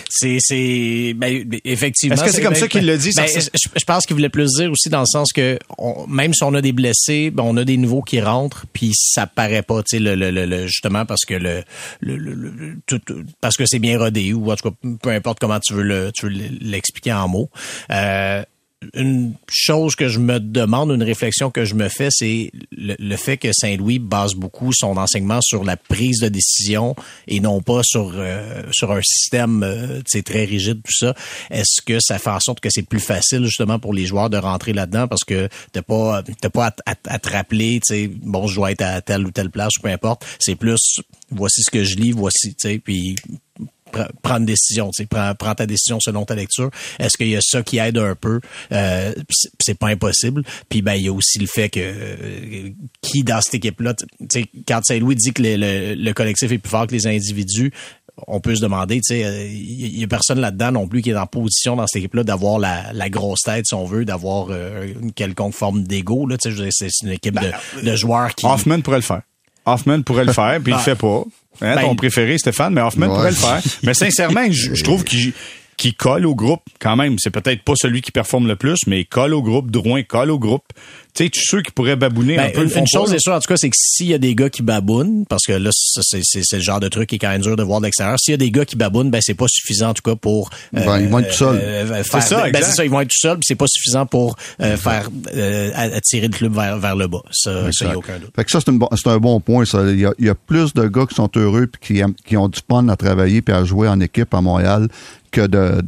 C'est, 0.09 0.37
c'est, 0.39 1.13
ben, 1.15 1.47
effectivement. 1.63 2.15
Est-ce 2.15 2.23
que 2.23 2.31
c'est 2.31 2.41
comme 2.41 2.55
ça 2.55 2.67
qu'il 2.67 2.85
l'a 2.85 2.97
dit, 2.97 3.11
Ben, 3.15 3.27
je, 3.53 3.59
je 3.79 3.85
pense 3.85 4.05
qu'il 4.05 4.15
voulait 4.15 4.29
plus 4.29 4.49
dire 4.57 4.71
aussi 4.71 4.89
dans 4.89 5.01
le 5.01 5.05
sens 5.05 5.31
que 5.31 5.59
on- 5.77 6.07
même 6.07 6.33
si 6.33 6.43
on 6.43 6.53
a 6.53 6.61
des 6.61 6.71
blessés, 6.71 7.29
ben, 7.31 7.43
on 7.43 7.55
a 7.57 7.63
des 7.63 7.77
nouveaux 7.77 8.01
qui 8.01 8.19
rentrent, 8.21 8.65
puis 8.73 8.91
ça 8.95 9.27
paraît 9.27 9.61
pas, 9.61 9.83
tu 9.83 9.97
sais, 9.97 9.99
le, 9.99 10.15
le, 10.15 10.31
le- 10.31 10.45
le- 10.45 10.67
justement 10.67 11.05
parce 11.05 11.25
que 11.25 11.35
le, 11.35 11.63
le, 12.01 12.17
le- 12.17 12.33
le- 12.33 12.75
tout- 12.87 13.01
parce 13.41 13.55
que 13.57 13.65
c'est 13.65 13.79
bien 13.79 13.97
rodé 13.99 14.33
ou 14.33 14.51
en 14.51 14.55
tout 14.55 14.71
cas 14.71 14.75
peu 15.01 15.09
importe 15.09 15.39
comment 15.39 15.59
tu 15.59 15.73
veux 15.73 15.83
le, 15.83 16.11
tu 16.13 16.25
veux 16.27 16.31
l'expliquer 16.61 17.13
en 17.13 17.27
mots. 17.27 17.49
Euh, 17.91 18.43
une 18.93 19.33
chose 19.49 19.95
que 19.95 20.07
je 20.07 20.19
me 20.19 20.39
demande, 20.39 20.91
une 20.91 21.03
réflexion 21.03 21.49
que 21.49 21.65
je 21.65 21.73
me 21.73 21.89
fais, 21.89 22.09
c'est 22.11 22.51
le, 22.71 22.95
le 22.99 23.15
fait 23.15 23.37
que 23.37 23.49
Saint-Louis 23.51 23.97
base 23.97 24.35
beaucoup 24.35 24.71
son 24.71 24.97
enseignement 24.97 25.41
sur 25.41 25.63
la 25.63 25.77
prise 25.77 26.19
de 26.19 26.29
décision 26.29 26.95
et 27.27 27.39
non 27.39 27.61
pas 27.61 27.81
sur 27.83 28.13
euh, 28.15 28.63
sur 28.71 28.91
un 28.91 29.01
système 29.01 29.63
euh, 29.63 30.01
très 30.23 30.45
rigide 30.45 30.81
tout 30.83 30.93
ça. 30.93 31.15
Est-ce 31.49 31.81
que 31.81 31.99
ça 31.99 32.19
fait 32.19 32.29
en 32.29 32.39
sorte 32.39 32.59
que 32.59 32.69
c'est 32.69 32.83
plus 32.83 32.99
facile 32.99 33.45
justement 33.45 33.79
pour 33.79 33.93
les 33.93 34.05
joueurs 34.05 34.29
de 34.29 34.37
rentrer 34.37 34.73
là-dedans? 34.73 35.07
Parce 35.07 35.23
que 35.23 35.49
t'as 35.71 35.81
pas 35.81 36.21
t'as 36.39 36.49
pas 36.49 36.67
à, 36.67 36.75
à 36.85 36.95
à 37.07 37.19
te 37.19 37.29
rappeler, 37.29 37.79
tu 37.85 37.93
sais, 37.93 38.07
bon, 38.07 38.47
je 38.47 38.55
dois 38.55 38.71
être 38.71 38.81
à 38.83 39.01
telle 39.01 39.25
ou 39.25 39.31
telle 39.31 39.49
place 39.49 39.73
peu 39.81 39.89
importe. 39.89 40.25
C'est 40.39 40.55
plus 40.55 40.99
voici 41.31 41.63
ce 41.63 41.71
que 41.71 41.83
je 41.83 41.95
lis, 41.95 42.11
voici, 42.11 42.49
tu 42.55 42.69
sais, 42.69 42.79
puis 42.79 43.15
prendre 44.21 44.39
une 44.41 44.45
décision, 44.45 44.91
tu 44.91 45.03
sais, 45.03 45.07
prends, 45.07 45.33
prends 45.35 45.55
ta 45.55 45.65
décision 45.65 45.99
selon 45.99 46.25
ta 46.25 46.35
lecture. 46.35 46.69
Est-ce 46.99 47.17
qu'il 47.17 47.29
y 47.29 47.35
a 47.35 47.41
ça 47.41 47.63
qui 47.63 47.77
aide 47.77 47.97
un 47.97 48.15
peu? 48.15 48.39
Euh, 48.71 49.13
c'est- 49.59 49.73
pas 49.79 49.87
impossible. 49.89 50.43
Puis 50.69 50.81
ben 50.81 50.93
il 50.95 51.03
y 51.03 51.07
a 51.07 51.13
aussi 51.13 51.37
le 51.39 51.45
fait 51.47 51.69
que 51.69 51.79
euh, 51.81 52.69
qui 53.01 53.23
dans 53.23 53.41
cette 53.41 53.55
équipe-là, 53.55 53.93
tu 53.93 54.05
sais, 54.31 54.45
quand 54.67 54.79
Saint-Louis 54.83 55.15
dit 55.15 55.33
que 55.33 55.41
le, 55.43 55.55
le- 55.55 55.93
le 55.95 56.13
collectif 56.13 56.51
est 56.51 56.57
plus 56.57 56.69
fort 56.69 56.87
que 56.87 56.93
les 56.93 57.05
individus, 57.07 57.71
on 58.27 58.39
peut 58.39 58.55
se 58.55 58.61
demander, 58.61 58.95
tu 58.95 59.13
sais, 59.15 59.25
euh, 59.25 59.45
il 59.47 59.99
y, 59.99 60.03
a 60.03 60.07
personne 60.07 60.39
là-dedans 60.39 60.71
non 60.71 60.87
plus 60.87 61.03
qui 61.03 61.11
est 61.11 61.15
en 61.15 61.27
position 61.27 61.75
dans 61.75 61.85
cette 61.85 61.97
équipe-là 61.99 62.23
d'avoir 62.23 62.57
la, 62.57 62.91
la 62.93 63.09
grosse 63.09 63.41
tête, 63.43 63.67
si 63.67 63.75
on 63.75 63.85
veut, 63.85 64.05
d'avoir 64.05 64.47
euh, 64.49 64.87
une 64.99 65.11
quelconque 65.11 65.53
forme 65.53 65.83
d'ego. 65.83 66.25
Là, 66.25 66.35
tu 66.37 66.49
sais, 66.51 66.67
c'est 66.71 66.87
c'est 66.89 67.05
une 67.05 67.11
équipe 67.13 67.39
de, 67.39 67.51
de 67.83 67.95
joueurs 67.95 68.33
qui. 68.33 68.45
Hoffman 68.47 68.81
pourrait 68.81 68.97
le 68.97 69.03
faire. 69.03 69.21
Hoffman 69.65 70.01
pourrait 70.01 70.25
le 70.25 70.33
faire, 70.33 70.59
puis 70.63 70.71
il 70.71 70.75
le 70.77 70.81
fait 70.81 70.95
pas. 70.95 71.23
Hein, 71.61 71.75
Ben, 71.75 71.81
ton 71.81 71.95
préféré, 71.95 72.37
Stéphane, 72.37 72.73
mais 72.73 72.81
Hoffman 72.81 73.07
Ouais. 73.07 73.13
pourrait 73.15 73.29
le 73.31 73.35
faire. 73.35 73.61
Mais 73.83 73.93
sincèrement, 73.93 74.45
je, 74.49 74.73
je 74.75 74.83
trouve 74.83 75.03
qu'il 75.03 75.33
qu'il 75.77 75.93
colle 75.93 76.25
au 76.25 76.33
groupe 76.35 76.61
quand 76.79 76.95
même. 76.95 77.17
C'est 77.19 77.29
peut-être 77.29 77.61
pas 77.63 77.73
celui 77.79 78.01
qui 78.01 78.11
performe 78.11 78.47
le 78.47 78.55
plus, 78.55 78.79
mais 78.87 79.01
il 79.01 79.05
colle 79.05 79.33
au 79.33 79.41
groupe. 79.43 79.69
Drouin 79.71 80.01
colle 80.03 80.31
au 80.31 80.39
groupe. 80.39 80.63
Tu 81.13 81.23
sais, 81.23 81.29
tu 81.29 81.39
sais 81.43 81.61
qui 81.63 81.71
pourrait 81.71 81.95
babouner 81.95 82.37
un 82.37 82.45
Ben, 82.47 82.51
peu. 82.51 82.63
une, 82.63 82.77
une 82.79 82.87
chose 82.87 83.11
est 83.13 83.19
sûre, 83.19 83.33
en 83.33 83.39
tout 83.39 83.47
cas, 83.47 83.57
c'est 83.57 83.69
que 83.69 83.75
s'il 83.79 84.07
y 84.07 84.13
a 84.13 84.17
des 84.19 84.35
gars 84.35 84.49
qui 84.51 84.61
babounent, 84.61 85.25
parce 85.27 85.45
que 85.47 85.53
là, 85.53 85.69
c'est, 85.71 86.21
le 86.53 86.59
genre 86.61 86.79
de 86.79 86.87
truc 86.89 87.09
qui 87.09 87.15
est 87.15 87.19
quand 87.19 87.29
même 87.29 87.41
dur 87.41 87.55
de 87.55 87.63
voir 87.63 87.79
de 87.79 87.85
l'extérieur. 87.85 88.17
S'il 88.19 88.31
y 88.31 88.35
a 88.35 88.37
des 88.37 88.51
gars 88.51 88.65
qui 88.65 88.75
babounent, 88.75 89.09
ben 89.09 89.19
c'est 89.21 89.33
pas 89.33 89.47
suffisant 89.49 89.89
en 89.89 89.93
tout 89.95 90.03
cas 90.03 90.15
pour. 90.15 90.49
euh, 90.75 90.83
Ben, 90.85 90.99
ils 90.99 91.07
vont 91.09 91.19
être 91.19 91.29
tout 91.29 91.33
seuls. 91.35 91.59
euh, 91.61 92.03
faire- 92.03 92.21
C'est 92.23 92.29
ça, 92.29 92.49
ben, 92.51 92.61
ça, 92.63 92.83
ils 92.85 92.91
vont 92.91 93.01
être 93.01 93.09
tout 93.09 93.19
seuls, 93.19 93.35
puis 93.37 93.45
c'est 93.47 93.55
pas 93.55 93.65
suffisant 93.67 94.05
pour 94.05 94.35
euh, 94.61 94.77
faire 94.77 95.09
euh, 95.35 95.71
attirer 95.75 96.27
le 96.27 96.33
club 96.33 96.53
vers, 96.53 96.77
vers 96.77 96.95
le 96.95 97.07
bas. 97.07 97.21
Ça, 97.31 97.71
ça 97.71 97.85
y 97.85 97.89
a 97.89 97.97
aucun 97.97 98.19
doute. 98.19 98.31
Fait 98.35 98.43
que 98.45 98.51
ça, 98.51 98.59
c'est, 98.63 98.71
bon- 98.71 98.89
un 99.05 99.17
bon 99.19 99.39
point. 99.39 99.65
Ça. 99.65 99.83
Il, 99.89 99.99
y 99.99 100.05
a, 100.05 100.13
il 100.19 100.25
y 100.25 100.29
a 100.29 100.35
plus 100.35 100.73
de 100.73 100.87
gars 100.87 101.05
qui 101.07 101.15
sont 101.15 101.29
heureux 101.35 101.65
puis 101.67 101.95
qui, 101.95 102.03
qui 102.25 102.37
ont 102.37 102.47
du 102.47 102.59
fun 102.69 102.87
à 102.89 102.95
travailler 102.95 103.41
puis 103.41 103.55
à 103.55 103.63
jouer 103.63 103.87
en 103.87 103.99
équipe 104.01 104.33
à 104.35 104.41
Montréal 104.41 104.87
que 105.31 105.45
de, 105.45 105.81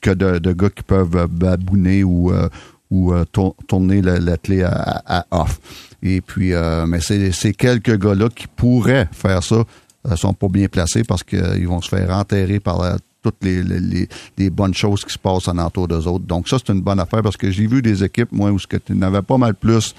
que 0.00 0.10
de, 0.10 0.52
gars 0.52 0.70
qui 0.70 0.82
peuvent 0.82 1.16
euh, 1.16 1.26
babouiner 1.26 2.04
ou, 2.04 2.32
euh, 2.32 2.48
ou 2.90 3.12
euh, 3.12 3.24
tour- 3.30 3.56
tourner 3.66 4.02
la, 4.02 4.36
clé 4.36 4.62
à, 4.62 5.26
off. 5.30 5.60
Et 6.02 6.20
puis, 6.20 6.52
mais 6.86 7.00
ces 7.00 7.52
quelques 7.52 7.98
gars-là 7.98 8.28
qui 8.34 8.46
pourraient 8.46 9.08
faire 9.12 9.42
ça 9.42 9.64
euh, 10.10 10.16
sont 10.16 10.32
pas 10.32 10.48
bien 10.48 10.66
placés 10.66 11.04
parce 11.04 11.22
qu'ils 11.22 11.68
vont 11.68 11.82
se 11.82 11.88
faire 11.88 12.10
enterrer 12.10 12.58
par 12.58 12.96
toutes 13.22 13.42
les, 13.42 13.62
les, 14.38 14.50
bonnes 14.50 14.72
choses 14.72 15.04
qui 15.04 15.12
se 15.12 15.18
passent 15.18 15.46
en 15.48 15.58
entour 15.58 15.88
d'eux 15.88 16.06
autres. 16.06 16.24
Donc 16.24 16.48
ça, 16.48 16.56
c'est 16.58 16.72
une 16.72 16.80
bonne 16.80 17.00
affaire 17.00 17.22
parce 17.22 17.36
que 17.36 17.50
j'ai 17.50 17.66
vu 17.66 17.82
des 17.82 18.02
équipes, 18.02 18.32
moi, 18.32 18.50
où 18.50 18.58
tu 18.58 18.94
n'avais 18.94 19.20
pas 19.20 19.36
mal 19.36 19.54
plus 19.54 19.94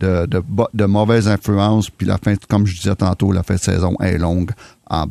de, 0.00 0.26
de, 0.26 0.42
de 0.74 0.84
mauvaises 0.84 1.28
influences, 1.28 1.90
puis 1.90 2.06
la 2.06 2.18
fin, 2.18 2.34
comme 2.48 2.66
je 2.66 2.74
disais 2.76 2.94
tantôt, 2.94 3.32
la 3.32 3.42
fin 3.42 3.54
de 3.54 3.60
saison 3.60 3.96
est 4.00 4.18
longue 4.18 4.50
en 4.90 5.06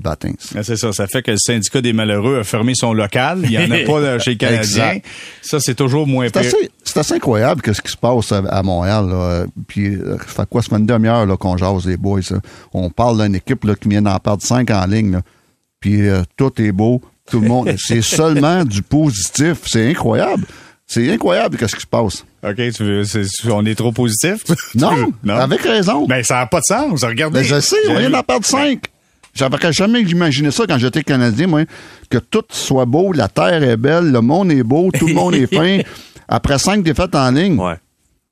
c'est 0.63 0.75
ça. 0.77 0.91
Ça 0.91 1.07
fait 1.07 1.21
que 1.21 1.31
le 1.31 1.37
syndicat 1.37 1.81
des 1.81 1.93
malheureux 1.93 2.39
a 2.39 2.43
fermé 2.43 2.73
son 2.75 2.93
local. 2.93 3.41
Il 3.43 3.49
n'y 3.51 3.57
en 3.57 3.69
a 3.71 3.79
pas 3.85 3.99
euh, 3.99 4.19
chez 4.19 4.31
les 4.31 4.37
Canadiens. 4.37 4.99
Ça, 5.41 5.59
c'est 5.59 5.75
toujours 5.75 6.07
moins 6.07 6.29
pire. 6.29 6.51
c'est 6.83 6.97
assez 6.99 7.13
incroyable 7.13 7.61
que 7.61 7.73
ce 7.73 7.81
qui 7.81 7.91
se 7.91 7.97
passe 7.97 8.31
à, 8.31 8.37
à 8.49 8.63
Montréal. 8.63 9.07
Là. 9.07 9.45
Puis, 9.67 9.95
euh, 9.95 10.17
ça 10.27 10.43
fait 10.43 10.49
quoi, 10.49 10.61
une 10.71 10.85
demi-heure 10.85 11.37
qu'on 11.37 11.57
jase 11.57 11.85
les 11.85 11.97
boys. 11.97 12.21
là. 12.31 12.37
On 12.73 12.89
parle 12.89 13.21
d'une 13.23 13.35
équipe 13.35 13.63
là, 13.65 13.75
qui 13.75 13.87
vient 13.89 14.01
d'en 14.01 14.17
perdre 14.19 14.41
cinq 14.43 14.71
en 14.71 14.85
ligne. 14.85 15.11
là. 15.13 15.21
Puis 15.79 16.07
euh, 16.07 16.23
tout 16.35 16.51
est 16.61 16.71
beau, 16.71 17.01
tout 17.29 17.39
le 17.39 17.47
monde. 17.47 17.73
c'est 17.77 18.01
seulement 18.01 18.63
du 18.65 18.81
positif. 18.81 19.57
C'est 19.65 19.89
incroyable. 19.89 20.45
C'est 20.89 21.11
incroyable 21.11 21.57
qu'est-ce 21.57 21.75
qui 21.75 21.81
se 21.81 21.87
passe. 21.87 22.25
OK, 22.43 22.55
tu 22.73 22.83
veux, 22.83 23.03
on 23.51 23.65
est 23.65 23.75
trop 23.75 23.91
positif? 23.91 24.43
Non, 24.73 25.11
non. 25.23 25.35
avec 25.35 25.61
raison. 25.61 26.07
Ben, 26.07 26.23
ça 26.23 26.35
n'a 26.35 26.47
pas 26.47 26.59
de 26.59 26.65
sens. 26.65 27.03
Regardez. 27.03 27.41
Ben, 27.41 27.45
je 27.45 27.59
sais, 27.59 27.75
on 27.89 27.99
vient 27.99 28.09
d'en 28.09 28.23
perdre 28.23 28.45
cinq. 28.45 28.85
J'aurais 29.37 29.71
jamais 29.73 30.01
imaginé 30.01 30.51
ça 30.51 30.65
quand 30.67 30.77
j'étais 30.77 31.03
Canadien, 31.03 31.47
moi, 31.47 31.61
que 32.09 32.17
tout 32.17 32.43
soit 32.49 32.85
beau, 32.85 33.11
la 33.13 33.27
terre 33.27 33.61
est 33.63 33.77
belle, 33.77 34.11
le 34.11 34.21
monde 34.21 34.51
est 34.51 34.63
beau, 34.63 34.89
tout 34.97 35.07
le 35.07 35.13
monde 35.13 35.35
est 35.35 35.53
fin. 35.53 35.79
Après 36.27 36.57
cinq 36.59 36.83
défaites 36.83 37.15
en 37.15 37.31
ligne. 37.31 37.57
Ouais. 37.59 37.75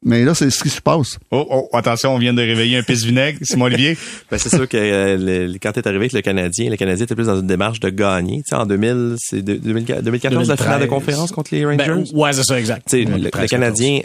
Mais 0.08 0.24
là, 0.24 0.36
c'est 0.36 0.52
ce 0.52 0.62
qui 0.62 0.70
se 0.70 0.82
passe. 0.82 1.18
Oh, 1.32 1.48
oh, 1.50 1.70
attention, 1.74 2.14
on 2.14 2.20
vient 2.20 2.34
de 2.34 2.42
réveiller 2.42 2.78
un 2.78 2.84
pisse 2.84 3.04
vinaigre. 3.04 3.40
Simon 3.42 3.66
Olivier. 3.66 3.98
Ben, 4.30 4.38
c'est 4.38 4.50
sûr 4.50 4.68
que 4.70 4.78
euh, 4.78 5.48
le- 5.48 5.58
quand 5.58 5.72
t'es 5.72 5.88
arrivé 5.88 6.04
avec 6.04 6.14
le 6.14 6.22
Canadien, 6.22 6.70
le 6.70 6.76
Canadien 6.78 7.06
était 7.06 7.16
plus 7.16 7.26
dans 7.26 7.40
une 7.40 7.48
démarche 7.48 7.80
de 7.80 7.90
gagner. 7.90 8.38
Tu 8.38 8.50
sais, 8.50 8.56
en 8.56 8.66
2000, 8.68 9.16
c'est 9.18 9.42
de- 9.42 9.56
2014, 9.56 10.48
la 10.48 10.58
finale 10.58 10.82
de 10.82 10.86
2013. 10.86 10.90
conférence 10.90 11.32
contre 11.32 11.56
les 11.56 11.66
Rangers? 11.66 11.78
Ben, 11.88 12.04
ouais, 12.14 12.34
c'est 12.34 12.44
ça, 12.44 12.60
exact. 12.60 12.92
Le, 12.94 13.18
le 13.18 13.32
13, 13.32 13.50
Canadien 13.50 14.02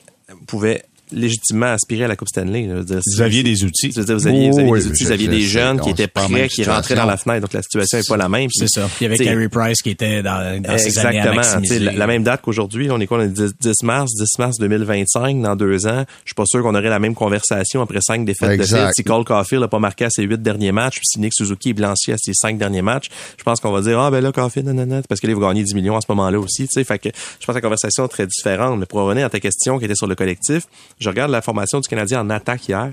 pouvait 0.46 0.84
légitimement 1.12 1.66
aspirer 1.66 2.04
à 2.04 2.08
la 2.08 2.16
Coupe 2.16 2.28
Stanley. 2.28 2.66
là. 2.66 2.82
Dire, 2.82 3.00
Vous 3.14 3.20
aviez 3.22 3.42
des 3.42 3.64
outils. 3.64 3.88
Dire, 3.88 4.04
vous 4.04 4.26
aviez, 4.26 4.50
vous 4.50 4.58
aviez 4.58 4.72
des 4.72 4.86
outils, 4.86 5.04
vous 5.04 5.12
aviez 5.12 5.28
des 5.28 5.40
jeunes 5.42 5.80
qui 5.80 5.90
étaient 5.90 6.06
prêts, 6.08 6.48
qui 6.48 6.64
rentraient 6.64 6.94
dans 6.94 7.04
la 7.06 7.16
fenêtre. 7.16 7.42
Donc, 7.42 7.52
la 7.52 7.62
situation 7.62 7.98
n'est 7.98 8.04
pas 8.08 8.16
la 8.16 8.28
même. 8.28 8.48
C'est 8.52 8.68
ça. 8.68 8.88
Il 9.00 9.04
y 9.04 9.06
avait 9.06 9.18
Carey 9.18 9.48
Price 9.48 9.82
qui 9.82 9.90
était 9.90 10.22
dans, 10.22 10.60
dans 10.62 10.78
ses 10.78 10.98
années 10.98 11.20
à 11.20 11.32
maximiser. 11.32 11.78
La, 11.78 11.92
la 11.92 12.06
même 12.06 12.22
date 12.22 12.40
qu'aujourd'hui, 12.42 12.90
on 12.90 13.00
est 13.00 13.06
quoi, 13.06 13.18
on 13.18 13.22
est 13.22 13.28
10, 13.28 13.54
10 13.60 13.82
mars, 13.84 14.10
10 14.14 14.38
mars 14.38 14.56
2025, 14.58 15.40
dans 15.42 15.56
deux 15.56 15.86
ans. 15.86 16.04
Je 16.24 16.30
suis 16.30 16.34
pas 16.34 16.44
sûr 16.46 16.62
qu'on 16.62 16.74
aurait 16.74 16.88
la 16.88 16.98
même 16.98 17.14
conversation 17.14 17.82
après 17.82 18.00
cinq 18.00 18.24
défaites 18.24 18.48
de 18.48 18.54
Exact. 18.54 18.86
fête. 18.86 18.94
Si 18.96 19.04
Cole 19.04 19.24
Caulfield 19.24 19.62
n'a 19.62 19.68
pas 19.68 19.78
marqué 19.78 20.04
à 20.06 20.10
ses 20.10 20.22
huit 20.22 20.40
derniers 20.40 20.72
matchs, 20.72 20.96
puis 20.96 21.06
si 21.06 21.20
Nick 21.20 21.32
Suzuki 21.34 21.70
est 21.70 21.74
blanchi 21.74 22.12
à 22.12 22.16
ses 22.18 22.32
cinq 22.34 22.58
derniers 22.58 22.82
matchs, 22.82 23.08
je 23.38 23.42
pense 23.44 23.60
qu'on 23.60 23.72
va 23.72 23.80
dire, 23.80 23.98
ah, 24.00 24.10
ben 24.10 24.20
là, 24.20 24.32
Caulfield, 24.32 24.66
nanana, 24.66 25.02
parce 25.08 25.20
que 25.20 25.26
là, 25.26 25.32
il 25.34 25.40
va 25.40 25.48
gagner 25.48 25.62
10 25.64 25.74
millions 25.74 25.96
à 25.96 26.00
ce 26.00 26.06
moment-là 26.10 26.38
aussi, 26.38 26.62
tu 26.64 26.68
sais. 26.72 26.84
Fait 26.84 26.98
que 26.98 27.08
je 27.08 27.46
pense 27.46 27.52
que 27.54 27.58
la 27.58 27.60
conversation 27.60 28.04
est 28.04 28.08
très 28.08 28.26
différente. 28.26 28.78
Mais 28.78 28.86
pour 28.86 29.00
revenir 29.00 29.26
à 29.26 29.30
ta 29.30 29.40
question 29.40 29.78
qui 29.78 29.84
était 29.84 29.94
sur 29.94 30.06
le 30.06 30.14
collectif, 30.14 30.64
je 31.00 31.08
regarde 31.08 31.30
la 31.30 31.42
formation 31.42 31.80
du 31.80 31.88
Canadien 31.88 32.20
en 32.20 32.30
attaque 32.30 32.68
hier. 32.68 32.92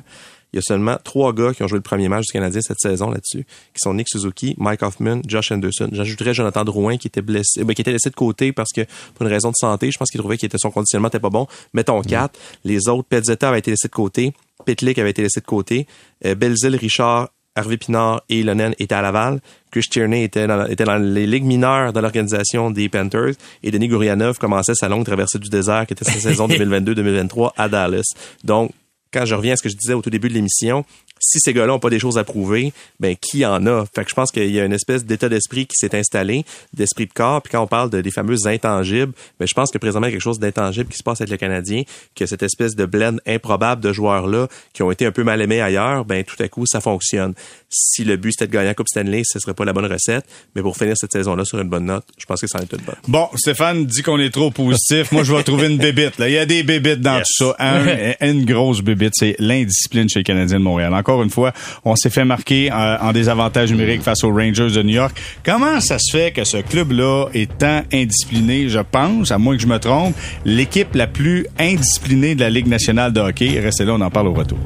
Il 0.54 0.56
y 0.56 0.60
a 0.60 0.62
seulement 0.62 0.98
trois 1.04 1.34
gars 1.34 1.54
qui 1.54 1.62
ont 1.64 1.68
joué 1.68 1.78
le 1.78 1.84
premier 1.84 2.08
match 2.08 2.28
du 2.28 2.32
Canadien 2.32 2.62
cette 2.62 2.80
saison 2.80 3.10
là-dessus, 3.10 3.46
qui 3.74 3.80
sont 3.80 3.94
Nick 3.94 4.08
Suzuki, 4.10 4.56
Mike 4.58 4.82
Hoffman, 4.82 5.20
Josh 5.28 5.52
Anderson. 5.52 5.90
J'ajouterais 5.92 6.34
Jonathan 6.34 6.64
Drouin 6.64 6.98
qui 6.98 7.08
était 7.08 7.22
blessé, 7.22 7.66
ben, 7.66 7.74
qui 7.74 7.82
était 7.82 7.92
laissé 7.92 8.10
de 8.10 8.16
côté 8.16 8.54
parce 8.54 8.72
que 8.72 8.82
pour 9.14 9.26
une 9.26 9.32
raison 9.32 9.50
de 9.50 9.56
santé, 9.56 9.92
je 9.92 9.98
pense 9.98 10.10
qu'il 10.10 10.20
trouvait 10.22 10.38
que 10.38 10.48
son 10.58 10.72
conditionnement 10.72 11.10
était 11.10 11.20
pas 11.20 11.30
bon. 11.30 11.48
Mettons 11.74 12.02
quatre. 12.02 12.40
Les 12.64 12.88
autres, 12.88 13.08
Pezzetta 13.10 13.50
avait 13.50 13.60
été 13.60 13.72
laissé 13.72 13.90
de 13.90 13.94
côté, 13.94 14.34
Pitlick 14.66 14.98
avait 15.00 15.10
été 15.10 15.22
laissé 15.22 15.42
de 15.42 15.46
côté, 15.46 15.86
euh, 16.26 16.34
Belzile, 16.34 16.78
Richard, 16.78 17.30
Harvey 17.58 17.78
Pinard 17.78 18.22
et 18.30 18.44
Lonen 18.44 18.74
étaient 18.80 18.96
à 18.96 19.02
Laval. 19.02 19.40
Chris 19.72 19.88
Tierney 19.90 20.24
était 20.24 20.48
dans, 20.48 20.66
était 20.68 20.86
dans 20.86 20.98
les 20.98 21.28
ligues 21.28 21.44
mineures 21.44 21.92
de 21.92 22.00
l'organisation 22.00 22.72
des 22.72 22.88
Panthers 22.88 23.34
et 23.64 23.72
Denis 23.72 23.88
Gourianov 23.88 24.38
commençait 24.38 24.76
sa 24.76 24.88
longue 24.88 25.06
traversée 25.06 25.40
du 25.40 25.50
désert 25.50 25.86
qui 25.88 25.94
était 25.94 26.06
sa 26.06 26.20
saison 26.20 26.48
2022-2023 26.48 27.52
à 27.58 27.68
Dallas. 27.68 28.14
Donc, 28.44 28.72
quand 29.12 29.26
je 29.26 29.36
reviens 29.36 29.54
à 29.54 29.56
ce 29.56 29.64
que 29.64 29.70
je 29.70 29.76
disais 29.76 29.94
au 29.94 30.02
tout 30.02 30.10
début 30.10 30.30
de 30.30 30.34
l'émission, 30.34 30.86
si 31.20 31.40
ces 31.40 31.54
gars-là 31.54 31.68
n'ont 31.74 31.80
pas 31.80 31.90
des 31.90 32.00
choses 32.00 32.18
à 32.18 32.24
prouver, 32.24 32.74
ben 33.00 33.16
qui 33.20 33.46
en 33.46 33.66
a? 33.68 33.86
Fait 33.94 34.04
que 34.04 34.10
je 34.10 34.16
pense 34.16 34.32
qu'il 34.32 34.50
y 34.52 34.60
a 34.60 34.66
une 34.66 34.74
espèce 34.74 35.06
d'état 35.06 35.30
d'esprit 35.30 35.66
qui 35.66 35.76
s'est 35.76 35.96
installé, 35.98 36.46
d'esprit 36.74 37.06
de 37.08 37.14
corps. 37.14 37.42
Puis 37.42 37.52
quand 37.52 37.62
on 37.62 37.68
parle 37.68 37.90
de, 37.90 38.02
des 38.02 38.12
fameuses 38.12 38.48
intangibles, 38.48 39.14
ben 39.40 39.48
je 39.48 39.54
pense 39.54 39.72
que 39.72 39.78
présentement 39.78 40.08
il 40.08 40.12
y 40.12 40.14
a 40.14 40.16
quelque 40.18 40.24
chose 40.24 40.40
d'intangible 40.40 40.90
qui 40.90 40.98
se 40.98 41.04
passe 41.04 41.22
avec 41.22 41.32
le 41.32 41.38
Canadien, 41.38 41.84
que 42.16 42.26
cette 42.26 42.44
espèce 42.44 42.76
de 42.76 42.86
blend 42.86 43.18
improbable 43.26 43.82
de 43.82 43.92
joueurs-là 43.94 44.48
qui 44.74 44.84
ont 44.84 44.92
été 44.92 45.06
un 45.06 45.12
peu 45.12 45.24
mal 45.24 45.42
aimés 45.42 45.62
ailleurs, 45.62 46.06
ben 46.06 46.24
tout 46.24 46.42
à 46.42 46.48
coup 46.48 46.66
ça 46.66 46.82
fonctionne. 46.82 47.34
Si 47.70 48.04
le 48.04 48.18
but 48.18 48.32
c'était 48.32 48.48
de 48.48 48.52
gagner 48.54 48.68
la 48.68 48.74
Coupe 48.74 48.88
Stanley, 48.88 49.22
ce 49.26 49.40
serait 49.40 49.54
pas 49.54 49.66
la 49.66 49.74
bonne 49.74 49.86
recette, 49.92 50.26
mais 50.56 50.62
pour 50.62 50.78
finir 50.78 50.96
cette 50.98 51.12
saison-là 51.12 51.46
sur 51.46 51.60
une 51.60 51.70
bonne 51.70 51.86
note, 51.86 52.06
je 52.18 52.26
pense 52.26 52.42
que 52.42 52.48
ça 52.48 52.60
en 52.60 52.62
est 52.62 52.66
toute 52.68 52.84
bonne. 52.84 52.96
Bon, 53.08 53.28
Stéphane 53.36 53.86
dit 53.86 54.02
qu'on 54.04 54.20
est 54.20 54.30
trop 54.30 54.52
positif. 54.52 55.12
Moi, 55.12 55.24
je 55.24 55.34
vais 55.34 55.44
trouver 55.44 55.68
une 55.68 55.78
bébite. 55.78 56.18
Là. 56.18 56.30
Il 56.30 56.34
y 56.34 56.38
a 56.38 56.46
des 56.46 56.64
bébites 56.64 57.02
dans 57.02 57.18
Yes. 57.18 57.28
tout 57.38 57.46
ça. 57.48 57.56
Un- 57.60 58.14
une 58.28 58.46
grosse 58.46 58.82
bébite, 58.82 59.14
c'est 59.16 59.36
l'indiscipline 59.40 60.08
chez 60.10 60.20
les 60.20 60.24
Canadiens 60.24 60.60
de 60.60 60.64
Montréal. 60.64 60.94
Encore 60.94 61.07
une 61.24 61.30
fois, 61.30 61.54
on 61.86 61.96
s'est 61.96 62.10
fait 62.10 62.26
marquer 62.26 62.72
euh, 62.72 62.98
en 63.00 63.12
désavantage 63.12 63.72
numérique 63.72 64.02
face 64.02 64.24
aux 64.24 64.32
Rangers 64.32 64.72
de 64.72 64.84
New 64.84 64.96
York. 64.96 65.20
Comment 65.44 65.80
ça 65.80 65.98
se 66.00 66.12
fait 66.12 66.32
que 66.32 66.44
ce 66.44 66.58
club-là 66.58 67.28
est 67.34 67.58
tant 67.58 67.82
indiscipliné? 67.94 68.70
Je 68.70 68.80
pense, 68.80 69.32
à 69.32 69.38
moins 69.38 69.56
que 69.56 69.62
je 69.62 69.68
me 69.68 69.80
trompe, 69.80 70.16
l'équipe 70.46 70.94
la 70.96 71.08
plus 71.08 71.48
indisciplinée 71.60 72.36
de 72.36 72.42
la 72.42 72.50
Ligue 72.50 72.68
nationale 72.68 73.14
de 73.14 73.20
hockey. 73.20 73.60
Restez 73.60 73.86
là, 73.86 73.94
on 73.94 74.02
en 74.02 74.10
parle 74.12 74.28
au 74.28 74.34
retour. 74.34 74.60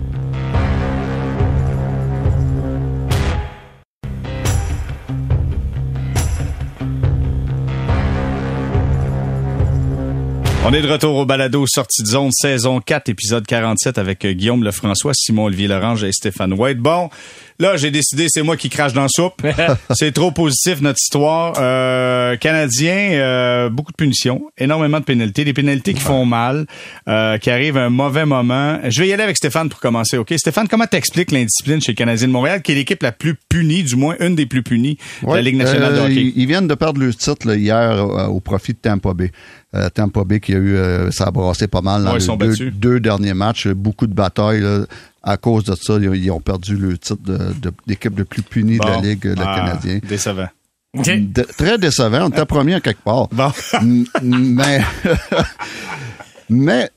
On 10.63 10.71
est 10.74 10.82
de 10.84 10.88
retour 10.88 11.15
au 11.15 11.26
balado 11.26 11.65
Sortie 11.65 12.04
de 12.04 12.08
zone, 12.08 12.30
saison 12.32 12.80
4, 12.80 13.10
épisode 13.10 13.47
47 13.47 13.97
avec 13.97 14.24
euh, 14.24 14.34
Guillaume 14.34 14.63
Lefrançois, 14.63 15.13
Simon-Olivier 15.15 15.67
Lorange 15.67 16.04
et 16.04 16.12
Stéphane 16.12 16.54
White. 16.54 16.78
Bon, 16.78 17.10
là, 17.58 17.78
j'ai 17.78 17.89
décidé, 17.89 18.28
c'est 18.30 18.43
moi 18.43 18.58
qui 18.58 18.69
crache 18.69 18.93
dans 18.93 19.02
la 19.02 19.08
soupe. 19.10 19.41
c'est 19.91 20.12
trop 20.12 20.32
positif, 20.32 20.82
notre 20.82 21.00
histoire. 21.02 21.56
Euh, 21.58 22.38
Canadien, 22.38 23.13
euh, 23.13 23.69
beaucoup 23.69 23.91
de 23.91 23.95
punitions, 23.95 24.43
énormément 24.56 25.00
de 25.00 25.04
pénalités, 25.04 25.45
des 25.45 25.54
pénalités 25.54 25.95
qui 25.95 26.00
font 26.00 26.26
mal, 26.26 26.67
euh, 27.08 27.39
qui 27.39 27.50
arrivent 27.50 27.78
à 27.78 27.86
un 27.86 27.89
mauvais 27.89 28.26
moment. 28.26 28.80
Je 28.88 29.02
vais 29.02 29.08
y 29.08 29.13
aller 29.13 29.24
avec 29.24 29.38
Stéphane 29.38 29.67
pour 29.67 29.80
commencer, 29.80 30.17
OK? 30.17 30.32
Stéphane, 30.38 30.67
comment 30.67 30.86
t'expliques 30.86 31.32
l'indiscipline 31.32 31.82
chez 31.82 31.93
le 31.93 31.97
Canadien 31.97 32.28
de 32.28 32.34
Montréal, 32.34 32.62
qui 32.62 32.74
est 32.74 32.76
l'équipe 32.76 33.02
la 33.02 33.12
plus 33.12 33.36
punie, 33.50 33.82
du 33.82 33.95
moins 33.95 34.15
une 34.19 34.36
des 34.36 34.45
plus 34.45 34.62
punies 34.62 35.00
de 35.24 35.34
la 35.34 35.41
Ligue 35.41 35.58
nationale 35.58 35.93
euh, 35.93 35.97
de 35.97 36.02
hockey? 36.02 36.21
Ils, 36.21 36.34
ils 36.36 36.45
viennent 36.45 36.67
de 36.67 36.76
perdre 36.76 37.02
le 37.02 37.12
titre 37.15 37.47
là, 37.47 37.56
hier 37.56 37.80
euh, 37.80 38.28
au 38.28 38.39
profit 38.41 38.74
de 38.74 38.78
Tampa 38.78 39.15
Bay. 39.15 39.32
Euh, 39.73 39.89
Tampa 39.89 40.23
Bay 40.25 40.39
qui 40.41 40.53
a 40.53 40.57
eu, 40.57 40.75
euh, 40.75 41.12
ça 41.12 41.25
a 41.27 41.31
brassé 41.31 41.67
pas 41.67 41.81
mal 41.81 42.03
dans 42.03 42.10
Ouais, 42.12 42.17
ils 42.17 42.19
les 42.19 42.25
sont 42.25 42.36
deux, 42.71 42.99
derniers 42.99 43.34
matchs. 43.34 43.67
Beaucoup 43.69 44.05
de 44.07 44.13
batailles. 44.13 44.60
là. 44.62 44.86
À 45.23 45.38
cause 45.38 45.63
de 45.63 45.75
ça, 45.75 45.97
ils, 46.01 46.13
ils 46.15 46.31
ont 46.31 46.41
perdu 46.41 46.75
le 46.75 46.97
titre 46.97 47.21
de- 47.23 47.53
de- 47.62 47.71
d'équipe 47.88 48.17
le 48.17 48.25
plus 48.25 48.41
punie 48.41 48.79
de 48.79 48.86
la. 48.86 48.97
Ligue, 48.99 49.23
le 49.25 49.36
Ah, 49.38 49.55
Canadien. 49.55 49.99
Décevant. 50.07 50.47
De- 50.93 51.43
très 51.43 51.77
décevant. 51.77 52.25
On 52.25 52.29
était 52.29 52.45
premier 52.45 52.73
à 52.73 52.81
quelque 52.81 53.01
part. 53.03 53.27
Bon. 53.29 53.51
Mais, 54.21 54.81
mais, 56.49 56.89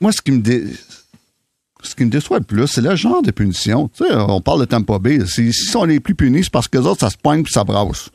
moi, 0.00 0.12
ce 0.12 0.22
qui 0.22 0.32
me 0.32 0.40
dé- 0.40 0.64
ce 1.82 1.94
qui 1.94 2.04
me 2.06 2.10
déçoit 2.10 2.38
le 2.38 2.44
plus, 2.44 2.66
c'est 2.66 2.80
le 2.80 2.96
genre 2.96 3.20
de 3.20 3.30
punition. 3.30 3.88
Tu 3.94 4.04
sais, 4.04 4.14
on 4.14 4.40
parle 4.40 4.60
de 4.60 4.64
Tampa 4.64 4.98
Bay. 4.98 5.18
Si, 5.26 5.52
si 5.52 5.66
sont 5.66 5.84
les 5.84 6.00
plus 6.00 6.14
punis, 6.14 6.44
c'est 6.44 6.50
parce 6.52 6.66
que 6.68 6.78
les 6.78 6.86
autres, 6.86 7.00
ça 7.00 7.10
se 7.10 7.18
poigne 7.18 7.42
puis 7.42 7.52
ça 7.52 7.62
brasse. 7.64 8.08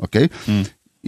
OK? 0.00 0.18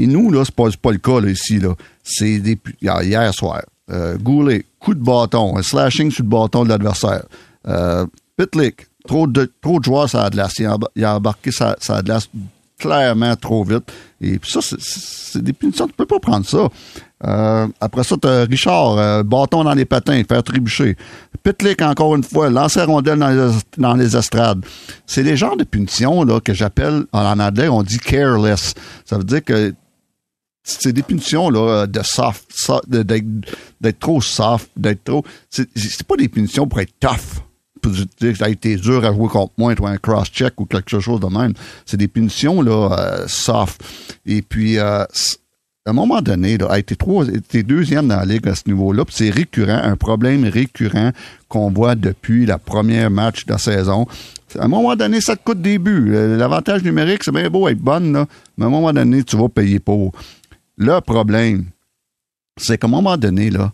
Et 0.01 0.07
nous, 0.07 0.31
là, 0.31 0.45
c'est 0.45 0.55
pas, 0.55 0.69
pas 0.81 0.93
le 0.93 0.99
cas, 0.99 1.21
ici, 1.27 1.59
là. 1.59 1.75
C'est 2.05 2.39
des, 2.39 2.59
hier 2.81 3.35
soir. 3.35 3.63
Euh, 3.91 4.17
Goulet, 4.17 4.65
coup 4.79 4.95
de 4.95 5.03
bâton, 5.03 5.57
un 5.59 5.63
slashing 5.63 6.11
sur 6.13 6.23
le 6.23 6.29
bâton 6.31 6.63
de 6.65 6.69
l'adversaire. 6.69 7.25
Euh, 7.67 8.07
Pitlick, 8.37 8.87
trop 9.07 9.27
de, 9.27 9.51
trop 9.61 9.81
de 9.81 9.85
joueurs 9.85 10.09
sur 10.09 10.21
la 10.21 10.31
glace. 10.31 10.55
Il 10.61 10.67
a, 10.67 10.77
il 10.95 11.05
a 11.05 11.17
embarqué 11.17 11.51
sa, 11.51 11.75
sa 11.81 12.01
glace 12.03 12.29
clairement 12.79 13.35
trop 13.35 13.65
vite. 13.65 13.91
Et 14.21 14.39
puis 14.39 14.51
ça, 14.51 14.61
c'est- 14.63 15.43
des 15.43 15.53
punitions. 15.53 15.89
Tu 15.89 15.95
peux 15.95 16.07
pas 16.07 16.21
prendre 16.21 16.47
ça. 16.47 16.69
Euh, 17.27 17.67
après 17.81 18.05
ça, 18.05 18.15
t'as 18.21 18.45
Richard, 18.45 18.97
euh, 18.99 19.23
bâton 19.25 19.65
dans 19.65 19.75
les 19.75 19.85
patins, 19.85 20.23
faire 20.29 20.43
trébucher. 20.45 20.97
Pitlick, 21.43 21.83
encore 21.83 22.15
une 22.15 22.23
fois, 22.23 22.51
lancer 22.51 22.79
la 22.79 22.87
rondelle 22.87 23.19
dans 23.19 23.29
les, 23.31 23.51
dans 23.79 23.95
les 23.95 24.17
estrades. 24.17 24.65
C'est 25.07 25.25
les 25.25 25.37
genres 25.37 25.57
de 25.57 25.65
punitions 25.65 26.23
là, 26.23 26.41
que 26.41 26.55
j'appelle, 26.55 27.05
en 27.13 27.41
anglais, 27.41 27.69
on 27.69 27.83
dit 27.83 27.99
careless. 27.99 28.75
Ça 29.05 29.19
veut 29.19 29.25
dire 29.25 29.43
que 29.45 29.75
c'est 30.69 30.93
des 30.93 31.03
punitions 31.03 31.51
là, 31.51 31.87
de 31.87 32.01
soft, 32.03 32.45
so- 32.51 32.81
de- 32.87 33.03
d'être 33.03 33.99
trop 33.99 34.21
soft, 34.21 34.69
d'être 34.77 35.05
trop. 35.05 35.25
C'est 35.51 36.03
pas 36.07 36.17
des 36.17 36.29
punitions 36.29 36.67
pour 36.67 36.81
être 36.81 36.93
tough. 37.01 37.43
Pour 37.81 37.93
dire 37.93 38.37
que 38.37 38.45
a 38.45 38.49
été 38.49 38.75
dur 38.77 39.05
à 39.05 39.13
jouer 39.15 39.29
contre 39.29 39.53
moi, 39.57 39.75
toi, 39.77 39.91
un 39.91 39.99
cross-check 39.99 40.61
ou 40.61 40.67
quelque 40.67 40.99
chose 40.99 41.21
de 41.21 41.27
même. 41.27 41.55
C'est 41.87 41.97
des 41.97 42.09
punitions 42.09 42.61
là, 42.61 42.91
euh, 42.99 43.25
soft. 43.29 43.81
Et 44.27 44.43
puis, 44.43 44.79
euh, 44.79 45.05
à 45.05 45.07
un 45.91 45.93
moment 45.93 46.21
donné, 46.21 46.59
là, 46.59 46.67
été 46.79 47.63
deuxième 47.63 48.09
dans 48.09 48.17
la 48.17 48.25
ligue 48.25 48.49
à 48.49 48.55
ce 48.57 48.65
niveau-là. 48.67 49.05
puis 49.05 49.15
C'est 49.17 49.31
récurrent, 49.31 49.81
un 49.83 49.97
problème 49.97 50.45
récurrent 50.45 51.13
qu'on 51.49 51.71
voit 51.71 51.95
depuis 51.95 52.45
la 52.47 52.59
première 52.59 53.11
match 53.11 53.47
de 53.47 53.53
la 53.53 53.59
saison. 53.59 54.07
À 54.59 54.65
un 54.65 54.69
moment 54.69 54.97
donné, 54.97 55.21
ça 55.21 55.37
te 55.37 55.45
coûte 55.45 55.63
des 55.63 55.79
buts. 55.79 56.11
Euh, 56.15 56.37
L'avantage 56.37 56.83
numérique, 56.83 57.23
c'est 57.25 57.33
bien 57.33 57.49
beau 57.49 57.69
être 57.69 57.79
bonne, 57.79 58.13
là, 58.13 58.27
mais 58.57 58.65
à 58.65 58.69
un 58.69 58.71
moment 58.71 58.93
donné, 58.93 59.23
tu 59.23 59.37
vas 59.37 59.49
payer 59.49 59.79
pour. 59.79 60.13
Le 60.79 61.01
problème, 61.01 61.67
c'est 62.57 62.79
qu'à 62.79 62.87
un 62.87 62.91
moment 62.91 63.17
donné, 63.17 63.51
là, 63.51 63.73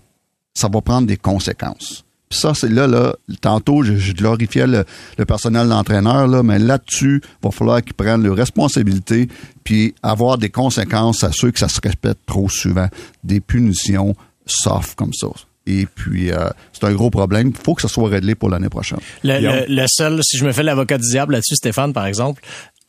ça 0.54 0.68
va 0.68 0.80
prendre 0.80 1.06
des 1.06 1.16
conséquences. 1.16 2.04
Puis 2.30 2.38
ça, 2.40 2.54
c'est 2.54 2.70
là, 2.70 2.86
là, 2.86 3.14
tantôt, 3.40 3.82
je, 3.82 3.94
je 3.96 4.12
glorifiais 4.12 4.66
le, 4.66 4.84
le 5.18 5.24
personnel 5.24 5.68
d'entraîneur, 5.68 6.26
là, 6.26 6.42
mais 6.42 6.58
là-dessus, 6.58 7.22
il 7.22 7.44
va 7.46 7.50
falloir 7.50 7.82
qu'ils 7.82 7.94
prennent 7.94 8.22
leurs 8.22 8.36
responsabilités 8.36 9.28
puis 9.62 9.94
avoir 10.02 10.38
des 10.38 10.50
conséquences 10.50 11.22
à 11.22 11.30
ceux 11.32 11.50
que 11.50 11.58
ça 11.58 11.68
se 11.68 11.80
répète 11.82 12.18
trop 12.26 12.48
souvent. 12.48 12.88
Des 13.22 13.40
punitions 13.40 14.16
soft 14.46 14.94
comme 14.96 15.12
ça. 15.12 15.28
Et 15.66 15.86
puis, 15.86 16.30
euh, 16.30 16.48
c'est 16.72 16.84
un 16.84 16.92
gros 16.92 17.08
problème. 17.10 17.48
Il 17.48 17.56
faut 17.56 17.74
que 17.74 17.80
ça 17.82 17.88
soit 17.88 18.08
réglé 18.08 18.34
pour 18.34 18.50
l'année 18.50 18.68
prochaine. 18.68 18.98
Le- 19.22 19.64
le 19.74 19.86
seul, 19.88 20.20
si 20.22 20.36
je 20.36 20.44
me 20.44 20.52
fais 20.52 20.62
l'avocat 20.62 20.98
du 20.98 21.08
diable 21.08 21.32
là-dessus, 21.32 21.56
Stéphane, 21.56 21.92
par 21.94 22.04
exemple, 22.06 22.42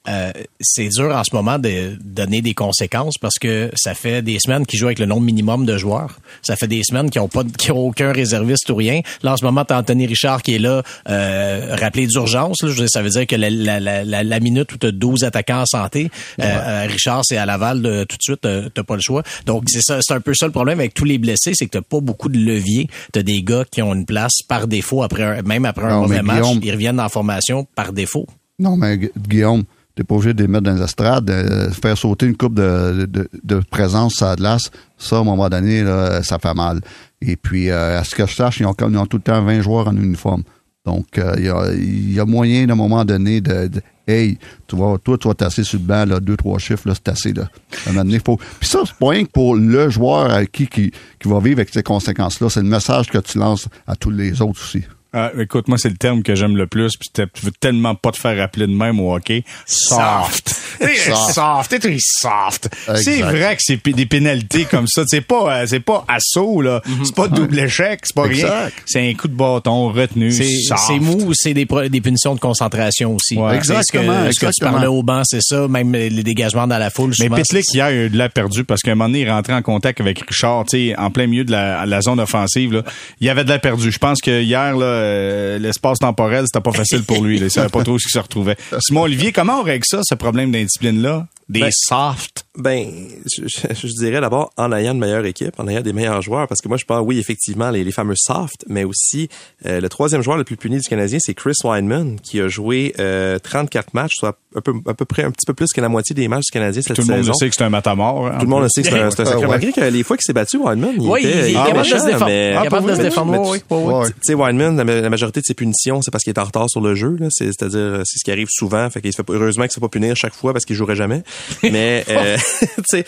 euh, 0.08 0.32
c'est 0.62 0.90
dur 0.90 1.16
en 1.16 1.24
ce 1.24 1.36
moment 1.36 1.58
de 1.60 1.98
donner 2.04 2.42
des 2.42 2.54
conséquences 2.54 3.18
parce 3.20 3.36
que 3.40 3.72
ça 3.76 3.94
fait 3.94 4.22
des 4.22 4.38
semaines 4.40 4.66
qu'ils 4.66 4.80
jouent 4.80 4.86
avec 4.88 5.00
le 5.00 5.06
nombre 5.06 5.24
minimum 5.24 5.66
de 5.66 5.78
joueurs. 5.78 6.20
Ça 6.42 6.56
fait 6.56 6.68
des 6.68 6.82
semaines 6.84 7.10
qu'ils 7.10 7.22
ont 7.22 7.28
pas, 7.28 7.44
de- 7.44 7.52
qu'ils 7.52 7.72
ont 7.72 7.88
aucun 7.88 8.12
réserviste 8.12 8.70
ou 8.70 8.76
rien. 8.76 9.02
Là, 9.24 9.34
en 9.34 9.38
ce 9.38 9.44
moment, 9.46 9.66
t'as 9.66 9.80
Anthony 9.80 10.06
Richard 10.08 10.42
qui 10.44 10.56
est 10.56 10.60
là, 10.60 10.84
euh, 11.10 11.76
rappelé 11.80 12.08
d'urgence. 12.08 12.62
là. 12.64 12.70
Je 12.72 12.86
ça 12.88 13.02
veut 13.02 13.10
dire 13.10 13.26
que 13.28 13.36
la, 13.36 13.50
la, 13.50 13.80
la, 13.80 14.24
la- 14.24 14.40
minute 14.40 14.72
où 14.74 14.78
t'as 14.78 14.92
12 14.92 15.24
attaquants 15.24 15.62
en 15.62 15.66
santé, 15.66 16.12
euh, 16.40 16.44
euh, 16.44 16.86
Richard, 16.88 17.22
c'est 17.26 17.38
à 17.38 17.46
Laval 17.46 17.82
de, 17.82 18.04
tout 18.04 18.18
de 18.18 18.22
suite, 18.22 18.46
euh, 18.46 18.70
t'as 18.74 18.84
pas 18.84 18.96
le 18.96 19.02
choix. 19.02 19.24
Donc, 19.46 19.64
c'est 19.68 19.82
ça, 19.82 20.00
c'est 20.02 20.14
un 20.14 20.22
peu 20.22 20.34
ça 20.36 20.46
le 20.46 20.52
problème 20.52 20.80
avec 20.80 20.94
tous 20.94 21.06
les 21.06 21.18
blessés, 21.18 21.54
c'est 21.56 21.66
que 21.66 21.72
t'as 21.72 21.82
pas 21.82 22.00
beaucoup 22.00 22.30
de 22.30 22.38
leviers. 22.38 22.88
T'as 23.12 23.24
des 23.24 23.42
gars 23.42 23.64
qui 23.70 23.82
ont 23.82 23.94
une 23.94 24.06
place 24.06 24.42
par 24.48 24.68
défaut 24.68 25.02
après 25.04 25.24
un, 25.24 25.42
même 25.42 25.66
après 25.66 25.86
un 25.86 25.90
Non, 25.90 26.02
mauvais 26.02 26.22
match, 26.22 26.42
Guillaume- 26.44 26.60
ils 26.64 26.72
reviennent 26.72 27.00
en 27.00 27.10
formation 27.10 27.66
par 27.76 27.92
défaut. 27.94 28.28
Non, 28.60 28.78
mais 28.78 28.98
Gu- 28.98 29.12
Guillaume, 29.28 29.64
t'es 29.96 30.04
pas 30.04 30.16
obligé 30.16 30.34
de 30.34 30.42
les 30.42 30.48
mettre 30.48 30.64
dans 30.66 30.76
les 30.76 30.82
estrades, 30.82 31.30
euh, 31.30 31.70
faire 31.72 31.98
sauter 31.98 32.26
une 32.26 32.36
coupe 32.36 32.56
de, 32.56 33.08
de, 33.10 33.30
de 33.44 33.62
présence 33.72 34.22
à 34.22 34.32
la 34.32 34.36
glace, 34.36 34.72
ça, 34.98 35.18
à 35.18 35.20
un 35.20 35.24
moment 35.24 35.50
donné, 35.50 35.84
là, 35.84 36.22
ça 36.22 36.38
fait 36.40 36.54
mal. 36.54 36.82
Et 37.22 37.36
puis, 37.38 37.70
euh, 37.70 38.00
à 38.00 38.04
ce 38.04 38.14
que 38.16 38.26
je 38.26 38.36
sache, 38.36 38.60
ils 38.60 38.66
ont, 38.66 38.76
ils 38.78 38.98
ont 38.98 39.06
tout 39.06 39.18
le 39.18 39.24
temps 39.24 39.42
20 39.44 39.62
joueurs 39.62 39.88
en 39.88 39.96
uniforme. 39.96 40.44
Donc, 40.86 41.18
euh, 41.18 41.34
il 41.38 41.46
y, 41.46 41.50
a, 41.50 41.74
y 41.74 42.20
a 42.20 42.26
moyen, 42.26 42.70
à 42.70 42.74
un 42.74 42.76
moment 42.76 43.04
donné, 43.06 43.42
de, 43.42 43.68
de- 43.68 43.82
hey, 44.08 44.38
tu 44.68 44.76
vois, 44.76 45.00
toi, 45.00 45.18
tu 45.18 45.28
vas 45.28 45.34
tasser 45.34 45.64
sur 45.64 45.80
le 45.80 45.86
banc, 45.86 46.06
là, 46.06 46.20
deux, 46.20 46.38
trois 46.38 46.60
chiffres, 46.60 46.88
là, 46.88 46.94
c'est 46.94 47.08
assez, 47.10 47.34
là. 47.34 47.50
À 47.88 47.90
un 47.90 47.94
moment 47.94 48.06
donné, 48.06 48.20
faut... 48.24 48.38
Puis 48.60 48.70
ça, 48.70 48.82
c'est 48.86 48.96
pas 48.96 49.10
rien 49.10 49.24
que 49.24 49.32
pour 49.32 49.56
le 49.56 49.90
joueur 49.90 50.30
à 50.32 50.46
qui, 50.46 50.68
qui, 50.68 50.92
qui 51.20 51.28
va 51.28 51.40
vivre 51.40 51.60
avec 51.60 51.70
ces 51.74 51.82
conséquences-là. 51.82 52.50
C'est 52.50 52.62
le 52.62 52.68
message 52.70 53.08
que 53.08 53.18
tu 53.18 53.40
lances 53.40 53.68
à 53.88 53.96
tous 53.96 54.12
les 54.12 54.42
autres 54.44 54.62
aussi. 54.62 54.84
Ah, 55.18 55.32
écoute, 55.40 55.70
moi, 55.70 55.78
c'est 55.78 55.88
le 55.88 55.96
terme 55.96 56.24
que 56.24 56.36
j'aime 56.36 56.58
le 56.58 56.68
plus, 56.68 56.98
puis 56.98 57.08
tu 57.14 57.22
veux 57.42 57.52
tellement 57.52 57.96
pas 57.96 58.12
te 58.12 58.18
faire 58.18 58.42
appeler 58.44 58.68
de 58.68 58.74
même 58.74 59.00
au 59.00 59.16
hockey. 59.16 59.46
Soft. 59.66 60.50
Soft. 60.50 61.34
soft. 61.34 61.70
T'es 61.70 61.80
très 61.80 61.98
soft. 62.00 62.68
C'est 62.96 63.22
vrai 63.22 63.56
que 63.56 63.62
c'est 63.64 63.82
des 63.82 64.06
pénalités 64.06 64.66
comme 64.66 64.88
ça. 64.88 65.04
C'est 65.08 65.22
pas, 65.22 65.62
euh, 65.62 65.66
c'est 65.68 65.80
pas 65.80 66.04
assaut, 66.10 66.62
là. 66.62 66.82
C'est 67.06 67.16
pas 67.16 67.30
double 67.30 67.58
échec. 67.60 68.02
C'est 68.04 68.14
pas 68.14 68.24
rien. 68.24 68.70
C'est 68.86 69.10
un 69.10 69.14
coup 69.14 69.30
de 69.30 69.36
bâton 69.36 69.88
retenu. 69.88 70.32
C'est 70.32 70.50
soft. 70.64 70.84
c'est 70.88 71.00
mou 71.00 71.28
ou 71.28 71.32
c'est 71.34 71.54
des, 71.54 71.66
punitions 71.66 72.36
de 72.36 72.42
concentration 72.42 73.16
aussi. 73.16 73.38
Ouais. 73.38 73.56
Est-ce 73.56 73.70
que- 73.70 73.74
Exactement, 73.76 74.26
Est-ce 74.26 74.40
que, 74.40 74.46
tu 74.46 74.46
exactement. 74.48 74.72
parlais 74.72 74.88
au 74.88 75.02
banc, 75.02 75.22
c'est 75.24 75.42
ça, 75.42 75.70
même 75.70 75.94
les 75.94 76.24
dégagements 76.24 76.68
dans 76.68 76.78
la 76.78 76.90
foule. 76.90 77.14
Mais 77.22 77.30
Pitlick, 77.30 77.74
hier, 77.74 77.90
il 77.90 77.98
a 77.98 78.04
eu 78.04 78.10
de 78.10 78.18
la 78.18 78.28
perdu 78.28 78.66
parce 78.66 78.82
qu'à 78.82 78.92
un 78.92 78.96
moment 78.96 79.08
donné, 79.08 79.22
il 79.22 79.30
rentrait 79.30 79.54
en 79.54 79.62
contact 79.62 80.02
avec 80.02 80.20
Richard, 80.28 80.66
tu 80.66 80.90
sais, 80.90 80.96
en 80.98 81.10
plein 81.10 81.28
milieu 81.28 81.46
de 81.46 81.52
la, 81.52 81.86
la 81.86 82.02
zone 82.02 82.20
offensive. 82.20 82.74
Là. 82.74 82.84
Il 83.22 83.28
y 83.28 83.30
avait 83.30 83.46
de 83.46 83.50
la 83.50 83.60
perdu. 83.60 83.92
Je 83.92 83.98
pense 83.98 84.20
que 84.22 84.42
hier, 84.42 84.76
là, 84.76 85.05
euh, 85.06 85.58
l'espace 85.60 86.00
temporel, 86.00 86.46
c'était 86.46 86.62
pas 86.62 86.72
facile 86.72 87.04
pour 87.04 87.24
lui. 87.24 87.40
Là. 87.40 87.46
Il 87.46 87.52
savait 87.52 87.70
pas 87.70 87.84
trop 87.84 87.98
ce 88.00 88.08
qui 88.08 88.12
se 88.12 88.20
retrouvait. 88.20 88.58
Simon 88.80 89.02
Olivier, 89.04 89.32
comment 89.32 89.60
on 89.60 89.64
règle 89.64 89.86
ça, 89.86 90.02
ce 90.04 90.16
problème 90.16 90.52
d'indiscipline-là? 90.52 91.28
Des 91.50 91.62
Ben, 91.62 91.72
soft. 91.72 92.45
Ben, 92.58 92.88
je, 93.26 93.44
je- 93.48 93.88
je 93.88 93.94
dirais 93.94 94.22
d'abord 94.22 94.52
en 94.58 94.72
ayant 94.72 94.94
une 94.94 95.00
meilleure 95.00 95.26
équipe, 95.26 95.54
en 95.60 95.68
ayant 95.68 95.82
des 95.82 95.94
meilleurs 95.94 96.22
joueurs, 96.22 96.48
parce 96.48 96.62
que 96.62 96.68
moi 96.68 96.78
je 96.78 96.86
pense, 96.86 97.04
oui, 97.06 97.20
effectivement, 97.20 97.70
les, 97.70 97.84
les 97.84 97.92
fameux 97.92 98.16
soft, 98.16 98.64
mais 98.68 98.84
aussi 98.84 99.28
euh, 99.66 99.82
le 99.82 99.90
troisième 99.90 100.22
joueur 100.22 100.38
le 100.38 100.44
plus 100.46 100.56
puni 100.58 100.78
du 100.80 100.88
Canadien, 100.88 101.18
c'est 101.22 101.34
Chris 101.34 101.54
Weinman, 101.64 102.20
qui 102.22 102.40
a 102.40 102.48
joué 102.48 102.94
euh, 103.00 103.40
34 103.40 103.94
matchs, 103.94 104.14
soit 104.16 104.38
à 104.56 104.62
peu, 104.62 104.74
à 104.88 104.94
peu 104.94 105.06
près 105.06 105.24
un 105.24 105.32
petit 105.32 105.46
peu 105.46 105.54
plus 105.54 105.68
que 105.74 105.82
la 105.82 105.90
moitié 105.90 106.14
des 106.16 106.28
matchs 106.28 106.46
du 106.46 106.52
Canadien 106.52 106.82
cette 106.82 106.96
Tout 106.96 107.02
le 107.02 107.08
monde 107.08 107.18
saison. 107.18 107.32
le 107.34 107.38
sait 107.38 107.50
que 107.50 107.56
c'est 107.56 107.64
un 107.64 107.70
matamor. 107.70 108.28
hein, 108.28 108.36
Tout 108.40 108.46
le 108.46 108.50
monde 108.50 108.64
le 108.64 108.70
sait 108.70 108.84
que 108.84 108.88
c'est 108.90 109.00
un, 109.00 109.12
c'est 109.12 109.20
un 109.22 109.24
Ah, 109.24 109.28
sacré. 109.28 109.42
ouais. 109.46 109.48
Malgré 109.52 109.72
que 109.74 109.82
les 109.82 110.04
fois 110.04 110.16
qu'il 110.18 110.24
s'est 110.24 110.34
battu, 110.34 110.58
Weinman, 110.58 110.94
il 110.98 111.02
Oui, 111.10 111.20
était, 111.22 111.30
est 111.30 111.52
il 111.52 111.52
était 111.52 111.54
capable 111.54 111.80
de 111.80 111.84
se 111.84 111.94
méchant, 111.94 112.06
défendre. 112.06 112.26
mais- 112.28 112.52
est 112.52 112.64
capable 112.64 112.90
de 112.90 112.96
se 112.96 113.02
défendre, 113.02 113.50
oui, 113.50 113.60
oui, 113.70 113.78
oui. 113.84 113.94
Ouais. 113.94 114.08
tu 114.08 114.14
sais, 114.22 114.34
Weinman, 114.34 114.78
la, 114.78 115.02
la 115.02 115.10
majorité 115.10 115.42
de 115.42 115.46
ses 115.46 115.54
punitions, 115.56 116.02
c'est 116.02 116.12
parce 116.12 116.24
qu'il 116.24 116.32
est 116.32 116.40
en 116.40 116.46
retard 116.46 116.70
sur 116.70 116.80
le 116.82 116.96
jeu. 116.96 117.18
là. 117.20 117.28
C'est, 117.32 117.46
c'est-à-dire, 117.48 117.80
euh, 117.80 118.02
c'est 118.06 118.18
ce 118.20 118.24
qui 118.24 118.32
arrive 118.32 118.48
souvent. 118.50 118.90
Fait 118.90 119.02
qu'il 119.02 119.12
se 119.12 119.18
fait, 119.18 119.24
pas- 119.24 119.34
heureusement 119.34 119.64
qu'il 119.64 119.72
se 119.72 119.76
fait 119.76 119.82
pas 119.82 119.90
punir 119.90 120.16
chaque 120.16 120.34
fois 120.36 120.54
parce 120.54 120.64
qu'il 120.66 120.76
jouerait 120.78 120.96
jamais. 120.96 121.22
Mais, 121.64 122.06
euh, 122.10 122.38
c'est- 122.86 123.06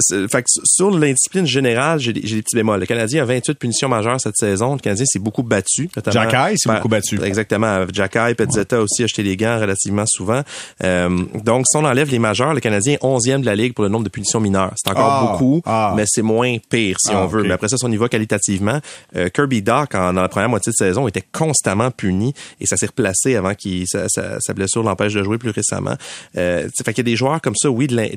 c'est- 0.00 0.28
fait 0.28 0.42
que 0.42 0.48
sur 0.64 0.90
l'indiscipline 0.90 1.46
générale, 1.46 1.98
j'ai, 2.00 2.12
des- 2.12 2.26
j'ai 2.26 2.36
des 2.36 2.42
petits 2.42 2.56
bémols. 2.56 2.80
Le 2.80 2.86
Canadien 2.86 3.22
a 3.22 3.26
28 3.26 3.58
punitions 3.58 3.88
majeures 3.88 4.20
cette 4.20 4.36
saison. 4.36 4.74
Le 4.74 4.80
Canadien 4.80 5.04
s'est 5.06 5.18
beaucoup 5.18 5.42
battu. 5.42 5.88
Jacky 6.10 6.58
s'est 6.58 6.72
beaucoup 6.72 6.88
battu. 6.88 7.20
Exactement. 7.22 7.84
Jacky, 7.92 8.34
Petzetta 8.36 8.80
aussi 8.80 9.04
a 9.04 9.06
jeté 9.06 9.22
les 9.22 9.36
gants 9.36 9.58
relativement 9.60 10.04
souvent. 10.06 10.42
Euh, 10.82 11.08
donc, 11.44 11.64
si 11.68 11.76
on 11.76 11.84
enlève 11.84 12.10
les 12.10 12.18
majeurs, 12.18 12.54
le 12.54 12.60
Canadien 12.60 12.94
est 12.94 13.02
11e 13.02 13.40
de 13.40 13.46
la 13.46 13.54
Ligue 13.56 13.74
pour 13.74 13.84
le 13.84 13.90
nombre 13.90 14.04
de 14.04 14.08
punitions 14.10 14.40
mineures. 14.40 14.72
C'est 14.76 14.90
encore 14.90 15.04
Ah, 15.10 15.28
beaucoup, 15.32 15.62
ah. 15.64 15.92
mais 15.96 16.04
c'est 16.06 16.22
moins 16.22 16.56
pire, 16.68 16.96
si 17.00 17.12
Ah, 17.12 17.22
on 17.22 17.26
veut. 17.26 17.42
Mais 17.42 17.52
après 17.54 17.68
ça, 17.68 17.76
si 17.76 17.84
on 17.84 17.90
y 17.92 17.96
va 17.96 18.08
qualitativement, 18.08 18.80
euh, 19.16 19.28
Kirby 19.28 19.62
Doc, 19.62 19.94
en, 19.94 20.12
dans 20.12 20.22
la 20.22 20.28
première 20.28 20.48
moitié 20.48 20.70
de 20.70 20.76
saison, 20.76 21.08
était 21.08 21.24
constamment 21.32 21.90
puni 21.90 22.32
et 22.60 22.66
ça 22.66 22.76
s'est 22.76 22.86
replacé 22.86 23.36
avant 23.36 23.54
qu'il 23.54 23.86
sa, 23.86 24.08
sa- 24.08 24.38
sa 24.40 24.52
blessure 24.54 24.82
l'empêche 24.82 25.14
de 25.14 25.22
jouer 25.22 25.38
plus 25.38 25.50
récemment. 25.50 25.94
Euh, 26.36 26.68
fait 26.84 26.92
qu'il 26.92 27.06
y 27.06 27.08
a 27.08 27.10
des 27.12 27.16
joueurs 27.16 27.40
comme 27.40 27.54
ça, 27.56 27.70
oui, 27.70 27.86
de 27.86 27.96
l'in- 27.96 28.10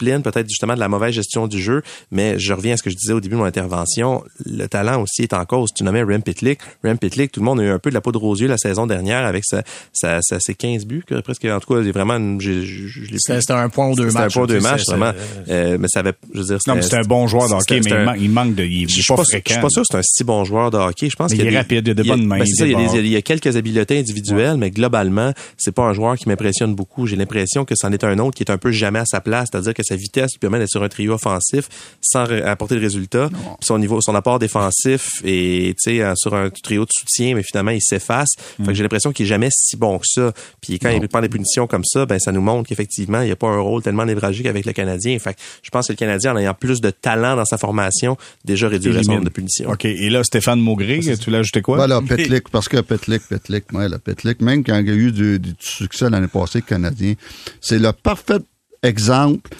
de 0.00 0.06
l'indiscipline, 0.10 0.22
peut-être 0.22 0.48
justement 0.48 0.74
de 0.74 0.80
la 0.80 0.88
mauvaise 0.88 1.14
gestion 1.14 1.46
du 1.46 1.60
jeu, 1.60 1.82
mais 2.10 2.38
je 2.38 2.52
reviens 2.52 2.74
à 2.74 2.76
ce 2.76 2.82
que 2.82 2.90
je 2.90 2.96
disais 2.96 3.12
au 3.12 3.20
début 3.20 3.34
de 3.34 3.40
mon 3.40 3.46
intervention, 3.46 4.22
le 4.46 4.66
talent 4.66 5.02
aussi 5.02 5.22
est 5.22 5.32
en 5.32 5.44
cause. 5.44 5.70
Tu 5.74 5.84
nommais 5.84 6.02
Rem 6.02 6.22
Pitlick. 6.22 6.58
Rem 6.84 6.98
Pitlick, 6.98 7.32
tout 7.32 7.40
le 7.40 7.44
monde 7.46 7.60
a 7.60 7.64
eu 7.64 7.68
un 7.70 7.78
peu 7.78 7.90
de 7.90 7.94
la 7.94 8.00
poudre 8.00 8.22
aux 8.24 8.34
yeux 8.36 8.48
la 8.48 8.58
saison 8.58 8.86
dernière 8.86 9.24
avec 9.26 9.44
sa, 9.44 9.62
sa, 9.92 10.20
sa- 10.22 10.40
ses 10.40 10.54
15 10.54 10.86
buts, 10.86 11.02
que 11.06 11.20
presque, 11.20 11.44
en 11.44 11.60
tout 11.60 11.74
cas, 11.74 11.80
vraiment, 11.90 12.38
je, 12.40 12.62
je 12.62 13.00
C'était 13.18 13.52
un 13.52 13.68
point 13.68 13.88
ou 13.88 13.94
deux 13.94 14.08
c'était 14.08 14.18
un 14.18 14.22
matchs. 14.22 14.34
point 14.34 14.46
de 14.46 14.54
tu 14.56 14.60
sais, 14.60 14.70
match, 14.70 14.82
c'est- 14.84 14.96
vraiment. 14.96 15.12
Euh, 15.48 15.76
mais 15.78 15.88
ça 15.88 16.00
avait, 16.00 16.12
je 16.34 16.40
veux 16.40 16.44
dire, 16.46 16.58
Non, 16.66 16.74
mais 16.76 16.82
c'est 16.82 16.96
un 16.96 17.02
bon 17.02 17.26
joueur 17.26 17.48
de 17.48 17.54
hockey, 17.54 17.80
mais 17.84 17.90
il, 17.90 17.94
un- 17.94 18.04
man- 18.04 18.16
il 18.20 18.30
manque 18.30 18.54
de. 18.54 18.64
Il, 18.64 18.88
je 18.88 18.98
est 18.98 19.02
suis 19.02 19.04
pas 19.08 19.16
pas, 19.16 19.22
je 19.24 19.28
fréquent. 19.30 19.52
suis 19.54 19.62
pas 19.62 19.68
sûr 19.70 19.82
que 19.82 19.88
c'est 19.90 19.98
un 19.98 20.02
si 20.02 20.24
bon 20.24 20.44
joueur 20.44 20.70
de 20.70 20.76
hockey. 20.78 21.10
Je 21.10 21.16
pense 21.16 21.32
qu'il 21.32 21.46
est 21.46 21.56
rapide, 21.56 21.86
il 21.86 21.90
a 21.90 21.94
de 21.94 22.02
bonnes 22.02 22.26
mains, 22.26 22.38
ben, 22.38 22.44
y, 22.46 22.62
a 22.62 23.00
il 23.00 23.06
y 23.08 23.16
a 23.16 23.22
quelques 23.22 23.56
habiletés 23.56 23.98
individuelles, 23.98 24.56
mais 24.56 24.70
globalement, 24.70 25.32
c'est 25.56 25.72
pas 25.74 25.82
un 25.84 25.92
joueur 25.92 26.16
qui 26.16 26.28
m'impressionne 26.28 26.74
beaucoup. 26.74 27.06
J'ai 27.06 27.16
l'impression 27.16 27.64
que 27.64 27.74
c'en 27.76 27.92
est 27.92 28.04
un 28.04 28.18
autre 28.18 28.36
qui 28.36 28.42
est 28.42 28.50
un 28.50 28.58
peu 28.58 28.70
jamais 28.70 28.98
à 29.00 29.04
sa 29.06 29.20
place, 29.20 29.48
c'est-à-dire 29.50 29.74
que 29.74 29.82
sa 29.90 29.96
vitesse 29.96 30.32
lui 30.32 30.38
permet 30.38 30.58
d'être 30.58 30.70
sur 30.70 30.82
un 30.82 30.88
trio 30.88 31.14
offensif 31.14 31.68
sans 32.00 32.24
apporter 32.24 32.76
de 32.76 32.80
résultat. 32.80 33.28
Puis 33.28 33.66
son 33.66 33.78
niveau, 33.78 34.00
son 34.00 34.14
apport 34.14 34.38
défensif 34.38 35.20
et 35.24 35.74
tu 35.82 35.92
sais 35.92 36.00
euh, 36.00 36.14
sur 36.16 36.34
un 36.34 36.50
trio 36.50 36.84
de 36.84 36.90
soutien, 36.92 37.34
mais 37.34 37.42
finalement 37.42 37.72
il 37.72 37.82
s'efface. 37.82 38.30
Fait 38.58 38.66
que 38.66 38.74
j'ai 38.74 38.82
l'impression 38.82 39.12
qu'il 39.12 39.26
est 39.26 39.28
jamais 39.28 39.48
si 39.52 39.76
bon 39.76 39.98
que 39.98 40.06
ça. 40.06 40.32
Puis 40.60 40.78
quand 40.78 40.90
il 40.90 41.08
prend 41.08 41.20
des 41.20 41.28
punitions 41.28 41.66
comme 41.66 41.84
ça, 41.84 42.06
ben 42.06 42.18
ça 42.18 42.30
nous 42.30 42.40
montre 42.40 42.68
qu'effectivement 42.68 43.20
il 43.22 43.26
n'y 43.26 43.32
a 43.32 43.36
pas 43.36 43.48
un 43.48 43.60
rôle 43.60 43.82
tellement 43.82 44.06
névralgique 44.06 44.46
avec 44.46 44.64
le 44.64 44.72
Canadien. 44.72 45.18
Fait 45.18 45.34
que 45.34 45.40
je 45.62 45.70
pense 45.70 45.88
que 45.88 45.92
le 45.92 45.96
Canadien 45.96 46.34
en 46.34 46.38
ayant 46.38 46.54
plus 46.54 46.80
de 46.80 46.90
talent 46.90 47.36
dans 47.36 47.44
sa 47.44 47.58
formation 47.58 48.16
déjà 48.44 48.68
réduirait 48.68 49.02
son 49.02 49.12
nombre 49.12 49.24
de 49.24 49.30
punitions. 49.30 49.70
OK. 49.70 49.84
Et 49.84 50.10
là, 50.10 50.22
Stéphane 50.22 50.60
Maugré, 50.60 51.00
tu 51.20 51.30
l'as 51.30 51.38
ajouté 51.38 51.62
quoi? 51.62 51.76
Voilà, 51.76 52.00
Petlick, 52.00 52.48
parce 52.50 52.68
que 52.68 52.80
Petlick, 52.80 53.22
Petlick, 53.28 53.72
ouais, 53.72 53.88
Petlick, 54.04 54.40
même 54.40 54.62
quand 54.62 54.78
il 54.78 54.86
y 54.86 54.90
a 54.90 54.94
eu 54.94 55.10
du, 55.10 55.38
du 55.38 55.54
succès 55.58 56.08
l'année 56.08 56.28
passée, 56.28 56.60
le 56.60 56.64
Canadien, 56.64 57.14
c'est 57.60 57.78
le 57.78 57.92
parfait 57.92 58.38
exemple 58.82 59.50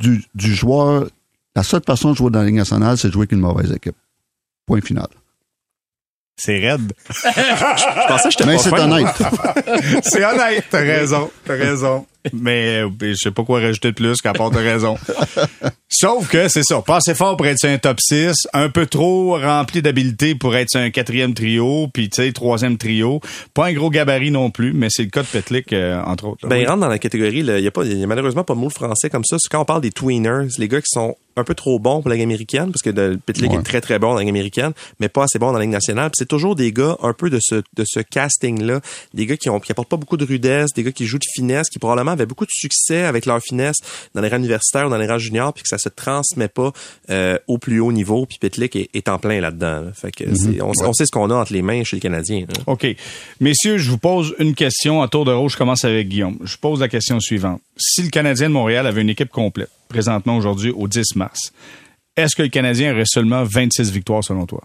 du, 0.00 0.24
du 0.34 0.54
joueur. 0.54 1.06
La 1.54 1.62
seule 1.62 1.82
façon 1.86 2.12
de 2.12 2.16
jouer 2.16 2.30
dans 2.30 2.40
la 2.40 2.46
Ligue 2.46 2.56
nationale, 2.56 2.96
c'est 2.98 3.08
de 3.08 3.12
jouer 3.12 3.22
avec 3.22 3.32
une 3.32 3.40
mauvaise 3.40 3.70
équipe. 3.72 3.96
Point 4.66 4.80
final. 4.80 5.08
C'est 6.36 6.58
raide. 6.58 6.92
Je 7.08 8.08
pensais 8.08 8.24
que 8.24 8.30
j'étais 8.30 8.46
Mais 8.46 8.56
pas 8.56 8.62
c'est 8.62 8.70
fin. 8.70 8.90
honnête. 8.90 10.02
c'est 10.04 10.24
honnête. 10.24 10.64
T'as 10.70 10.78
raison. 10.78 11.30
T'as 11.44 11.54
raison. 11.54 12.06
Mais 12.32 12.82
euh, 12.82 12.88
je 13.00 13.14
sais 13.14 13.30
pas 13.30 13.44
quoi 13.44 13.60
rajouter 13.60 13.88
de 13.88 13.94
plus 13.94 14.20
qu'à 14.20 14.32
part 14.32 14.50
de 14.50 14.58
raison. 14.58 14.96
Sauf 15.88 16.28
que 16.28 16.48
c'est 16.48 16.62
ça. 16.62 16.80
Pas 16.82 16.96
assez 16.96 17.14
fort 17.14 17.36
pour 17.36 17.46
être 17.46 17.58
sur 17.58 17.68
un 17.68 17.78
top 17.78 17.98
6. 18.00 18.46
Un 18.52 18.68
peu 18.68 18.86
trop 18.86 19.38
rempli 19.38 19.82
d'habileté 19.82 20.34
pour 20.34 20.54
être 20.56 20.70
sur 20.70 20.80
un 20.80 20.90
quatrième 20.90 21.34
trio. 21.34 21.88
Puis, 21.92 22.08
tu 22.08 22.22
sais, 22.22 22.32
troisième 22.32 22.76
trio. 22.78 23.20
Pas 23.54 23.66
un 23.66 23.72
gros 23.72 23.90
gabarit 23.90 24.30
non 24.30 24.50
plus, 24.50 24.72
mais 24.72 24.86
c'est 24.90 25.02
le 25.02 25.10
cas 25.10 25.22
de 25.22 25.26
Petlick, 25.26 25.72
euh, 25.72 26.00
entre 26.04 26.26
autres. 26.28 26.46
Ben, 26.48 26.56
Oui. 26.56 26.62
il 26.62 26.68
rentre 26.68 26.80
dans 26.80 26.88
la 26.88 26.98
catégorie, 26.98 27.38
il 27.40 27.46
y 27.60 27.66
a 27.66 27.70
pas, 27.70 27.84
y 27.84 28.02
a 28.02 28.06
malheureusement 28.06 28.44
pas 28.44 28.54
de 28.54 28.60
mot 28.60 28.70
français 28.70 29.10
comme 29.10 29.24
ça. 29.24 29.36
C'est 29.40 29.48
quand 29.50 29.60
on 29.60 29.64
parle 29.64 29.80
des 29.82 29.90
tweeners, 29.90 30.48
les 30.58 30.68
gars 30.68 30.80
qui 30.80 30.88
sont 30.90 31.16
un 31.36 31.44
peu 31.44 31.54
trop 31.54 31.78
bons 31.78 32.00
pour 32.02 32.08
la 32.10 32.16
Ligue 32.16 32.24
américaine, 32.24 32.70
parce 32.70 32.82
que 32.82 32.90
de, 32.90 33.18
Pitlick 33.24 33.50
Ouais. 33.52 33.58
est 33.58 33.62
très 33.62 33.80
très 33.80 33.98
bon 33.98 34.08
dans 34.10 34.14
la 34.16 34.20
Ligue 34.20 34.30
américaine, 34.30 34.72
mais 34.98 35.08
pas 35.08 35.24
assez 35.24 35.38
bon 35.38 35.46
dans 35.52 35.58
la 35.58 35.60
Ligue 35.64 35.70
nationale. 35.72 36.10
C'est 36.14 36.28
toujours 36.28 36.54
des 36.54 36.72
gars 36.72 36.96
un 37.02 37.12
peu 37.14 37.30
de 37.30 37.38
ce, 37.40 37.56
de 37.56 37.84
ce 37.86 38.00
casting-là, 38.00 38.80
des 39.14 39.26
gars 39.26 39.36
qui 39.36 39.48
ont, 39.48 39.58
qui 39.60 39.72
apportent 39.72 39.88
pas 39.88 39.96
beaucoup 39.96 40.16
de 40.16 40.24
rudesse, 40.24 40.70
des 40.74 40.82
gars 40.82 40.92
qui 40.92 41.06
jouent 41.06 41.18
de 41.18 41.24
finesse, 41.34 41.68
qui 41.70 41.78
probablement 41.78 42.09
avaient 42.10 42.26
beaucoup 42.26 42.44
de 42.46 42.50
succès 42.52 43.02
avec 43.04 43.26
leur 43.26 43.40
finesse 43.40 43.76
dans 44.14 44.20
les 44.20 44.28
rangs 44.28 44.38
universitaires 44.38 44.86
ou 44.86 44.90
dans 44.90 44.98
les 44.98 45.06
rangs 45.06 45.18
juniors, 45.18 45.52
puis 45.52 45.62
que 45.62 45.68
ça 45.68 45.78
se 45.78 45.88
transmet 45.88 46.48
pas 46.48 46.72
euh, 47.10 47.38
au 47.48 47.58
plus 47.58 47.80
haut 47.80 47.92
niveau. 47.92 48.26
Puis 48.26 48.38
Pitlick 48.40 48.76
est, 48.76 48.90
est 48.94 49.08
en 49.08 49.18
plein 49.18 49.40
là-dedans. 49.40 49.80
là. 49.82 49.92
Fait 49.94 50.10
que 50.10 50.24
c'est- 50.34 50.60
on, 50.60 50.72
on 50.84 50.92
sait 50.92 51.06
ce 51.06 51.10
qu'on 51.10 51.30
a 51.30 51.34
entre 51.34 51.52
les 51.52 51.62
mains 51.62 51.82
chez 51.84 51.96
les 51.96 52.00
Canadiens. 52.00 52.40
là. 52.40 52.62
OK. 52.66 52.86
Messieurs, 53.40 53.78
je 53.78 53.90
vous 53.90 53.98
pose 53.98 54.34
une 54.38 54.54
question 54.54 55.02
à 55.02 55.08
tour 55.08 55.24
de 55.24 55.32
rôle. 55.32 55.50
Je 55.50 55.56
commence 55.56 55.84
avec 55.84 56.08
Guillaume. 56.08 56.38
Je 56.44 56.56
pose 56.56 56.80
la 56.80 56.88
question 56.88 57.18
suivante. 57.20 57.60
Si 57.76 58.02
le 58.02 58.08
Canadien 58.10 58.48
de 58.48 58.54
Montréal 58.54 58.86
avait 58.86 59.02
une 59.02 59.10
équipe 59.10 59.30
complète, 59.30 59.70
présentement 59.88 60.36
aujourd'hui 60.36 60.70
au 60.70 60.86
10 60.88 61.16
mars, 61.16 61.52
est-ce 62.16 62.36
que 62.36 62.42
le 62.42 62.48
Canadien 62.48 62.92
aurait 62.92 63.04
seulement 63.06 63.44
26 63.44 63.90
victoires 63.90 64.22
selon 64.24 64.46
toi? 64.46 64.62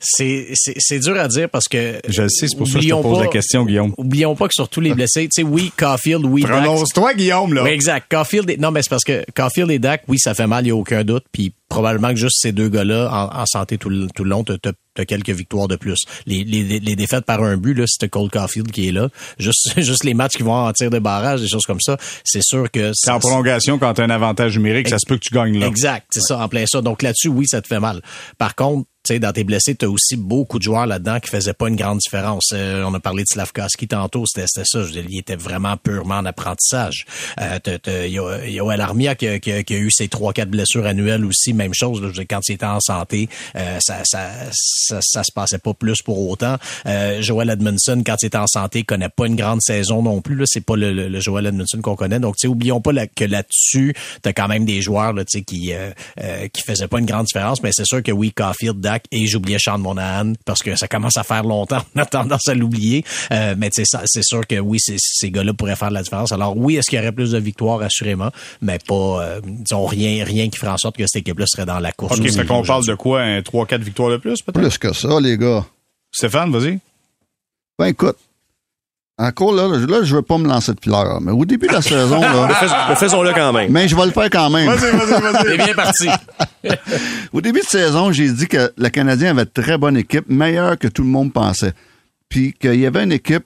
C'est 0.00 0.48
c'est- 0.54 0.74
c'est 0.78 0.98
dur 0.98 1.18
à 1.18 1.28
dire 1.28 1.48
parce 1.48 1.66
que. 1.68 2.00
Je 2.08 2.22
le 2.22 2.28
sais, 2.28 2.46
c'est 2.48 2.56
pour 2.56 2.66
ça 2.68 2.74
que 2.78 2.84
je 2.84 2.88
te 2.88 2.94
pose 3.02 3.18
pas- 3.18 3.24
la 3.24 3.30
question, 3.30 3.64
Guillaume. 3.64 3.94
Oublions 3.96 4.34
pas 4.36 4.48
que 4.48 4.54
sur 4.54 4.68
tous 4.68 4.80
les 4.80 4.94
blessés, 4.94 5.24
tu 5.24 5.42
sais, 5.42 5.42
oui, 5.42 5.72
Caulfield, 5.76 6.24
oui, 6.24 6.42
Dak. 6.42 6.50
Prononce-toi, 6.50 7.14
Guillaume, 7.14 7.54
là. 7.54 7.62
Oui, 7.62 7.70
exact. 7.70 8.06
Caulfield, 8.10 8.50
et- 8.50 8.56
non, 8.58 8.70
mais 8.70 8.82
c'est 8.82 8.90
parce 8.90 9.04
que 9.04 9.24
Caulfield 9.34 9.70
et 9.70 9.78
Dak, 9.78 10.02
oui, 10.08 10.18
ça 10.18 10.34
fait 10.34 10.46
mal, 10.46 10.62
il 10.64 10.66
n'y 10.66 10.70
a 10.72 10.76
aucun 10.76 11.04
doute. 11.04 11.24
Puis 11.32 11.52
probablement 11.68 12.10
que 12.10 12.16
juste 12.16 12.36
ces 12.40 12.52
deux 12.52 12.68
gars-là, 12.68 13.08
en, 13.10 13.40
en 13.40 13.46
santé 13.46 13.78
tout 13.78 13.88
le, 13.88 14.06
tout 14.14 14.24
le 14.24 14.30
long, 14.30 14.44
t'as 14.44 14.54
as 14.96 15.04
quelques 15.06 15.30
victoires 15.30 15.66
de 15.66 15.74
plus. 15.76 15.98
Les, 16.26 16.44
les, 16.44 16.78
les 16.78 16.94
défaites 16.96 17.24
par 17.24 17.42
un 17.42 17.56
but, 17.56 17.74
là, 17.74 17.84
c'était 17.88 18.08
Cole 18.08 18.30
Caulfield 18.30 18.70
qui 18.70 18.88
est 18.88 18.92
là. 18.92 19.08
Juste, 19.38 19.72
juste 19.80 20.04
les 20.04 20.14
matchs 20.14 20.36
qui 20.36 20.42
vont 20.44 20.52
en 20.54 20.72
tir 20.72 20.90
de 20.90 20.98
barrage, 21.00 21.40
des 21.40 21.48
choses 21.48 21.64
comme 21.66 21.80
ça, 21.80 21.96
c'est 22.24 22.42
sûr 22.44 22.70
que... 22.70 22.92
C'est 22.94 23.10
en 23.10 23.18
prolongation, 23.18 23.78
quand 23.78 23.94
tu 23.94 24.02
as 24.02 24.04
un 24.04 24.10
avantage 24.10 24.56
numérique, 24.56 24.88
ça 24.88 24.98
se 24.98 25.06
peut 25.06 25.16
que 25.16 25.24
tu 25.26 25.34
gagnes 25.34 25.58
là. 25.58 25.66
Exact, 25.66 26.06
c'est 26.10 26.20
ça, 26.20 26.38
en 26.38 26.48
plein 26.48 26.64
ça. 26.66 26.80
Donc 26.80 27.02
là-dessus, 27.02 27.28
oui, 27.28 27.46
ça 27.48 27.60
te 27.60 27.66
fait 27.66 27.80
mal. 27.80 28.02
Par 28.38 28.54
contre, 28.54 28.86
sais, 29.12 29.18
dans 29.18 29.32
tes 29.32 29.44
blessés, 29.44 29.74
tu 29.74 29.84
as 29.84 29.90
aussi 29.90 30.16
beaucoup 30.16 30.58
de 30.58 30.62
joueurs 30.64 30.86
là-dedans 30.86 31.20
qui 31.20 31.30
faisaient 31.30 31.52
pas 31.54 31.68
une 31.68 31.76
grande 31.76 31.98
différence. 31.98 32.50
Euh, 32.52 32.82
on 32.84 32.94
a 32.94 33.00
parlé 33.00 33.22
de 33.24 33.28
Slavkovski 33.28 33.88
tantôt, 33.88 34.24
c'était 34.26 34.46
ça. 34.46 34.82
Je 34.84 34.90
dire, 34.92 35.04
il 35.08 35.18
était 35.18 35.36
vraiment 35.36 35.76
purement 35.76 36.16
en 36.16 36.24
apprentissage. 36.24 37.04
Euh, 37.40 37.58
t'as- 37.62 37.78
t'as- 37.78 38.06
Il 38.06 38.12
y 38.12 38.18
a, 38.18 38.38
il 38.44 38.52
y 38.52 38.60
a 38.60 38.62
Joël 38.64 38.80
Armia 38.80 39.14
qui, 39.14 39.26
a- 39.26 39.38
qui 39.38 39.64
qui 39.64 39.74
a 39.74 39.78
eu 39.78 39.90
ses 39.90 40.08
trois 40.08 40.32
quatre 40.32 40.50
blessures 40.50 40.86
annuelles 40.86 41.24
aussi, 41.24 41.52
même 41.52 41.74
chose. 41.74 42.00
là. 42.02 42.08
Quand 42.28 42.40
il 42.48 42.52
était 42.52 42.64
en 42.66 42.80
santé, 42.80 43.28
euh, 43.56 43.78
ça, 43.80 44.00
ça, 44.04 44.30
ça, 44.52 45.22
se 45.24 45.32
passait 45.32 45.58
pas 45.58 45.74
plus 45.74 46.02
pour 46.02 46.28
autant. 46.28 46.56
Euh, 46.86 47.20
Joel 47.22 47.50
Edmondson, 47.50 48.02
quand 48.04 48.16
il 48.22 48.26
était 48.26 48.38
en 48.38 48.46
santé, 48.46 48.84
connaît 48.84 49.08
pas 49.08 49.26
une 49.26 49.36
grande 49.36 49.60
saison 49.62 50.02
non 50.02 50.20
plus. 50.20 50.34
Là, 50.36 50.44
c'est 50.46 50.60
pas 50.64 50.76
le, 50.76 50.92
le, 50.92 51.08
le 51.08 51.20
Joel 51.20 51.46
Edmondson 51.46 51.80
qu'on 51.82 51.96
connaît. 51.96 52.18
Donc, 52.20 52.36
tu 52.36 52.46
oublions 52.46 52.80
pas 52.80 52.92
que 53.14 53.24
là-dessus, 53.24 53.94
t'as 54.22 54.32
quand 54.32 54.48
même 54.48 54.64
des 54.64 54.80
joueurs 54.82 55.12
là, 55.12 55.24
tu 55.24 55.42
qui 55.44 55.72
euh, 55.72 55.90
euh, 56.22 56.48
qui 56.48 56.62
faisaient 56.62 56.88
pas 56.88 56.98
une 56.98 57.06
grande 57.06 57.26
différence. 57.26 57.62
Mais 57.62 57.70
c'est 57.72 57.86
sûr 57.86 58.02
que 58.02 58.12
oui, 58.12 58.32
Caulfield, 58.32 58.80
Et 59.10 59.26
j'oubliais 59.26 59.58
Sean 59.58 59.78
Monahan 59.78 60.32
parce 60.44 60.62
que 60.62 60.76
ça 60.76 60.88
commence 60.88 61.16
à 61.16 61.22
faire 61.24 61.42
longtemps. 61.44 61.82
On 61.96 62.00
a 62.00 62.06
tendance 62.06 62.48
à 62.48 62.54
l'oublier. 62.54 63.04
Euh, 63.32 63.54
mais 63.58 63.70
tu 63.70 63.82
sais, 63.82 63.84
ça- 63.86 64.02
c'est 64.06 64.22
sûr 64.24 64.46
que 64.46 64.58
oui, 64.58 64.78
ces 64.80 65.30
gars-là 65.30 65.52
pourraient 65.54 65.76
faire 65.76 65.90
la 65.90 66.02
différence. 66.02 66.32
Alors 66.32 66.56
oui, 66.56 66.76
est-ce 66.76 66.88
qu'il 66.90 66.98
y 66.98 67.02
aurait 67.02 67.12
plus 67.12 67.32
de 67.32 67.38
victoires? 67.38 67.80
Assurément, 67.82 68.30
mais 68.60 68.78
pas, 68.86 68.94
euh, 69.22 69.40
disons 69.44 69.86
rien, 69.86 70.24
rien 70.24 70.48
qui 70.48 70.58
ferait 70.58 70.72
en 70.72 70.78
sorte 70.78 70.96
que 70.96 71.04
cette 71.06 71.20
équipe-là 71.22 71.46
serait 71.46 71.66
dans 71.66 71.78
la 71.80 71.92
course. 71.92 72.18
OK, 72.18 72.30
fait 72.30 72.46
qu'on 72.46 72.62
parle 72.62 72.86
de 72.86 72.94
quoi? 72.94 73.20
Un 73.22 73.40
3-4 73.40 73.80
victoires 73.82 74.10
de 74.10 74.16
plus, 74.16 74.42
peut-être? 74.42 74.60
Plus 74.60 74.78
que 74.78 74.92
ça, 74.92 75.20
les 75.20 75.36
gars. 75.38 75.64
Stéphane, 76.12 76.50
vas-y. 76.52 76.78
Ben 77.78 77.86
écoute, 77.86 78.16
encore 79.16 79.52
là, 79.54 79.68
là, 79.68 80.02
je 80.02 80.16
veux 80.16 80.22
pas 80.22 80.38
me 80.38 80.48
lancer 80.48 80.72
de 80.72 80.80
fleurs, 80.80 81.20
mais 81.20 81.30
au 81.30 81.44
début 81.44 81.68
de 81.68 81.72
la 81.72 81.82
saison, 81.82 82.20
là, 82.20 82.94
Faisons-le 82.96 83.32
quand 83.32 83.52
même. 83.52 83.70
mais 83.70 83.86
je 83.86 83.94
vais 83.94 84.06
le 84.06 84.10
faire 84.10 84.28
quand 84.30 84.50
même. 84.50 84.66
Vas-y, 84.66 84.90
vas-y, 84.90 85.20
vas-y. 85.20 85.46
C'est 85.46 85.56
bien 85.56 85.74
parti. 85.74 86.08
Au 87.32 87.40
début 87.40 87.60
de 87.60 87.66
saison, 87.66 88.10
j'ai 88.10 88.30
dit 88.32 88.48
que 88.48 88.72
le 88.76 88.88
Canadien 88.88 89.30
avait 89.30 89.42
une 89.42 89.62
très 89.62 89.78
bonne 89.78 89.96
équipe, 89.96 90.28
meilleure 90.28 90.78
que 90.78 90.88
tout 90.88 91.02
le 91.02 91.08
monde 91.08 91.32
pensait. 91.32 91.72
Puis 92.28 92.52
qu'il 92.54 92.80
y 92.80 92.86
avait 92.86 93.04
une 93.04 93.12
équipe 93.12 93.44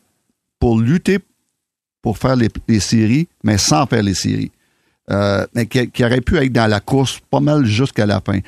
pour 0.58 0.80
lutter 0.80 1.18
pour 2.00 2.16
faire 2.16 2.36
les, 2.36 2.48
les 2.66 2.80
séries, 2.80 3.28
mais 3.44 3.58
sans 3.58 3.86
faire 3.86 4.02
les 4.02 4.14
séries. 4.14 4.52
Euh, 5.10 5.46
mais 5.54 5.66
qui, 5.66 5.90
qui 5.90 6.04
aurait 6.04 6.20
pu 6.20 6.36
être 6.38 6.52
dans 6.52 6.66
la 6.66 6.80
course 6.80 7.18
pas 7.30 7.40
mal 7.40 7.64
jusqu'à 7.64 8.06
la 8.06 8.20
fin. 8.20 8.38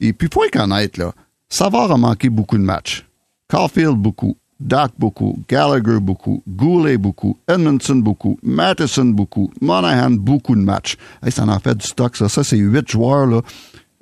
Et 0.00 0.12
puis, 0.12 0.28
faut 0.32 0.44
être 0.44 0.58
honnête, 0.60 0.96
là, 0.96 1.12
Savard 1.48 1.90
a 1.90 1.96
manqué 1.96 2.28
beaucoup 2.30 2.56
de 2.56 2.62
matchs. 2.62 3.04
Caulfield, 3.48 3.96
beaucoup. 3.96 4.36
Doc 4.60 4.92
beaucoup, 4.98 5.38
Gallagher 5.48 5.98
beaucoup, 6.00 6.42
Goulet 6.46 6.98
beaucoup, 6.98 7.38
Edmondson 7.48 7.96
beaucoup, 7.96 8.38
Matheson 8.42 9.06
beaucoup, 9.06 9.50
Monahan 9.60 10.10
beaucoup 10.10 10.54
de 10.54 10.60
matchs. 10.60 10.96
Hey, 11.24 11.32
ça 11.32 11.44
en 11.44 11.58
fait 11.58 11.76
du 11.76 11.86
stock, 11.86 12.16
ça. 12.16 12.28
Ça, 12.28 12.44
c'est 12.44 12.58
huit 12.58 12.88
joueurs 12.88 13.26
là, 13.26 13.40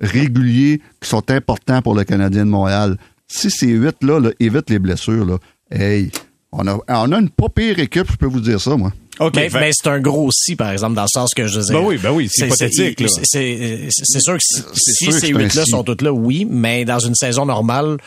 réguliers 0.01 0.81
qui 1.01 1.09
sont 1.09 1.31
importants 1.31 1.81
pour 1.81 1.95
le 1.95 2.03
Canadien 2.03 2.45
de 2.45 2.51
Montréal. 2.51 2.97
Si 3.27 3.49
ces 3.49 3.67
huit-là 3.67 4.19
là, 4.19 4.31
évitent 4.39 4.69
les 4.69 4.79
blessures, 4.79 5.25
là, 5.25 5.37
hey, 5.71 6.11
on 6.51 6.67
a, 6.67 6.77
on 6.87 7.11
a 7.11 7.19
une 7.19 7.29
pas 7.29 7.49
pire 7.49 7.79
équipe, 7.79 8.11
je 8.11 8.17
peux 8.17 8.25
vous 8.25 8.41
dire 8.41 8.59
ça, 8.59 8.75
moi. 8.75 8.91
OK. 9.19 9.35
mais, 9.35 9.71
c'est 9.73 9.89
un 9.89 9.99
gros 9.99 10.29
si, 10.31 10.55
par 10.55 10.71
exemple, 10.71 10.95
dans 10.95 11.03
le 11.03 11.09
sens 11.13 11.33
que 11.33 11.45
je 11.45 11.59
dire. 11.59 11.73
Ben 11.73 11.85
oui, 11.85 11.97
ben 12.01 12.11
oui, 12.11 12.29
c'est 12.31 12.45
hypothétique, 12.45 13.01
là. 13.01 13.07
C'est 13.09 13.89
sûr 14.21 14.33
que 14.33 14.39
si, 14.41 14.61
C'est 14.73 14.91
si 14.93 15.03
sûr 15.05 15.13
que 15.13 15.19
ces 15.19 15.27
huit-là 15.27 15.65
si. 15.65 15.71
sont 15.71 15.83
toutes 15.83 16.01
là, 16.01 16.13
oui, 16.13 16.47
mais 16.49 16.85
dans 16.85 16.99
une 16.99 17.15
saison 17.15 17.45
normale, 17.45 17.97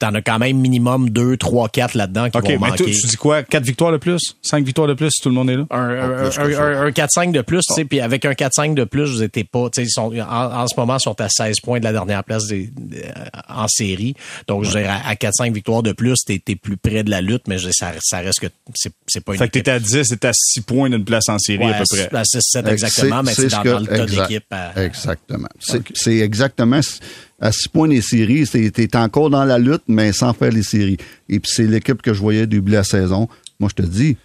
t'en 0.00 0.12
as 0.14 0.22
quand 0.22 0.38
même 0.40 0.56
minimum 0.56 1.10
deux, 1.10 1.36
trois, 1.36 1.68
quatre 1.68 1.94
là-dedans 1.94 2.28
qui 2.30 2.38
OK, 2.38 2.44
vont 2.44 2.50
mais 2.50 2.70
manquer. 2.70 2.84
tu 2.86 3.06
dis 3.06 3.16
quoi? 3.16 3.42
Quatre 3.44 3.64
victoires 3.64 3.92
de 3.92 3.98
plus? 3.98 4.34
Cinq 4.42 4.64
victoires 4.64 4.88
de 4.88 4.94
plus 4.94 5.10
si 5.12 5.22
tout 5.22 5.28
le 5.28 5.34
monde 5.36 5.50
est 5.50 5.56
là? 5.56 5.66
un, 5.70 5.88
que 6.30 6.40
un, 6.40 6.80
un- 6.80 6.86
un 6.86 6.90
4-5 6.90 7.30
de 7.32 7.42
plus, 7.42 7.60
tu 7.60 7.74
sais, 7.74 7.84
puis 7.84 8.00
avec 8.00 8.24
un 8.24 8.32
4-5 8.32 8.74
de 8.74 8.84
plus, 8.84 9.04
vous 9.12 9.22
étiez 9.22 9.44
pas, 9.44 9.68
tu 9.70 9.80
sais, 9.82 9.86
ils 9.86 9.90
sont, 9.90 10.12
en, 10.18 10.62
en 10.62 10.66
ce 10.66 10.74
moment, 10.78 10.96
ils 10.96 11.02
sont 11.02 11.20
à 11.20 11.28
16 11.28 11.60
points 11.62 11.78
de 11.78 11.84
la 11.84 11.92
dernière 11.92 12.24
place 12.24 12.46
des- 12.46 12.70
des- 12.76 13.04
en 13.48 13.68
série. 13.68 14.14
Donc, 14.48 14.64
je 14.64 14.70
dirais, 14.70 14.86
à, 14.86 15.06
à 15.06 15.14
4-5 15.14 15.52
victoires 15.52 15.82
de 15.82 15.92
plus, 15.92 16.16
t'es, 16.26 16.40
t'es 16.44 16.56
plus 16.56 16.76
près 16.76 17.02
de 17.04 17.10
la 17.10 17.20
lutte, 17.20 17.42
mais 17.46 17.58
je 17.58 17.68
ça, 17.70 17.92
ça 18.00 18.18
reste 18.18 18.40
que 18.40 18.46
c'est, 18.74 18.92
c'est 19.06 19.22
pas 19.22 19.32
une 19.32 19.38
Fait 19.38 19.46
que 19.48 19.52
t'étais 19.52 19.70
à 19.70 19.78
10, 19.78 20.08
t'étais 20.08 20.28
à 20.28 20.32
6 20.32 20.62
points 20.62 20.88
d'une 20.90 21.04
place 21.04 21.28
en 21.28 21.38
série 21.38 21.62
à 21.64 21.74
peu 21.74 21.84
près. 21.88 22.08
à 22.16 22.22
6-7 22.24 22.66
exactement, 22.68 23.22
mais 23.22 23.34
c'est 23.34 23.48
ce 23.50 23.56
dans, 23.56 23.62
que- 23.62 23.68
dans 23.68 23.78
le 23.80 23.86
tas 23.86 24.02
exact- 24.04 24.28
d'équipe. 24.28 24.54
Exactement. 24.76 25.48
C'est 25.94 26.16
exactement 26.18 26.80
à 27.40 27.52
six 27.52 27.68
points 27.68 27.88
des 27.88 28.02
séries. 28.02 28.46
T'es 28.46 28.96
encore 28.96 29.30
dans 29.30 29.44
la 29.44 29.58
lutte, 29.58 29.82
mais 29.88 30.12
sans 30.12 30.32
faire 30.32 30.52
les 30.52 30.62
séries. 30.62 30.98
Et 31.28 31.40
puis 31.40 31.50
c'est 31.52 31.66
l'équipe 31.66 32.02
que 32.02 32.12
je 32.12 32.20
voyais 32.20 32.46
début 32.46 32.72
la 32.72 32.84
saison. 32.84 33.28
Moi, 33.58 33.70
je 33.70 33.82
te 33.82 33.88
dis, 33.88 34.16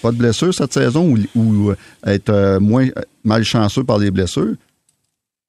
pas 0.00 0.12
de 0.12 0.16
blessure 0.16 0.54
cette 0.54 0.72
saison 0.72 1.14
ou, 1.14 1.18
ou, 1.38 1.70
euh, 1.70 1.76
être 2.06 2.30
euh, 2.30 2.60
moins 2.60 2.86
euh, 2.86 3.02
malchanceux 3.24 3.84
par 3.84 3.98
les 3.98 4.10
blessures. 4.10 4.54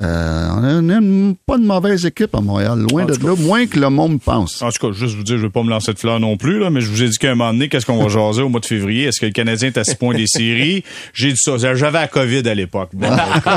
Euh, 0.04 0.48
on 0.56 0.64
a 0.64 0.96
une- 0.96 1.36
pas 1.46 1.58
de 1.60 1.64
mauvaise 1.64 2.06
équipe 2.08 2.34
à 2.34 2.42
Montréal, 2.42 2.80
loin 2.90 3.04
En 3.04 3.06
de 3.06 3.14
là, 3.24 3.36
moins 3.38 3.68
que 3.68 3.80
le 3.80 3.90
monde 3.92 4.20
pense. 4.20 4.60
En 4.64 4.72
tout 4.72 4.88
cas, 4.88 4.94
juste 4.94 5.16
vous 5.16 5.22
dire, 5.24 5.38
je 5.38 5.44
veux 5.44 5.50
pas 5.52 5.62
me 5.62 5.70
lancer 5.70 5.94
de 5.94 6.00
fleurs 6.00 6.20
non 6.20 6.38
plus, 6.38 6.58
là, 6.60 6.72
mais 6.72 6.82
je 6.82 6.90
vous 6.90 7.04
ai 7.04 7.10
dit 7.10 7.18
qu'à 7.20 7.32
un 7.32 7.36
moment 7.36 7.54
donné, 7.54 7.70
qu'est-ce 7.70 7.86
qu'on 7.86 8.02
va 8.02 8.10
jaser 8.10 8.42
au 8.42 8.50
mois 8.50 8.60
de 8.62 8.66
février? 8.66 9.06
Est-ce 9.06 9.20
que 9.22 9.28
le 9.28 9.32
Canadien 9.32 9.68
est 9.68 9.78
à 9.78 9.84
6 9.84 9.94
points 9.96 10.16
des 10.16 10.26
séries? 10.26 10.84
J'ai 11.14 11.32
dit 11.32 11.38
ça. 11.38 11.58
J'avais 11.58 11.92
la 11.92 12.08
COVID 12.08 12.48
à 12.50 12.56
l'époque. 12.56 12.90
Bon, 12.94 13.08
donc, 13.10 13.18
euh, 13.18 13.52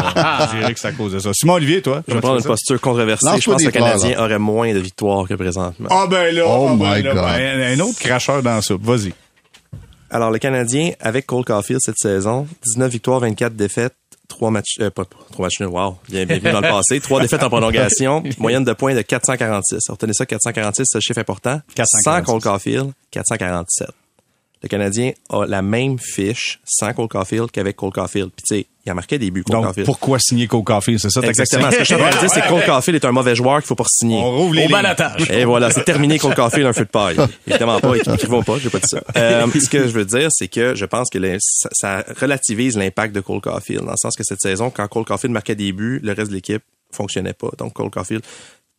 je 0.52 0.58
dirais 0.58 0.74
que 0.74 0.80
c'est 0.80 0.88
à 0.88 0.92
cause 0.92 1.12
de 1.12 1.18
ça. 1.18 1.30
Simon 1.32 1.54
Olivier, 1.54 1.80
toi? 1.80 2.02
Je 2.06 2.12
vais 2.14 2.20
prendre 2.20 2.36
une 2.38 2.44
posture 2.44 2.80
controversée. 2.80 3.26
Je 3.40 3.50
pense 3.50 3.60
que 3.62 3.66
le 3.66 3.72
Canadien 3.72 4.18
aurait 4.22 4.38
moins 4.38 4.74
de 4.74 4.80
victoires 4.80 5.26
que 5.26 5.34
présentement. 5.34 5.88
Ah 5.90 6.06
ben 6.10 6.34
là, 6.34 6.42
Oh 6.46 6.68
ah 6.70 6.76
ben 6.78 6.96
my 6.96 7.02
là, 7.02 7.14
God. 7.14 7.24
ben, 7.24 7.78
un 7.78 7.80
autre 7.82 7.98
cracheur 7.98 8.42
dans 8.42 8.54
la 8.56 8.60
soupe. 8.62 8.84
Vas-y. 8.84 9.12
Alors, 10.10 10.30
le 10.30 10.38
Canadien, 10.38 10.90
avec 11.00 11.26
Cole 11.26 11.44
Caulfield 11.44 11.80
cette 11.82 11.98
saison, 11.98 12.46
19 12.64 12.92
victoires, 12.92 13.20
24 13.20 13.56
défaites, 13.56 13.94
3 14.34 14.50
matchs, 14.50 14.80
euh, 14.80 14.90
pas, 14.90 15.04
3 15.04 15.46
matchs 15.46 15.60
nuls, 15.60 15.68
wow, 15.68 15.96
bien, 16.08 16.26
bienvenue 16.26 16.52
dans 16.52 16.60
le 16.60 16.68
passé, 16.68 17.00
3 17.00 17.20
défaites 17.20 17.42
en 17.42 17.48
prolongation, 17.48 18.22
moyenne 18.38 18.64
de 18.64 18.72
points 18.72 18.94
de 18.94 19.02
446. 19.02 19.78
Retenez 19.88 20.12
ça, 20.12 20.26
446, 20.26 20.84
c'est 20.86 20.98
un 20.98 21.00
chiffre 21.00 21.20
important. 21.20 21.60
446. 21.74 22.02
Sans 22.04 22.22
Cole 22.22 22.42
Caulfield, 22.42 22.92
447. 23.12 23.88
Le 24.62 24.68
Canadien 24.68 25.12
a 25.28 25.46
la 25.46 25.62
même 25.62 25.98
fiche 25.98 26.60
sans 26.64 26.92
Cole 26.94 27.08
Caulfield 27.08 27.50
qu'avec 27.52 27.76
Cole 27.76 27.92
Caulfield. 27.92 28.30
Puis 28.34 28.44
tu 28.46 28.56
sais, 28.56 28.66
il 28.86 28.90
a 28.90 28.94
marqué 28.94 29.18
des 29.18 29.30
buts, 29.30 29.42
Cole 29.44 29.54
Donc, 29.56 29.64
Caulfield. 29.64 29.86
pourquoi 29.86 30.18
signer 30.18 30.46
Cole 30.46 30.62
Caulfield? 30.62 31.00
C'est 31.00 31.08
ça 31.10 31.22
ta 31.22 31.28
Exactement. 31.28 31.70
Ce 31.70 31.76
que 31.76 31.80
je 31.80 31.84
suis 31.84 31.94
en 31.94 31.98
train 31.98 32.10
de 32.10 32.18
dire, 32.18 32.30
c'est 32.30 32.42
que 32.42 32.48
Cole 32.48 32.64
Caulfield 32.66 33.02
est 33.02 33.06
un 33.06 33.12
mauvais 33.12 33.34
joueur 33.34 33.58
qu'il 33.60 33.66
faut 33.66 33.74
pas 33.74 33.84
signer. 33.88 34.18
On 34.18 34.30
rouvre 34.36 34.54
les 34.54 34.60
Au 34.60 34.66
lignes. 34.66 34.72
balotage. 34.72 35.30
Et 35.30 35.44
voilà, 35.46 35.70
c'est 35.70 35.84
terminé 35.84 36.18
Cole 36.18 36.34
Caulfield, 36.34 36.66
un 36.66 36.72
feu 36.74 36.84
de 36.84 36.90
paille. 36.90 37.16
Évidemment 37.46 37.80
pas, 37.80 37.94
écrivons 37.96 38.42
pas, 38.42 38.58
j'ai 38.58 38.68
pas 38.68 38.78
dit 38.80 38.88
ça. 38.88 39.00
Euh, 39.16 39.46
ce 39.58 39.68
que 39.70 39.88
je 39.88 39.92
veux 39.92 40.04
dire, 40.04 40.28
c'est 40.30 40.48
que 40.48 40.74
je 40.74 40.84
pense 40.84 41.08
que 41.10 41.18
ça, 41.40 41.68
ça 41.72 42.04
relativise 42.20 42.76
l'impact 42.76 43.14
de 43.14 43.20
Cole 43.20 43.40
Caulfield, 43.40 43.84
dans 43.84 43.92
le 43.92 43.96
sens 43.96 44.16
que 44.16 44.22
cette 44.24 44.40
saison, 44.42 44.68
quand 44.70 44.86
Cole 44.88 45.04
Caulfield 45.06 45.32
marquait 45.32 45.54
des 45.54 45.72
buts, 45.72 46.00
le 46.02 46.12
reste 46.12 46.28
de 46.30 46.34
l'équipe 46.36 46.62
fonctionnait 46.92 47.32
pas. 47.32 47.48
Donc 47.56 47.72
Cole 47.72 47.88
Caulfield, 47.90 48.22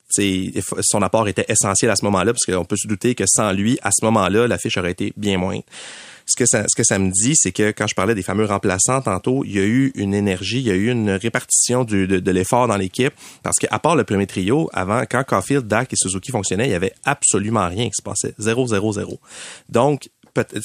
c'est- 0.08 0.52
son 0.82 1.02
apport 1.02 1.28
était 1.28 1.46
essentiel 1.50 1.90
à 1.90 1.96
ce 1.96 2.06
moment-là, 2.06 2.32
parce 2.32 2.46
qu'on 2.46 2.64
peut 2.64 2.78
se 2.78 2.88
douter 2.88 3.16
que 3.16 3.24
sans 3.28 3.52
lui, 3.52 3.80
à 3.82 3.90
ce 3.92 4.06
moment-là, 4.06 4.48
la 4.48 4.60
fiche 4.60 4.78
aurait 4.78 4.92
été 4.92 5.14
bien 5.18 5.40
moindre. 5.40 5.64
Ce 6.28 6.36
que 6.36 6.46
ça, 6.48 6.64
ce 6.68 6.76
que 6.76 6.84
ça 6.84 6.98
me 6.98 7.12
dit, 7.12 7.34
c'est 7.36 7.52
que 7.52 7.72
quand 7.72 7.86
je 7.88 7.94
parlais 7.96 8.16
des 8.16 8.24
fameux 8.24 8.46
remplaçants 8.46 9.02
tantôt, 9.02 9.44
il 9.46 9.52
y 9.54 9.60
a 9.60 9.64
eu 9.64 9.92
une 9.96 10.14
énergie, 10.14 10.58
il 10.60 10.66
y 10.68 10.72
a 10.72 10.76
eu 10.76 10.90
une 10.90 11.12
répartition 11.12 11.84
du- 11.84 12.08
de, 12.08 12.20
de 12.20 12.32
l'effort 12.32 12.68
dans 12.68 12.78
l'équipe. 12.78 13.14
Parce 13.44 13.58
qu'à 13.60 13.78
part 13.80 13.96
le 13.96 14.04
premier 14.04 14.26
trio, 14.26 14.70
avant, 14.74 15.04
quand 15.10 15.24
Caulfield, 15.24 15.68
Dak 15.68 15.94
et 15.94 15.96
Suzuki 15.96 16.32
fonctionnaient, 16.32 16.68
il 16.68 16.72
y 16.72 16.76
avait 16.76 16.94
absolument 17.06 17.68
rien 17.68 17.86
qui 17.86 17.94
se 17.96 18.02
passait. 18.02 18.34
0-0-0. 18.40 19.18
Donc, 19.70 20.02
peut- 20.02 20.10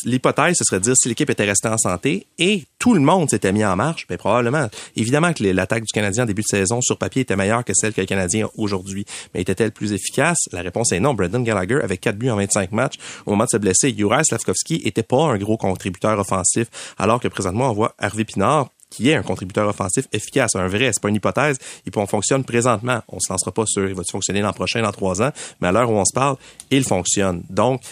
l'hypothèse, 0.04 0.56
ce 0.58 0.64
serait 0.64 0.78
de 0.78 0.84
dire 0.84 0.94
si 0.96 1.08
l'équipe 1.08 1.30
était 1.30 1.44
restée 1.44 1.68
en 1.68 1.78
santé 1.78 2.26
et 2.38 2.64
tout 2.78 2.94
le 2.94 3.00
monde 3.00 3.30
s'était 3.30 3.52
mis 3.52 3.64
en 3.64 3.76
marche, 3.76 4.06
ben 4.08 4.18
probablement. 4.18 4.68
Évidemment 4.96 5.32
que 5.32 5.44
l'attaque 5.44 5.84
du 5.84 5.92
Canadien 5.92 6.24
en 6.24 6.26
début 6.26 6.42
de 6.42 6.48
saison 6.48 6.80
sur 6.80 6.98
papier 6.98 7.22
était 7.22 7.36
meilleure 7.36 7.64
que 7.64 7.72
celle 7.74 7.92
que 7.92 8.00
le 8.00 8.06
Canadien 8.06 8.46
a 8.46 8.50
aujourd'hui. 8.56 9.04
Mais 9.34 9.42
était-elle 9.42 9.72
plus 9.72 9.92
efficace? 9.92 10.38
La 10.52 10.62
réponse 10.62 10.92
est 10.92 11.00
non. 11.00 11.14
Brendan 11.14 11.44
Gallagher 11.44 11.80
avait 11.82 11.98
4 11.98 12.16
buts 12.16 12.30
en 12.30 12.36
25 12.36 12.72
matchs. 12.72 12.96
Au 13.26 13.30
moment 13.30 13.44
de 13.44 13.50
se 13.50 13.56
blesser, 13.56 13.94
Juraj 13.96 14.26
Slavkovski 14.26 14.82
était 14.84 15.02
pas 15.02 15.24
un 15.24 15.38
gros 15.38 15.56
contributeur 15.56 16.18
offensif, 16.18 16.68
alors 16.98 17.20
que 17.20 17.28
présentement, 17.28 17.70
on 17.70 17.74
voit 17.74 17.94
Hervé 18.00 18.24
Pinard 18.24 18.70
qui 18.90 19.08
est 19.08 19.14
un 19.14 19.22
contributeur 19.22 19.68
offensif 19.68 20.06
efficace, 20.12 20.56
un 20.56 20.66
vrai, 20.66 20.90
c'est 20.92 21.00
pas 21.00 21.08
une 21.08 21.14
hypothèse, 21.14 21.58
il 21.86 21.92
on 21.96 22.06
fonctionne 22.06 22.44
présentement. 22.44 23.00
On 23.08 23.20
se 23.20 23.32
lancera 23.32 23.52
pas 23.52 23.64
sur 23.66 23.88
il 23.88 23.94
va 23.94 24.02
fonctionner 24.10 24.40
l'an 24.40 24.52
prochain, 24.52 24.82
dans 24.82 24.92
trois 24.92 25.22
ans, 25.22 25.30
mais 25.60 25.68
à 25.68 25.72
l'heure 25.72 25.90
où 25.90 25.94
on 25.94 26.04
se 26.04 26.12
parle, 26.12 26.36
il 26.70 26.84
fonctionne. 26.84 27.42
Donc, 27.48 27.82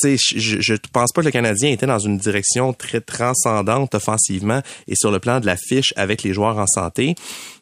tu 0.00 0.16
sais, 0.16 0.38
je, 0.38 0.60
je 0.60 0.74
pense 0.92 1.12
pas 1.12 1.20
que 1.22 1.26
le 1.26 1.32
Canadien 1.32 1.70
était 1.70 1.86
dans 1.86 1.98
une 1.98 2.18
direction 2.18 2.72
très 2.72 3.00
transcendante 3.00 3.94
offensivement 3.94 4.60
et 4.88 4.94
sur 4.96 5.10
le 5.10 5.18
plan 5.18 5.40
de 5.40 5.46
la 5.46 5.56
fiche 5.56 5.92
avec 5.96 6.22
les 6.22 6.32
joueurs 6.32 6.58
en 6.58 6.66
santé. 6.66 7.14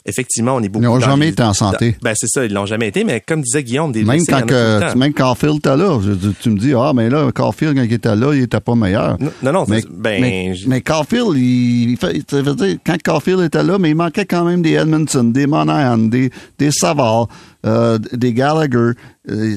Effectivement, 0.07 0.55
on 0.55 0.63
est 0.63 0.69
beaucoup 0.71 0.85
Ils 0.85 0.89
n'ont 0.89 1.01
jamais 1.01 1.27
les- 1.27 1.33
été 1.33 1.43
en 1.43 1.53
santé. 1.53 1.97
Ben 2.03 2.15
c'est 2.17 2.29
ça, 2.29 2.45
ils 2.45 2.53
l'ont 2.53 2.65
jamais 2.65 2.89
été, 2.89 3.05
mais 3.05 3.21
comme 3.21 3.43
disait 3.43 3.63
Guillaume, 3.63 3.93
des 3.93 4.05
Même 4.05 4.23
quand, 4.27 4.47
que, 4.47 4.97
même 4.97 5.13
quand 5.13 5.29
Caulfield 5.29 5.57
était 5.59 5.77
là, 5.77 6.01
je- 6.03 6.31
tu 6.41 6.49
me 6.51 6.59
dis, 6.59 6.73
ah, 6.75 6.93
mais 6.95 7.11
là, 7.11 7.31
Caulfield, 7.33 7.77
quand 7.77 7.83
il 7.83 7.93
était 7.93 8.17
là, 8.17 8.33
il 8.33 8.43
était 8.45 8.61
pas 8.61 8.75
meilleur. 8.75 9.19
Non, 9.21 9.31
non, 9.43 9.53
non, 9.53 9.65
mais, 9.69 9.83
ben, 9.91 10.21
mais, 10.21 10.55
j- 10.55 10.65
mais 10.67 10.81
Caulfield, 10.81 11.33
il, 11.37 11.91
il 11.91 11.97
fait, 11.99 12.23
ça 12.31 12.41
veut 12.41 12.55
dire, 12.55 12.79
quand 12.87 12.97
Caulfield 13.05 13.41
était 13.43 13.63
là, 13.63 13.79
mais 13.79 13.91
il 13.91 13.97
manquait 13.97 14.25
quand 14.25 14.45
même 14.45 14.63
des 14.63 14.73
Edmondson, 14.73 15.25
des 15.25 15.47
Monahan, 15.47 15.99
des, 15.99 16.31
des 16.59 16.71
Savard, 16.73 17.29
euh, 17.69 17.99
des 18.13 18.33
Gallagher, 18.33 18.93
euh, 19.29 19.57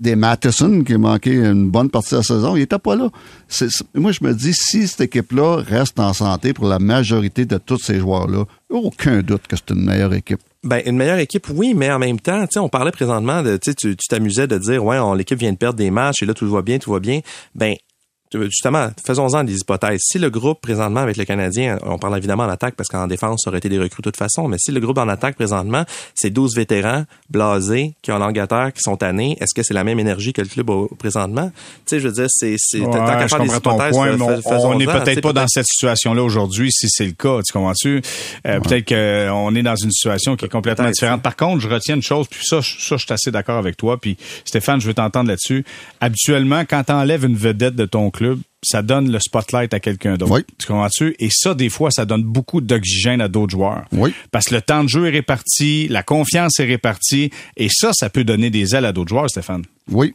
des 0.00 0.16
Matheson, 0.16 0.82
qui 0.82 0.96
manquait 0.96 1.34
une 1.34 1.70
bonne 1.70 1.90
partie 1.90 2.10
de 2.12 2.16
la 2.16 2.22
saison. 2.22 2.56
Il 2.56 2.62
était 2.62 2.78
pas 2.78 2.96
là. 2.96 3.08
Moi, 3.94 4.12
je 4.12 4.24
me 4.24 4.34
dis, 4.34 4.52
si 4.52 4.88
cette 4.88 5.02
équipe-là 5.02 5.56
reste 5.56 6.00
en 6.00 6.12
santé 6.12 6.52
pour 6.52 6.66
la 6.66 6.78
majorité 6.78 7.44
de 7.44 7.58
tous 7.58 7.78
ces 7.78 8.00
joueurs-là, 8.00 8.44
aucun 8.68 9.22
doute 9.22 9.46
que 9.46 9.56
c'est 9.56 9.70
une 9.74 9.84
meilleure 9.84 10.12
équipe. 10.14 10.40
Ben, 10.64 10.82
une 10.86 10.96
meilleure 10.96 11.18
équipe, 11.18 11.48
oui, 11.54 11.74
mais 11.74 11.90
en 11.90 11.98
même 11.98 12.20
temps, 12.20 12.44
on 12.56 12.68
parlait 12.68 12.92
présentement 12.92 13.42
de, 13.42 13.56
tu 13.56 13.74
tu 13.74 13.96
t'amusais 14.08 14.46
de 14.46 14.58
dire, 14.58 14.84
ouais, 14.84 14.98
l'équipe 15.16 15.38
vient 15.38 15.52
de 15.52 15.58
perdre 15.58 15.78
des 15.78 15.90
matchs 15.90 16.22
et 16.22 16.26
là, 16.26 16.34
tout 16.34 16.48
va 16.50 16.62
bien, 16.62 16.78
tout 16.78 16.92
va 16.92 17.00
bien. 17.00 17.20
Ben, 17.54 17.74
justement, 18.40 18.88
faisons-en 19.06 19.44
des 19.44 19.56
hypothèses. 19.58 20.00
Si 20.02 20.18
le 20.18 20.30
groupe 20.30 20.60
présentement 20.60 21.00
avec 21.00 21.16
le 21.16 21.24
Canadien, 21.24 21.78
on 21.84 21.98
parle 21.98 22.16
évidemment 22.18 22.44
en 22.44 22.48
attaque 22.48 22.74
parce 22.76 22.88
qu'en 22.88 23.06
défense, 23.06 23.42
ça 23.44 23.50
aurait 23.50 23.58
été 23.58 23.68
des 23.68 23.78
recrues 23.78 24.02
de 24.02 24.10
toute 24.10 24.16
façon, 24.16 24.48
mais 24.48 24.56
si 24.58 24.72
le 24.72 24.80
groupe 24.80 24.98
en 24.98 25.08
attaque 25.08 25.36
présentement, 25.36 25.84
c'est 26.14 26.30
12 26.30 26.54
vétérans, 26.56 27.04
blasés, 27.30 27.94
qui 28.02 28.12
ont 28.12 28.18
langue 28.18 28.38
à 28.38 28.46
terre, 28.46 28.72
qui 28.72 28.80
sont 28.82 28.96
tannés, 28.96 29.36
est-ce 29.40 29.54
que 29.54 29.62
c'est 29.62 29.74
la 29.74 29.84
même 29.84 29.98
énergie 29.98 30.32
que 30.32 30.42
le 30.42 30.48
club 30.48 30.70
a 30.70 30.86
présentement? 30.98 31.50
Tu 31.50 31.82
sais, 31.86 32.00
je 32.00 32.08
veux 32.08 32.14
dire, 32.14 32.26
c'est, 32.28 32.56
c'est, 32.58 32.80
Ouais, 32.80 32.86
tant 32.90 33.06
qu'à 33.06 33.28
faire 33.28 33.40
des 33.40 33.54
hypothèses, 33.54 33.90
point, 33.92 34.16
on- 34.46 34.78
n'est 34.78 34.86
peut-être 34.86 35.20
pas 35.20 35.32
dans 35.32 35.48
cette 35.48 35.66
situation-là 35.66 36.22
aujourd'hui, 36.22 36.70
si 36.72 36.86
c'est 36.88 37.06
le 37.06 37.12
cas, 37.12 37.40
tu 37.42 37.52
comprends-tu? 37.52 38.00
Euh, 38.46 38.60
Peut-être 38.60 38.88
qu'on 38.88 39.54
est 39.54 39.62
dans 39.62 39.76
une 39.76 39.90
situation 39.90 40.36
qui 40.36 40.44
est 40.44 40.48
complètement 40.48 40.84
Peut-être. 40.84 40.94
différente. 40.94 41.22
Par 41.22 41.36
contre, 41.36 41.60
je 41.60 41.68
retiens 41.68 41.96
une 41.96 42.02
chose, 42.02 42.26
puis 42.28 42.40
ça, 42.44 42.60
je- 42.60 42.76
ça, 42.78 42.96
je 42.96 43.04
suis 43.04 43.12
assez 43.12 43.30
d'accord 43.30 43.58
avec 43.58 43.76
toi, 43.76 43.98
puis 44.00 44.16
Stéphane, 44.44 44.80
je 44.80 44.86
veux 44.86 44.94
t'entendre 44.94 45.28
là-dessus. 45.28 45.64
Habituellement, 46.00 46.62
quand 46.68 46.84
tu 46.84 46.92
enlèves 46.92 47.24
une 47.24 47.36
vedette 47.36 47.74
de 47.76 47.84
ton 47.86 48.10
club, 48.10 48.21
ça 48.62 48.82
donne 48.82 49.10
le 49.10 49.18
spotlight 49.18 49.74
à 49.74 49.80
quelqu'un 49.80 50.16
d'autre. 50.16 50.32
Oui. 50.32 50.40
Tu 50.58 50.66
comprends-tu? 50.66 51.14
Et 51.18 51.28
ça, 51.30 51.54
des 51.54 51.68
fois, 51.68 51.90
ça 51.90 52.04
donne 52.04 52.22
beaucoup 52.22 52.60
d'oxygène 52.60 53.20
à 53.20 53.28
d'autres 53.28 53.50
joueurs. 53.52 53.84
Oui. 53.92 54.12
Parce 54.30 54.46
que 54.46 54.54
le 54.54 54.62
temps 54.62 54.84
de 54.84 54.88
jeu 54.88 55.06
est 55.06 55.10
réparti, 55.10 55.88
la 55.88 56.02
confiance 56.02 56.58
est 56.60 56.64
répartie, 56.64 57.30
et 57.56 57.68
ça, 57.70 57.90
ça 57.92 58.08
peut 58.10 58.24
donner 58.24 58.50
des 58.50 58.74
ailes 58.74 58.84
à 58.84 58.92
d'autres 58.92 59.08
joueurs, 59.10 59.28
Stéphane. 59.30 59.64
Oui, 59.90 60.14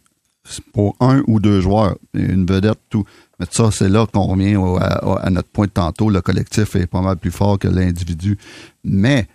pour 0.73 0.95
un 0.99 1.23
ou 1.27 1.39
deux 1.39 1.59
joueurs, 1.61 1.97
une 2.13 2.45
vedette, 2.45 2.79
tout. 2.89 3.03
Mais 3.39 3.45
ça, 3.51 3.69
c'est 3.71 3.89
là 3.89 4.05
qu'on 4.11 4.23
revient 4.23 4.55
au- 4.55 4.77
à, 4.77 5.21
à 5.25 5.29
notre 5.29 5.49
point 5.49 5.65
de 5.67 5.71
tantôt. 5.71 6.09
Le 6.09 6.21
collectif 6.21 6.75
est 6.75 6.87
pas 6.87 7.01
mal 7.01 7.17
plus 7.17 7.31
fort 7.31 7.59
que 7.59 7.67
l'individu. 7.67 8.37
Mais 8.83 9.27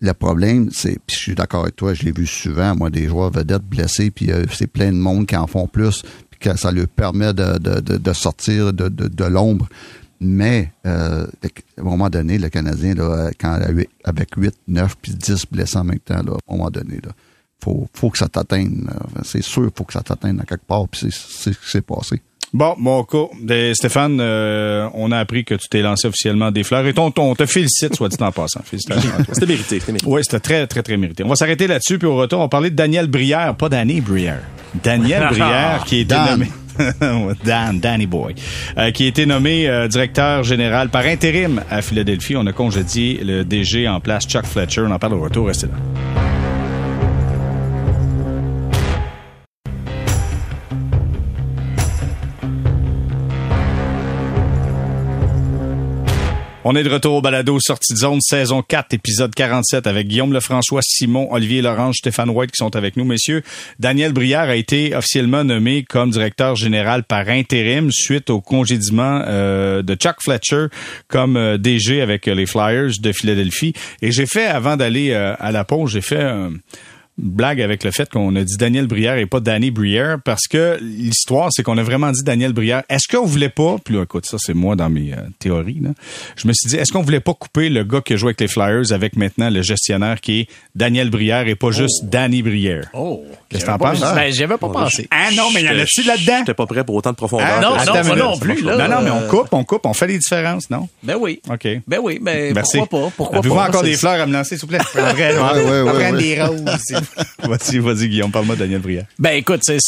le 0.00 0.12
problème, 0.14 0.68
c'est, 0.72 0.98
puis 1.06 1.14
je 1.16 1.20
suis 1.22 1.34
d'accord 1.36 1.62
avec 1.62 1.76
toi, 1.76 1.94
je 1.94 2.02
l'ai 2.02 2.10
vu 2.12 2.26
souvent, 2.26 2.74
moi, 2.74 2.90
des 2.90 3.06
joueurs 3.06 3.30
vedettes 3.30 3.62
blessés, 3.62 4.10
puis 4.10 4.32
euh, 4.32 4.44
c'est 4.52 4.66
plein 4.66 4.88
de 4.92 4.96
monde 4.98 5.26
qui 5.26 5.36
en 5.36 5.46
font 5.46 5.68
plus, 5.68 6.02
que 6.42 6.56
ça 6.58 6.72
leur 6.72 6.88
permet 6.88 7.32
de, 7.32 7.58
de, 7.58 7.80
de, 7.96 8.12
sortir 8.12 8.72
de, 8.72 8.88
de, 8.88 9.24
l'ombre. 9.24 9.68
Mais 10.20 10.72
euh, 10.86 11.26
à 11.42 11.80
un 11.80 11.84
moment 11.84 12.10
donné, 12.10 12.38
le 12.38 12.48
Canadien, 12.48 12.94
quand 13.38 13.58
avec 14.04 14.28
8, 14.36 14.54
9 14.68 14.96
puis 15.00 15.14
10 15.14 15.46
blessés 15.50 15.78
en 15.78 15.84
même 15.84 15.98
temps, 16.00 16.22
là, 16.22 16.32
à 16.32 16.52
un 16.52 16.56
moment 16.56 16.70
donné, 16.70 16.96
là, 16.96 17.12
faut, 17.62 17.88
faut 17.94 18.10
que 18.10 18.18
ça 18.18 18.28
t'atteigne. 18.28 18.86
C'est 19.24 19.42
sûr, 19.42 19.70
faut 19.74 19.84
que 19.84 19.92
ça 19.92 20.02
t'atteigne 20.02 20.40
à 20.40 20.44
quelque 20.44 20.66
part. 20.66 20.88
Puis 20.88 21.10
c'est 21.10 21.52
ce 21.52 21.58
qui 21.58 21.70
s'est 21.70 21.82
passé. 21.82 22.20
Bon, 22.54 22.74
mon 22.76 23.02
cas, 23.04 23.28
de- 23.40 23.72
Stéphane, 23.72 24.18
euh, 24.20 24.86
on 24.92 25.10
a 25.10 25.18
appris 25.18 25.42
que 25.44 25.54
tu 25.54 25.68
t'es 25.70 25.80
lancé 25.80 26.06
officiellement 26.06 26.50
des 26.50 26.64
fleurs 26.64 26.86
et 26.86 26.92
on 26.98 27.34
te 27.34 27.46
félicite, 27.46 27.94
soit 27.96 28.10
dit 28.10 28.16
en 28.20 28.30
passant. 28.30 28.60
Félicitations. 28.62 29.10
C'était 29.32 29.46
mérité, 29.46 29.80
mérité. 29.86 30.06
Oui, 30.06 30.20
c'était 30.22 30.40
très, 30.40 30.66
très, 30.66 30.82
très 30.82 30.96
mérité. 30.98 31.24
On 31.24 31.28
va 31.28 31.34
s'arrêter 31.36 31.66
là-dessus, 31.66 31.98
puis 31.98 32.06
au 32.06 32.16
retour, 32.16 32.40
on 32.40 32.42
va 32.42 32.48
parler 32.48 32.68
de 32.68 32.76
Daniel 32.76 33.06
Brière, 33.06 33.54
pas 33.54 33.70
Danny 33.70 34.02
Brière. 34.02 34.42
Daniel 34.82 35.28
Brière, 35.30 35.84
qui 35.86 35.96
a 35.96 35.98
été 36.00 36.14
Dan. 36.14 36.30
nommé... 36.30 36.46
Dan, 37.44 37.80
Danny 37.80 38.06
Boy, 38.06 38.34
euh, 38.78 38.90
qui 38.92 39.04
a 39.04 39.08
été 39.08 39.24
nommé 39.26 39.68
euh, 39.68 39.88
directeur 39.88 40.42
général 40.42 40.88
par 40.88 41.04
intérim 41.06 41.62
à 41.70 41.80
Philadelphie. 41.82 42.34
On 42.36 42.46
a 42.46 42.52
congédié 42.52 43.20
le 43.24 43.44
DG 43.44 43.86
en 43.88 44.00
place, 44.00 44.26
Chuck 44.26 44.44
Fletcher. 44.46 44.82
On 44.86 44.90
en 44.90 44.98
parle 44.98 45.14
au 45.14 45.20
retour, 45.20 45.46
restez 45.48 45.66
là. 45.66 46.31
On 56.64 56.76
est 56.76 56.84
de 56.84 56.90
retour 56.90 57.14
au 57.14 57.20
balado 57.20 57.58
Sortie 57.58 57.92
de 57.92 57.98
zone, 57.98 58.20
saison 58.20 58.62
4, 58.62 58.94
épisode 58.94 59.34
47, 59.34 59.88
avec 59.88 60.06
Guillaume 60.06 60.32
Lefrançois, 60.32 60.80
Simon, 60.80 61.26
Olivier 61.32 61.60
Lorange, 61.60 61.96
Stéphane 61.96 62.30
White 62.30 62.52
qui 62.52 62.58
sont 62.58 62.76
avec 62.76 62.96
nous. 62.96 63.04
Messieurs, 63.04 63.42
Daniel 63.80 64.12
Brière 64.12 64.48
a 64.48 64.54
été 64.54 64.94
officiellement 64.94 65.42
nommé 65.42 65.82
comme 65.82 66.10
directeur 66.10 66.54
général 66.54 67.02
par 67.02 67.28
intérim 67.28 67.90
suite 67.90 68.30
au 68.30 68.40
congédiement 68.40 69.24
euh, 69.26 69.82
de 69.82 69.96
Chuck 69.96 70.18
Fletcher 70.22 70.66
comme 71.08 71.36
euh, 71.36 71.58
DG 71.58 72.00
avec 72.00 72.28
euh, 72.28 72.34
les 72.36 72.46
Flyers 72.46 72.92
de 73.00 73.10
Philadelphie. 73.10 73.72
Et 74.00 74.12
j'ai 74.12 74.26
fait, 74.26 74.46
avant 74.46 74.76
d'aller 74.76 75.10
euh, 75.10 75.34
à 75.40 75.50
la 75.50 75.64
pause, 75.64 75.90
j'ai 75.90 76.00
fait 76.00 76.24
blague 77.18 77.60
avec 77.60 77.84
le 77.84 77.90
fait 77.90 78.08
qu'on 78.08 78.34
a 78.36 78.42
dit 78.42 78.56
Daniel 78.56 78.86
Brière 78.86 79.16
et 79.18 79.26
pas 79.26 79.40
Danny 79.40 79.70
Brière 79.70 80.16
parce 80.24 80.46
que 80.48 80.78
l'histoire, 80.80 81.48
c'est 81.52 81.62
qu'on 81.62 81.76
a 81.78 81.82
vraiment 81.82 82.10
dit 82.10 82.22
Daniel 82.22 82.52
Brière. 82.52 82.82
Est-ce 82.88 83.06
qu'on 83.06 83.26
voulait 83.26 83.48
pas, 83.50 83.76
puis 83.84 83.94
là, 83.94 84.02
écoute, 84.04 84.24
ça, 84.26 84.38
c'est 84.40 84.54
moi 84.54 84.76
dans 84.76 84.88
mes 84.88 85.12
euh, 85.12 85.16
théories, 85.38 85.80
là. 85.82 85.90
Je 86.36 86.48
me 86.48 86.52
suis 86.54 86.70
dit, 86.70 86.76
est-ce 86.76 86.90
qu'on 86.92 87.02
voulait 87.02 87.20
pas 87.20 87.34
couper 87.34 87.68
le 87.68 87.84
gars 87.84 88.00
qui 88.00 88.14
a 88.14 88.16
joué 88.16 88.28
avec 88.28 88.40
les 88.40 88.48
Flyers 88.48 88.92
avec 88.92 89.16
maintenant 89.16 89.50
le 89.50 89.60
gestionnaire 89.62 90.20
qui 90.20 90.40
est 90.40 90.48
Daniel 90.74 91.10
Brière 91.10 91.46
et 91.48 91.54
pas 91.54 91.70
juste 91.70 92.06
Danny 92.06 92.42
Brière? 92.42 92.88
Oh. 92.94 93.22
Qu'est-ce 93.48 93.64
que 93.66 93.70
t'en 93.70 93.78
penses? 93.78 94.00
Ben, 94.00 94.32
j'avais 94.32 94.56
pas 94.56 94.68
pensé. 94.70 95.06
Ah 95.10 95.28
non, 95.36 95.50
mais 95.52 95.60
il 95.60 95.66
y 95.66 95.68
en 95.68 95.78
a-tu 95.78 96.02
là-dedans? 96.04 96.38
J'étais 96.40 96.54
pas 96.54 96.66
prêt 96.66 96.84
pour 96.84 96.94
autant 96.94 97.10
de 97.10 97.16
profondeur. 97.16 97.46
Ah, 97.50 97.60
non, 97.60 97.76
non, 97.76 98.04
moi 98.06 98.16
non 98.16 98.38
plus, 98.38 98.62
là. 98.62 98.76
non, 98.76 98.96
non, 98.96 99.02
mais 99.02 99.10
on 99.10 99.28
coupe, 99.28 99.48
on 99.52 99.64
coupe, 99.64 99.84
on 99.84 99.92
fait 99.92 100.06
les 100.06 100.18
différences, 100.18 100.70
non? 100.70 100.88
Ben 101.02 101.16
oui. 101.20 101.40
OK. 101.50 101.68
Ben 101.86 101.98
oui, 102.02 102.18
mais 102.22 102.52
Merci. 102.54 102.78
pourquoi 102.78 103.00
pas? 103.06 103.12
Pourquoi 103.16 103.38
Avez-vous 103.40 103.54
pas? 103.54 103.68
encore 103.68 103.80
C'est- 103.82 103.90
des 103.90 103.96
fleurs 103.96 104.20
à 104.20 104.26
me 104.26 104.32
lancer, 104.32 104.56
s'il 104.56 104.60
vous 104.60 104.66
plaît? 104.68 104.78
Je 104.94 104.98
prendrais, 104.98 106.12
ouais. 106.12 106.18
des 106.18 106.42
roses. 106.42 107.01
vas-y, 107.42 107.78
vas-y, 107.78 108.08
Guillaume, 108.08 108.30
parle-moi 108.30 108.54
de 108.56 108.60
Daniel 108.60 108.80
Brière. 108.80 109.04
Ben 109.18 109.32
écoute, 109.32 109.60
c'est 109.64 109.78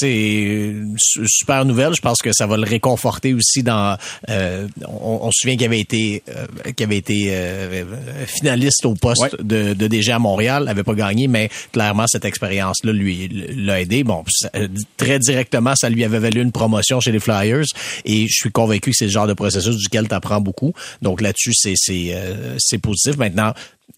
super 1.26 1.64
nouvelle. 1.64 1.94
Je 1.94 2.00
pense 2.00 2.18
que 2.18 2.32
ça 2.32 2.46
va 2.46 2.56
le 2.56 2.64
réconforter 2.64 3.34
aussi 3.34 3.62
dans. 3.62 3.96
euh, 4.28 4.66
on, 4.86 5.20
on 5.22 5.30
se 5.32 5.40
souvient 5.42 5.56
qu'il 5.56 5.66
avait 5.66 5.80
été, 5.80 6.22
euh, 6.28 6.72
qu'il 6.72 6.84
avait 6.84 6.96
été 6.96 7.28
euh, 7.30 7.84
finaliste 8.26 8.84
au 8.86 8.94
poste 8.94 9.22
Ouais. 9.22 9.30
de, 9.42 9.74
de 9.74 9.86
DG 9.86 10.10
à 10.12 10.18
Montréal, 10.18 10.66
avait 10.68 10.82
pas 10.82 10.94
gagné, 10.94 11.28
mais 11.28 11.48
clairement 11.72 12.06
cette 12.08 12.24
expérience-là 12.24 12.92
lui 12.92 13.28
l'a 13.56 13.80
aidé. 13.80 14.02
Bon, 14.04 14.24
ça- 14.28 14.50
euh, 14.56 14.68
très 14.96 15.18
directement, 15.18 15.74
ça 15.76 15.88
lui 15.88 16.04
avait 16.04 16.18
valu 16.18 16.42
une 16.42 16.52
promotion 16.52 17.00
chez 17.00 17.12
les 17.12 17.20
Flyers, 17.20 17.64
et 18.04 18.26
je 18.26 18.32
suis 18.34 18.50
convaincu 18.50 18.90
que 18.90 18.96
c'est 18.96 19.04
le 19.06 19.10
genre 19.12 19.26
de 19.26 19.34
processus 19.34 19.76
duquel 19.76 20.08
tu 20.08 20.14
apprends 20.14 20.40
beaucoup. 20.40 20.72
Donc 21.02 21.20
là-dessus, 21.20 21.52
c'est 21.54 21.74
c'est 21.76 22.10
euh, 22.12 22.56
c'est 22.58 22.78
positif. 22.78 23.16
Maintenant. 23.16 23.52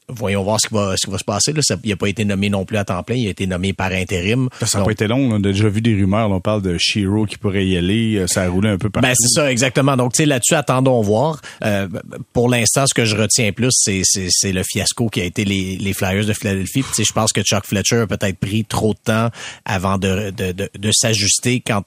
Voyons 0.08 0.44
voir 0.44 0.60
ce 0.60 0.68
qui 0.68 0.74
va, 0.74 0.96
ce 0.96 1.04
qui 1.04 1.10
va 1.10 1.18
se 1.18 1.24
passer. 1.24 1.52
Là. 1.52 1.62
Ça, 1.62 1.76
il 1.82 1.90
n'a 1.90 1.96
pas 1.96 2.08
été 2.08 2.24
nommé 2.24 2.48
non 2.48 2.64
plus 2.64 2.76
à 2.76 2.84
temps 2.84 3.02
plein. 3.02 3.16
Il 3.16 3.26
a 3.26 3.30
été 3.30 3.46
nommé 3.48 3.72
par 3.72 3.90
intérim. 3.90 4.48
Ça 4.64 4.78
n'a 4.78 4.84
pas 4.84 4.92
été 4.92 5.08
long. 5.08 5.18
On 5.32 5.36
a 5.36 5.38
déjà 5.40 5.68
vu 5.68 5.80
des 5.80 5.94
rumeurs. 5.94 6.28
là, 6.28 6.34
on 6.36 6.40
parle 6.40 6.62
de 6.62 6.76
Shiro 6.78 7.26
qui 7.26 7.36
pourrait 7.38 7.66
y 7.66 7.76
aller. 7.76 8.16
Euh, 8.16 8.26
Ça 8.28 8.42
a 8.42 8.48
roulé 8.48 8.68
un 8.68 8.78
peu 8.78 8.88
partout. 8.88 9.08
Ben 9.08 9.14
c'est 9.18 9.28
ça 9.40 9.50
exactement. 9.50 9.96
Donc 9.96 10.12
tu 10.12 10.18
sais 10.18 10.26
là-dessus 10.26 10.54
attendons 10.54 11.00
voir. 11.02 11.40
Euh, 11.64 11.88
pour 12.32 12.48
l'instant, 12.48 12.86
ce 12.86 12.94
que 12.94 13.04
je 13.04 13.16
retiens 13.16 13.50
plus, 13.52 13.72
c'est 13.72 14.02
c'est 14.04 14.28
c'est 14.30 14.52
le 14.52 14.62
fiasco 14.62 15.08
qui 15.08 15.20
a 15.20 15.24
été 15.24 15.44
les, 15.44 15.76
les 15.76 15.92
Flyers 15.92 16.24
de 16.26 16.32
Philadelphie. 16.32 16.82
Puis, 16.82 17.04
je 17.04 17.12
pense 17.12 17.32
que 17.32 17.42
Chuck 17.42 17.64
Fletcher 17.66 17.96
a 18.02 18.06
peut-être 18.06 18.38
pris 18.38 18.64
trop 18.64 18.94
de 18.94 19.00
temps 19.04 19.30
avant 19.64 19.98
de 19.98 20.30
de 20.30 20.52
de, 20.52 20.70
de 20.78 20.90
s'ajuster 20.92 21.60
quand 21.66 21.82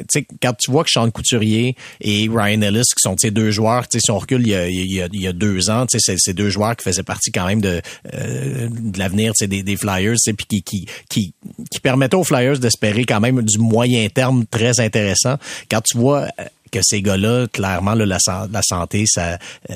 tu 0.00 0.20
sais, 0.20 0.26
quand 0.42 0.54
tu 0.54 0.70
vois 0.70 0.84
que 0.84 0.90
Sean 0.90 1.10
Couturier 1.10 1.76
et 2.00 2.28
Ryan 2.32 2.62
Ellis, 2.62 2.82
qui 2.96 3.00
sont 3.00 3.16
deux 3.30 3.50
joueurs, 3.50 3.84
si 3.90 4.10
on 4.10 4.18
recule 4.18 4.42
il 4.42 4.48
y 4.48 4.54
a, 4.54 4.68
il 4.68 4.92
y 4.92 5.02
a, 5.02 5.08
il 5.12 5.20
y 5.20 5.26
a 5.26 5.32
deux 5.32 5.70
ans, 5.70 5.86
c'est 5.88 6.16
ces 6.18 6.34
deux 6.34 6.50
joueurs 6.50 6.76
qui 6.76 6.84
faisaient 6.84 7.02
partie 7.02 7.32
quand 7.32 7.46
même 7.46 7.60
de, 7.60 7.80
euh, 8.14 8.68
de 8.70 8.98
l'avenir 8.98 9.32
des, 9.40 9.62
des 9.62 9.76
Flyers, 9.76 10.16
puis 10.24 10.46
qui, 10.46 10.62
qui, 10.62 10.86
qui, 11.08 11.34
qui 11.70 11.80
permettaient 11.80 12.16
aux 12.16 12.24
Flyers 12.24 12.58
d'espérer 12.58 13.04
quand 13.04 13.20
même 13.20 13.42
du 13.42 13.58
moyen 13.58 14.08
terme 14.08 14.46
très 14.46 14.80
intéressant. 14.80 15.36
Quand 15.70 15.80
tu 15.80 15.98
vois 15.98 16.28
euh, 16.38 16.44
que 16.78 16.84
ces 16.84 17.02
gars-là, 17.02 17.46
clairement, 17.48 17.94
là, 17.94 18.06
la, 18.06 18.18
san- 18.18 18.50
la 18.52 18.62
santé, 18.62 19.04
ça, 19.06 19.38
euh, 19.70 19.74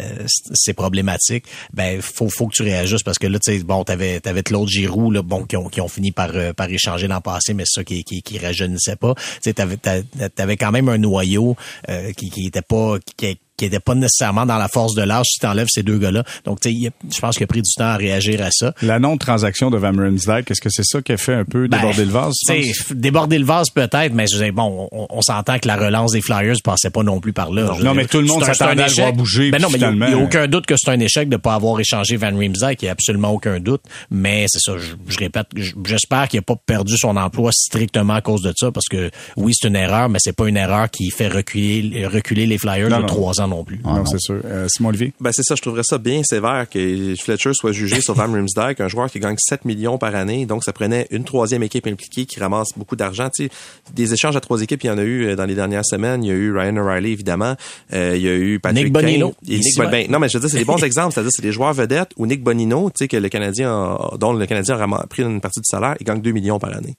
c'est 0.55 0.75
problématique. 0.75 1.45
Ben, 1.73 2.01
faut, 2.03 2.29
faut 2.29 2.47
que 2.49 2.55
tu 2.55 2.63
réajustes 2.63 3.05
parce 3.05 3.19
que 3.19 3.27
là, 3.27 3.39
tu 3.39 3.53
sais, 3.53 3.63
bon, 3.65 3.85
t'avais, 3.85 4.21
t'avais 4.21 4.43
Claude 4.43 4.69
Giroux, 4.69 5.11
là, 5.11 5.23
bon, 5.23 5.45
qui 5.45 5.57
ont, 5.57 5.69
qui 5.69 5.81
ont 5.81 5.89
fini 5.89 6.13
par, 6.13 6.31
euh, 6.35 6.53
par 6.53 6.69
échanger 6.71 7.07
l'an 7.09 7.21
passé, 7.21 7.55
mais 7.55 7.65
c'est 7.67 7.81
ça 7.81 7.85
qui, 7.85 8.05
qui, 8.05 8.23
qui 8.23 8.39
rajeunissait 8.39 8.97
pas. 8.97 9.15
Tu 9.15 9.23
sais, 9.43 9.53
t'avais, 9.55 9.77
t'a- 9.77 10.03
t'avais 10.35 10.57
quand 10.57 10.73
même 10.73 10.89
un 10.89 10.99
noyau 10.99 11.57
euh, 11.89 12.13
qui, 12.13 12.31
qui 12.31 12.47
était 12.47 12.63
pas, 12.63 12.97
qui, 13.17 13.39
qui 13.61 13.67
était 13.67 13.79
pas 13.81 13.95
nécessairement 13.95 14.47
dans 14.47 14.57
la 14.59 14.69
force 14.69 14.95
de 14.95 15.03
l'âge 15.03 15.27
si 15.29 15.39
t'enlèves 15.39 15.69
ces 15.71 15.83
deux 15.83 15.99
gars-là. 15.99 16.25
Donc, 16.45 16.61
tu 16.61 16.71
sais, 16.71 16.91
je 17.15 17.21
pense 17.21 17.37
qu'il 17.37 17.45
a 17.45 17.47
pris 17.47 17.63
du 17.63 17.71
temps 17.77 17.85
à 17.85 17.97
réagir 17.97 18.43
à 18.43 18.51
ça. 18.51 18.75
La 18.83 18.99
non-transaction 18.99 19.71
de 19.71 19.77
Van 19.77 19.93
Riemsdyk, 19.97 20.51
est-ce 20.51 20.61
que 20.61 20.71
c'est 20.71 20.85
ça 20.85 21.03
qui 21.03 21.13
a 21.13 21.17
fait 21.17 21.35
un 21.35 21.45
peu 21.45 21.69
Ben, 21.69 21.79
déborder 21.79 22.05
le 22.05 22.11
vase? 22.11 22.35
tu 22.47 22.63
tu 22.73 22.95
déborder 22.95 23.39
le 23.39 23.45
vase 23.45 23.69
peut-être, 23.71 24.13
mais 24.15 24.27
je 24.27 24.37
dire, 24.39 24.53
bon, 24.53 24.89
on, 24.93 25.07
on 25.11 25.23
s'entend 25.23 25.59
que 25.59 25.69
la 25.69 25.77
relance 25.77 26.13
des 26.13 26.21
Flyers 26.21 26.57
passait 26.65 26.91
pas 26.91 27.03
non 27.03 27.21
plus 27.21 27.33
par 27.33 27.51
là. 27.51 27.65
Non, 27.65 27.77
dire, 27.79 27.95
mais 27.95 28.07
tout 28.07 28.19
le 28.21 28.27
monde 28.27 28.45
s'attendait 28.45 28.83
à 28.83 28.89
le 28.89 28.93
voir 28.95 29.13
bouger, 29.13 29.51
Ben 29.51 29.61
non, 29.61 29.69
mais 29.71 29.79
il 29.79 29.85
a- 29.85 29.93
n'y 29.93 30.05
a, 30.15 30.19
aucun 30.19 30.47
doute 30.47 30.67
que 30.67 30.75
c'est 30.79 30.91
un 30.91 31.01
échec 31.01 31.29
de 31.29 31.37
pas 31.37 31.55
avoir 31.55 31.79
échangé 31.81 32.17
Van 32.17 32.35
Riemsdyk. 32.37 32.81
Il 32.83 32.87
n'y 32.87 32.89
a 32.89 32.93
absolument 32.93 33.31
aucun 33.31 33.61
doute. 33.61 33.83
Mais 34.11 34.47
c'est 34.49 34.61
ça, 34.61 34.79
je, 34.79 34.95
je 35.13 35.19
répète, 35.19 35.47
je- 35.55 35.73
j'espère 35.85 36.29
qu'il 36.29 36.39
n'a 36.39 36.43
pas 36.43 36.57
perdu 36.65 36.97
son 36.97 37.17
emploi 37.17 37.51
strictement 37.53 38.15
à 38.15 38.21
cause 38.23 38.43
de 38.43 38.53
ça, 38.57 38.71
parce 38.73 38.87
que 38.91 39.11
oui, 39.37 39.53
c'est 39.55 39.69
une 39.69 39.77
erreur, 39.77 40.09
mais 40.09 40.19
c'est 40.21 40.35
pas 40.37 40.49
une 40.49 40.57
erreur 40.57 40.91
qui 40.91 41.11
fait 41.11 41.29
reculer, 41.29 42.07
reculer 42.07 42.47
les 42.47 42.59
Flyers 42.59 42.89
Non, 42.89 42.97
de 42.99 43.03
non. 43.03 43.07
trois 43.09 43.41
ans 43.41 43.49
non 43.51 43.65
plus. 43.65 43.81
non, 43.85 44.07
c'est 44.07 44.21
sûr. 44.21 44.41
Euh, 44.45 44.67
Simon 44.69 44.89
Olivier? 44.91 45.13
Ben 45.21 45.31
c'est 45.33 45.43
ça, 45.43 45.55
je 45.55 45.63
trouverais 45.63 45.83
ça 45.85 45.99
bien 45.99 46.23
sévère 46.25 46.67
que 46.71 47.15
Fletcher 47.21 47.51
soit 47.53 47.73
jugé 47.73 48.01
sur 48.01 48.15
Van 48.15 48.33
Riemsdyk, 48.33 48.81
un 48.81 48.89
joueur 48.89 49.11
qui 49.11 49.21
gagne 49.21 49.37
7 49.39 49.65
millions 49.65 49.99
par 49.99 50.15
année, 50.15 50.47
donc 50.47 50.65
ça 50.65 50.73
prenait 50.73 51.07
une 51.11 51.25
troisième 51.25 51.63
équipe 51.63 51.87
impliquée 51.87 52.25
qui 52.27 52.41
ramasse 52.41 52.69
beaucoup 52.77 52.97
d'argent. 52.97 53.29
Tu 53.35 53.45
sais, 53.45 53.51
des 53.95 54.13
échanges 54.15 54.37
à 54.37 54.41
trois 54.41 54.63
équipes, 54.63 54.83
il 54.85 54.87
y 54.87 54.91
en 54.91 54.99
a 54.99 55.03
eu 55.03 55.27
euh, 55.27 55.37
dans 55.37 55.45
les 55.45 55.55
dernières 55.55 55.85
semaines. 55.85 56.25
Il 56.25 56.29
y 56.29 56.31
a 56.31 56.35
eu 56.35 56.57
Ryan 56.57 56.77
O'Reilly 56.77 57.13
évidemment, 57.13 57.55
Euh, 57.93 58.13
il 58.17 58.23
y 58.23 58.29
a 58.29 58.35
eu 58.35 58.59
Patrick 58.61 58.85
Nick 58.85 58.93
Bonino. 58.93 59.35
Et 59.49 59.53
Nick 59.57 59.61
Ici, 59.67 59.79
Bon- 59.79 59.85
ouais. 59.87 59.91
ben, 59.91 60.11
non 60.11 60.19
mais 60.19 60.29
je 60.29 60.39
veux 60.39 60.41
dire 60.41 60.51
c'est 60.51 60.59
des 60.59 60.65
bons 60.65 60.77
exemples, 60.85 61.13
c'est-à-dire 61.13 61.33
c'est 61.35 61.43
des 61.43 61.53
joueurs 61.53 61.75
vedettes 61.75 62.11
ou 62.17 62.27
Nick 62.27 62.43
Bonino, 62.43 62.91
tu 62.91 63.05
sais 63.05 63.09
que 63.09 63.17
le 63.17 63.29
Canadien 63.29 63.71
a- 63.73 64.17
dont 64.19 64.33
le 64.33 64.47
Canadien 64.47 64.79
a 64.81 65.07
pris 65.07 65.23
une 65.23 65.41
partie 65.41 65.61
du 65.61 65.67
salaire, 65.69 65.97
il 66.01 66.05
gagne 66.05 66.21
2 66.23 66.31
millions 66.33 66.59
par 66.59 66.75
année. 66.77 66.95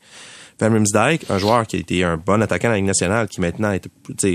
Van 0.62 0.72
Riemsdyk, 0.72 1.30
un 1.30 1.38
joueur 1.38 1.68
qui 1.68 1.76
a 1.76 1.80
été 1.80 2.04
un 2.04 2.18
bon 2.18 2.42
attaquant 2.42 2.68
dans 2.70 2.72
la 2.74 2.78
Ligue 2.78 2.86
nationale, 2.86 3.28
qui 3.28 3.42
maintenant 3.42 3.72
est, 3.72 3.90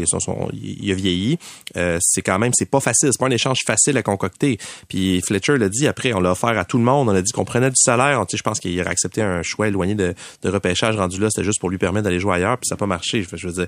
son, 0.06 0.20
son- 0.20 0.50
il 0.52 0.90
a 0.90 0.94
vieilli. 0.94 1.38
Euh, 1.76 1.98
c'est 2.02 2.22
quand 2.22 2.38
même, 2.38 2.52
c'est 2.54 2.70
pas 2.70 2.80
facile, 2.80 3.10
c'est 3.12 3.18
pas 3.20 3.26
un 3.26 3.30
échange 3.30 3.58
facile 3.66 3.96
à 3.96 4.02
concocter. 4.02 4.58
Puis 4.88 5.20
Fletcher 5.22 5.56
l'a 5.58 5.68
dit 5.68 5.86
après, 5.86 6.12
on 6.12 6.20
l'a 6.20 6.32
offert 6.32 6.58
à 6.58 6.64
tout 6.64 6.78
le 6.78 6.84
monde, 6.84 7.08
on 7.08 7.14
a 7.14 7.22
dit 7.22 7.32
qu'on 7.32 7.44
prenait 7.44 7.70
du 7.70 7.76
salaire. 7.76 8.24
Je 8.32 8.42
pense 8.42 8.60
qu'il 8.60 8.78
aurait 8.80 8.90
accepté 8.90 9.22
un 9.22 9.42
choix 9.42 9.68
éloigné 9.68 9.94
de, 9.94 10.14
de 10.42 10.48
repêchage 10.50 10.96
rendu 10.96 11.20
là, 11.20 11.28
c'était 11.30 11.44
juste 11.44 11.60
pour 11.60 11.70
lui 11.70 11.78
permettre 11.78 12.04
d'aller 12.04 12.20
jouer 12.20 12.34
ailleurs, 12.34 12.58
puis 12.58 12.66
ça 12.68 12.74
n'a 12.74 12.78
pas 12.78 12.86
marché. 12.86 13.26
Je 13.32 13.46
veux 13.46 13.52
dire. 13.52 13.66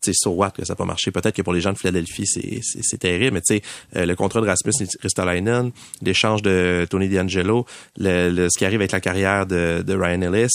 Tu 0.00 0.12
sais, 0.12 0.16
so 0.16 0.30
what 0.30 0.52
que 0.52 0.64
ça 0.64 0.74
n'a 0.74 0.76
pas 0.76 0.84
marché. 0.84 1.10
Peut-être 1.10 1.34
que 1.34 1.42
pour 1.42 1.52
les 1.52 1.60
gens 1.60 1.72
de 1.72 1.78
Philadelphie, 1.78 2.24
c'est, 2.24 2.60
c'est, 2.62 2.80
c'est 2.82 2.98
terrible, 2.98 3.32
mais 3.34 3.40
tu 3.40 3.56
sais, 3.56 3.62
euh, 3.96 4.06
le 4.06 4.14
contrat 4.14 4.40
de 4.40 4.46
Rasmus 4.46 4.72
Ristolainen, 5.02 5.72
l'échange 6.02 6.40
de 6.42 6.86
Tony 6.88 7.08
D'Angelo, 7.08 7.66
le, 7.98 8.30
le- 8.30 8.48
ce 8.48 8.56
qui 8.58 8.64
arrive 8.64 8.80
avec 8.80 8.92
la 8.92 9.00
carrière 9.00 9.44
de, 9.46 9.82
de 9.84 9.94
Ryan 9.94 10.22
Ellis, 10.22 10.50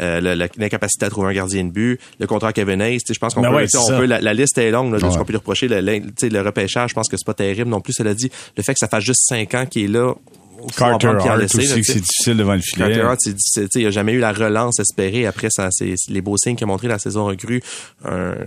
euh, 0.00 0.20
le- 0.20 0.34
la- 0.34 0.48
l'incapacité 0.56 1.06
à 1.06 1.10
trouver 1.10 1.28
un 1.28 1.32
gardien 1.32 1.64
de 1.64 1.70
but, 1.70 2.00
le 2.18 2.26
contrat 2.26 2.48
à 2.48 2.52
Kevin 2.52 2.80
Hayes, 2.80 2.98
tu 2.98 3.06
sais, 3.06 3.14
je 3.14 3.20
pense 3.20 3.34
qu'on 3.34 3.42
Ben 3.42 3.50
peut, 3.50 3.56
ouais, 3.56 3.66
on 3.76 3.86
peut 3.98 4.04
la, 4.06 4.20
la 4.20 4.34
liste 4.34 4.58
est 4.58 4.70
longue 4.72 4.92
là, 4.92 4.98
Ouais. 4.98 5.12
ce 5.12 5.16
qu'on 5.18 5.24
peut 5.24 5.32
lui 5.32 5.38
reprocher. 5.38 5.68
Le, 5.68 5.80
le- 5.80 6.00
tu 6.00 6.12
sais, 6.18 6.28
le 6.28 6.40
repêchage, 6.40 6.90
je 6.90 6.94
pense 6.94 7.08
que 7.08 7.16
c'est 7.16 7.24
pas 7.26 7.34
terrible 7.34 7.70
non 7.70 7.80
plus. 7.80 7.92
Cela 7.92 8.14
dit, 8.14 8.30
le 8.56 8.62
fait 8.64 8.72
que 8.72 8.78
ça 8.80 8.88
fasse 8.88 9.04
juste 9.04 9.22
cinq 9.28 9.54
ans 9.54 9.64
qu'il 9.66 9.84
est 9.84 9.88
là, 9.88 10.14
Carter 10.76 11.06
Hart 11.08 11.42
aussi, 11.44 11.66
c'est 11.66 11.80
difficile 11.80 12.36
devant 12.36 12.54
le 12.54 12.60
filet. 12.60 12.86
Carter 12.86 13.00
Hart, 13.02 13.18
c'est- 13.20 13.36
sais, 13.38 13.68
il 13.80 13.86
a 13.86 13.90
jamais 13.90 14.12
eu 14.12 14.18
la 14.18 14.32
relance 14.32 14.78
espérée 14.80 15.26
après 15.26 15.48
ça, 15.50 15.68
c'est 15.70 15.94
les 16.08 16.20
beaux 16.20 16.36
signes 16.36 16.56
qu'il 16.56 16.64
a 16.64 16.66
montré 16.66 16.88
la 16.88 16.98
saison 16.98 17.26
recrue. 17.26 17.62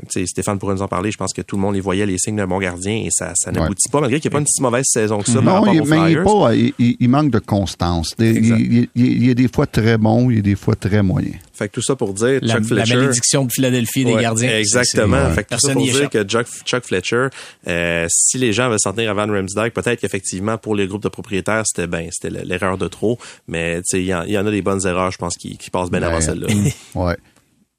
Sais, 0.10 0.26
Stéphane 0.26 0.60
pourrait 0.60 0.76
nous 0.76 0.82
en 0.82 0.88
parler. 0.88 1.12
Je 1.12 1.18
pense 1.18 1.34
que 1.34 1.42
tout 1.42 1.56
le 1.56 1.62
monde 1.62 1.76
les 1.76 1.82
voyait 1.82 2.06
les 2.06 2.18
signes 2.18 2.36
d'un 2.36 2.48
bon 2.48 2.60
gardien 2.60 2.94
et 2.96 3.10
ça, 3.12 3.34
ça 3.36 3.52
n'aboutit 3.52 3.90
pas 3.90 4.02
malgré 4.02 4.20
qu'il 4.20 4.30
n'y 4.30 4.34
a 4.34 4.38
pas 4.38 4.42
une 4.42 4.48
si 4.48 4.62
mauvaise 4.62 4.86
saison 4.88 5.20
que 5.20 5.28
ça 5.28 5.36
par 5.36 5.44
Non, 5.44 5.54
rapport 5.62 5.74
il, 5.74 5.82
aux 5.82 5.86
mais 5.86 6.12
il, 6.12 6.18
est 6.18 6.24
pas, 6.24 6.56
il, 7.00 7.10
manque 7.10 7.32
de 7.32 7.40
constance. 7.40 8.16
Des- 8.18 8.32
il- 8.32 8.88
il 8.96 9.30
est 9.30 9.36
des 9.36 9.48
fois 9.48 9.66
très 9.68 9.98
bon, 9.98 10.30
il 10.30 10.40
est 10.40 10.42
des 10.42 10.56
fois 10.56 10.76
très 10.76 11.02
moyen. 11.04 11.32
Fait 11.62 11.68
que 11.70 11.74
tout 11.74 11.82
ça 11.84 11.96
pour 11.96 12.14
dire 12.14 12.40
La, 12.42 12.56
Chuck 12.56 12.70
la 12.72 12.84
Fletcher. 12.86 12.96
malédiction 12.96 13.46
de 13.46 13.52
Philadelphie 13.52 14.04
des 14.06 14.16
gardiens. 14.16 14.50
Exactement. 14.58 15.30
Fait 15.30 15.44
que 15.44 15.50
tout 15.50 15.60
ça 15.60 15.68
Personne 15.68 15.74
pour 15.74 15.84
dire 15.84 15.96
échappe. 15.98 16.12
que 16.12 16.24
Chuck, 16.24 16.48
Chuck 16.66 16.84
Fletcher, 16.86 17.28
euh, 17.68 18.06
si 18.10 18.38
les 18.40 18.52
gens 18.52 18.70
veulent 18.70 18.80
s'en 18.80 18.94
tenir 18.94 19.12
à 19.12 19.14
Van 19.14 19.28
peut-être 19.28 20.00
qu'effectivement 20.00 20.58
pour 20.58 20.76
les 20.76 20.88
groupes 20.88 21.04
de 21.04 21.10
propriétaires 21.10 21.64
c'était 21.66 21.86
ben 21.88 22.08
c'était 22.12 22.44
l'erreur 22.44 22.78
de 22.78 22.88
trop, 22.88 23.20
mais 23.48 23.78
tu 23.82 23.84
sais 23.86 24.02
il 24.02 24.08
y, 24.08 24.14
en- 24.16 24.24
y 24.24 24.38
en 24.38 24.46
a 24.48 24.52
des 24.52 24.62
bonnes 24.64 24.86
erreurs, 24.88 25.12
je 25.12 25.18
pense 25.18 25.36
qui, 25.38 25.58
qui 25.58 25.70
passent 25.70 25.92
bien 25.92 26.02
avant 26.02 26.16
Ben, 26.18 26.22
celle-là. 26.22 26.48
Ouais. 26.96 27.18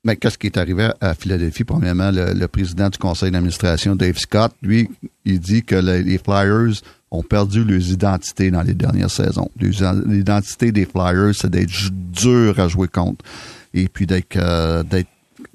mais 0.05 0.17
qu'est-ce 0.17 0.39
qui 0.39 0.47
est 0.47 0.57
arrivé 0.57 0.89
à 1.01 1.15
Philadelphie? 1.15 1.65
Premièrement, 1.65 2.11
le, 2.11 2.33
le 2.35 2.49
président 2.49 2.89
du 2.89 2.99
conseil 2.99 3.31
d'administration, 3.31 3.97
Dave 3.97 4.17
Scott, 4.19 4.53
lui, 4.63 4.89
il 5.25 5.41
dit 5.41 5.63
que 5.65 5.75
le- 5.75 5.99
les 6.03 6.19
Flyers 6.19 6.81
ont 7.11 7.23
perdu 7.23 7.63
leurs 7.65 7.91
identités 7.91 8.51
dans 8.51 8.63
les 8.63 8.73
dernières 8.75 9.11
saisons. 9.11 9.51
L'identité 9.61 10.73
des 10.73 10.87
Flyers, 10.87 11.35
c'est 11.35 11.51
d'être 11.51 11.71
dur 11.93 12.59
à 12.59 12.69
jouer 12.69 12.89
contre. 12.89 13.25
Et 13.75 13.89
puis 13.89 14.07
d'être 14.07 14.37
euh, 14.37 14.83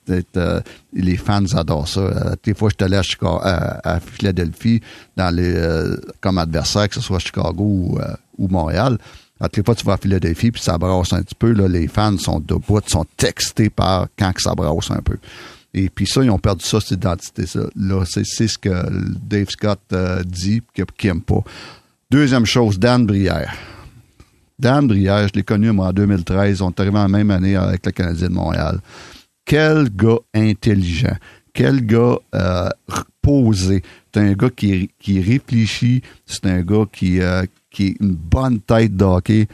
d'être 0.07 0.37
euh, 0.37 0.61
les 0.93 1.17
fans 1.17 1.45
adorent 1.53 1.87
ça. 1.87 1.99
Euh, 1.99 2.35
des 2.43 2.53
fois, 2.53 2.69
je 2.69 2.75
suis 2.75 2.85
allé 2.85 2.97
à, 2.97 3.03
Chicago, 3.03 3.39
à, 3.41 3.95
à 3.95 3.99
Philadelphie 3.99 4.81
dans 5.15 5.33
les, 5.33 5.53
euh, 5.53 5.97
comme 6.21 6.37
adversaire, 6.37 6.87
que 6.89 6.95
ce 6.95 7.01
soit 7.01 7.19
Chicago 7.19 7.63
ou, 7.63 7.99
euh, 7.99 8.15
ou 8.37 8.47
Montréal. 8.47 8.97
À 9.39 9.49
fois, 9.63 9.75
tu 9.75 9.85
vas 9.85 9.93
à 9.93 9.97
Philadelphie, 9.97 10.51
puis 10.51 10.61
ça 10.61 10.77
brasse 10.77 11.13
un 11.13 11.21
petit 11.21 11.35
peu. 11.35 11.51
Là, 11.51 11.67
les 11.67 11.87
fans 11.87 12.17
sont 12.17 12.39
debout, 12.39 12.79
sont 12.87 13.05
textés 13.17 13.69
par 13.69 14.07
quand 14.17 14.33
que 14.33 14.41
ça 14.41 14.55
brasse 14.55 14.89
un 14.89 15.01
peu. 15.01 15.17
Et 15.73 15.89
puis 15.89 16.07
ça, 16.07 16.23
ils 16.23 16.31
ont 16.31 16.39
perdu 16.39 16.65
ça, 16.65 16.79
cette 16.79 16.91
identité-là. 16.91 17.65
Là, 17.75 18.03
c'est, 18.05 18.25
c'est 18.25 18.47
ce 18.47 18.57
que 18.57 18.69
Dave 19.21 19.49
Scott 19.49 19.79
euh, 19.93 20.23
dit, 20.23 20.61
qu'il 20.73 20.85
n'aime 21.09 21.21
pas. 21.21 21.43
Deuxième 22.09 22.45
chose, 22.45 22.79
Dan 22.79 23.05
Brière. 23.05 23.53
Dan 24.59 24.87
Brière, 24.87 25.27
je 25.27 25.33
l'ai 25.33 25.43
connu 25.43 25.69
en 25.69 25.93
2013. 25.93 26.61
On 26.61 26.69
est 26.69 26.79
arrivé 26.79 26.97
en 26.97 27.09
même 27.09 27.29
année 27.31 27.55
avec 27.55 27.85
le 27.85 27.91
Canadien 27.91 28.29
de 28.29 28.33
Montréal. 28.33 28.79
Quel 29.45 29.89
gars 29.89 30.19
intelligent. 30.33 31.15
Quel 31.53 31.85
gars 31.85 32.17
euh, 32.35 32.69
posé. 33.21 33.83
C'est 34.13 34.21
un 34.21 34.33
gars 34.33 34.49
qui, 34.49 34.89
qui 34.99 35.21
réfléchit. 35.21 36.01
C'est 36.25 36.45
un 36.45 36.61
gars 36.61 36.85
qui, 36.91 37.21
euh, 37.21 37.45
qui 37.69 37.97
a 37.99 38.03
une 38.03 38.15
bonne 38.15 38.59
tête 38.61 38.95
d'hockey. 38.95 39.47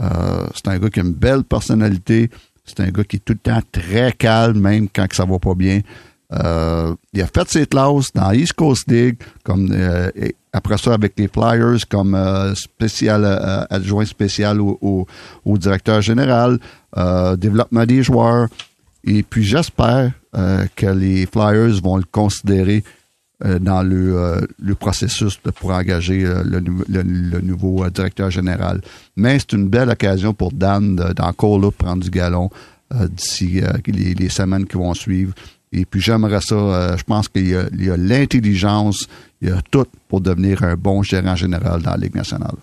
Euh, 0.00 0.46
c'est 0.54 0.68
un 0.68 0.78
gars 0.78 0.90
qui 0.90 1.00
a 1.00 1.02
une 1.04 1.12
belle 1.12 1.44
personnalité. 1.44 2.30
C'est 2.64 2.80
un 2.80 2.90
gars 2.90 3.04
qui 3.04 3.16
est 3.16 3.24
tout 3.24 3.34
le 3.34 3.38
temps 3.38 3.62
très 3.70 4.12
calme, 4.12 4.60
même 4.60 4.88
quand 4.88 5.06
ça 5.12 5.24
va 5.24 5.38
pas 5.38 5.54
bien. 5.54 5.80
Euh, 6.32 6.94
il 7.14 7.22
a 7.22 7.26
fait 7.26 7.48
ses 7.48 7.66
classes 7.66 8.12
dans 8.14 8.30
East 8.32 8.52
Coast 8.52 8.90
League, 8.90 9.16
comme 9.44 9.70
euh, 9.72 10.10
après 10.52 10.76
ça 10.76 10.92
avec 10.94 11.14
les 11.18 11.28
Flyers, 11.28 11.78
comme 11.88 12.14
euh, 12.14 12.54
spécial 12.54 13.24
adjoint 13.70 14.04
spécial 14.04 14.60
au, 14.60 15.06
directeur 15.46 16.02
général, 16.02 16.58
développement 17.38 17.86
des 17.86 18.02
joueurs. 18.02 18.48
Et 19.04 19.22
puis 19.22 19.44
j'espère 19.44 20.12
que 20.76 20.86
les 20.86 21.24
Flyers 21.26 21.80
vont 21.82 21.96
le 21.96 22.04
considérer 22.10 22.84
dans 23.60 23.82
le, 23.82 24.48
processus 24.74 25.38
de- 25.44 25.50
pour 25.52 25.70
engager 25.70 26.24
le, 26.44 26.58
nou- 26.60 26.84
le- 26.88 27.02
le 27.02 27.40
nouveau 27.40 27.88
directeur 27.88 28.30
général. 28.30 28.80
Mais 29.16 29.38
c'est 29.38 29.52
une 29.52 29.68
belle 29.68 29.88
occasion 29.90 30.34
pour 30.34 30.52
Dan 30.52 30.96
de- 30.96 31.12
d'encore 31.12 31.60
là 31.60 31.70
prendre 31.70 32.02
du 32.02 32.10
galon 32.10 32.50
d'ici 33.10 33.60
les 33.86 34.28
semaines 34.28 34.66
qui 34.66 34.76
vont 34.76 34.92
suivre. 34.94 35.32
Et 35.72 35.84
puis 35.84 36.00
j'aimerais 36.00 36.40
ça, 36.40 36.54
euh, 36.54 36.96
je 36.96 37.04
pense 37.04 37.28
qu'il 37.28 37.48
y 37.48 37.54
a 37.54 37.64
il 37.72 37.84
y 37.84 37.90
a 37.90 37.96
l'intelligence, 37.96 39.06
il 39.40 39.48
y 39.48 39.52
a 39.52 39.60
tout 39.70 39.86
pour 40.08 40.20
devenir 40.20 40.62
un 40.62 40.76
bon 40.76 41.02
gérant 41.02 41.36
général 41.36 41.82
dans 41.82 41.90
la 41.92 41.96
Ligue 41.96 42.14
nationale. 42.14 42.56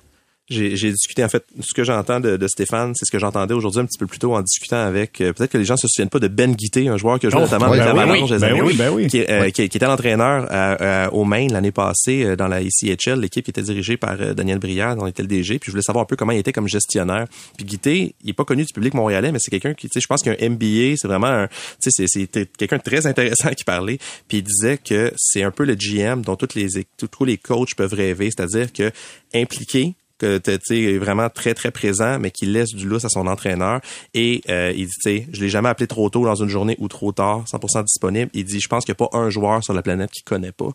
J'ai 0.47 0.91
discuté, 0.91 1.23
en 1.23 1.27
fait, 1.29 1.43
ce 1.59 1.73
que 1.73 1.83
j'entends 1.83 2.19
de, 2.19 2.37
de 2.37 2.47
Stéphane, 2.47 2.93
c'est 2.93 3.05
ce 3.05 3.11
que 3.11 3.17
j'entendais 3.17 3.55
aujourd'hui 3.55 3.81
un 3.81 3.85
petit 3.85 3.97
peu 3.97 4.05
plus 4.05 4.19
tôt 4.19 4.35
en 4.35 4.41
discutant 4.43 4.77
avec, 4.77 5.19
euh, 5.19 5.33
peut-être 5.33 5.49
que 5.51 5.57
les 5.57 5.65
gens 5.65 5.75
se 5.75 5.87
souviennent 5.87 6.09
pas 6.11 6.19
de 6.19 6.27
Ben 6.27 6.53
Guité, 6.53 6.87
un 6.87 6.97
joueur 6.97 7.19
que 7.19 7.31
je 7.31 7.35
Oh, 7.35 7.39
notamment 7.39 7.65
avec 7.65 7.79
ben 7.95 8.11
oui, 8.11 8.19
ben 8.39 8.43
années, 8.51 8.61
oui, 8.61 8.73
ben 8.75 8.89
oui. 8.93 9.07
Qui, 9.07 9.21
euh, 9.27 9.49
qui, 9.49 9.67
qui 9.69 9.77
était 9.77 9.87
l'entraîneur 9.87 10.45
à- 10.51 11.05
à- 11.05 11.09
au 11.09 11.25
Maine 11.25 11.51
l'année 11.51 11.71
passée 11.71 12.23
euh, 12.23 12.35
dans 12.35 12.47
la 12.47 12.61
ICHL, 12.61 13.19
l'équipe 13.19 13.43
qui 13.43 13.49
était 13.49 13.63
dirigée 13.63 13.97
par 13.97 14.17
euh, 14.21 14.35
Daniel 14.35 14.59
Brière, 14.59 14.95
dont 14.95 15.07
il 15.07 15.09
était 15.09 15.23
le 15.23 15.27
DG, 15.27 15.57
puis 15.57 15.65
je 15.69 15.71
voulais 15.71 15.81
savoir 15.81 16.03
un 16.03 16.05
peu 16.05 16.15
comment 16.15 16.31
il 16.31 16.37
était 16.37 16.53
comme 16.53 16.67
gestionnaire. 16.67 17.25
Puis 17.57 17.65
Guité, 17.65 18.13
il 18.23 18.29
est 18.29 18.33
pas 18.33 18.45
connu 18.45 18.65
du 18.65 18.71
public 18.73 18.93
montréalais, 18.93 19.31
mais 19.31 19.39
c'est 19.41 19.49
quelqu'un 19.49 19.73
qui, 19.73 19.87
tu 19.89 19.93
sais, 19.93 19.99
je 19.99 20.07
pense 20.07 20.21
qu'un 20.21 20.35
MBA, 20.39 20.95
c'est 20.97 21.07
vraiment 21.07 21.25
un, 21.25 21.47
tu 21.81 21.89
sais, 21.89 22.05
c'est- 22.07 22.55
quelqu'un 22.55 22.77
de 22.77 22.83
très 22.83 23.07
intéressant 23.07 23.49
qui 23.49 23.63
parlait, 23.63 23.97
puis 24.27 24.37
il 24.37 24.43
disait 24.43 24.77
que 24.77 25.11
c'est 25.17 25.41
un 25.41 25.49
peu 25.51 25.65
le 25.65 25.73
GM 25.73 26.21
dont 26.21 26.35
toutes 26.35 26.53
les, 26.53 26.67
tous 27.09 27.25
les 27.25 27.37
coachs 27.39 27.73
peuvent 27.75 27.93
rêver, 27.95 28.29
c'est-à-dire 28.29 28.71
que 28.71 28.91
impliqué, 29.33 29.95
que 30.17 30.37
tu 30.37 30.85
est 30.85 30.97
vraiment 30.97 31.29
très 31.29 31.53
très 31.53 31.71
présent 31.71 32.19
mais 32.19 32.31
qui 32.31 32.45
laisse 32.45 32.73
du 32.73 32.87
lousse 32.87 33.05
à 33.05 33.09
son 33.09 33.27
entraîneur. 33.27 33.81
Et 34.13 34.41
euh, 34.49 34.73
il 34.75 34.85
dit 34.85 34.93
tu 34.93 35.01
sais 35.01 35.27
je 35.31 35.41
l'ai 35.41 35.49
jamais 35.49 35.69
appelé 35.69 35.87
trop 35.87 36.09
tôt 36.09 36.25
dans 36.25 36.35
une 36.35 36.49
journée 36.49 36.75
ou 36.79 36.87
trop 36.87 37.11
tard 37.11 37.43
100% 37.45 37.83
disponible. 37.83 38.31
Il 38.33 38.45
dit 38.45 38.59
je 38.59 38.67
pense 38.67 38.85
qu'il 38.85 38.95
n'y 38.97 39.05
a 39.05 39.07
pas 39.07 39.17
un 39.17 39.29
joueur 39.29 39.63
sur 39.63 39.73
la 39.73 39.81
planète 39.81 40.11
qui 40.11 40.23
connaît 40.23 40.51
pas. 40.51 40.69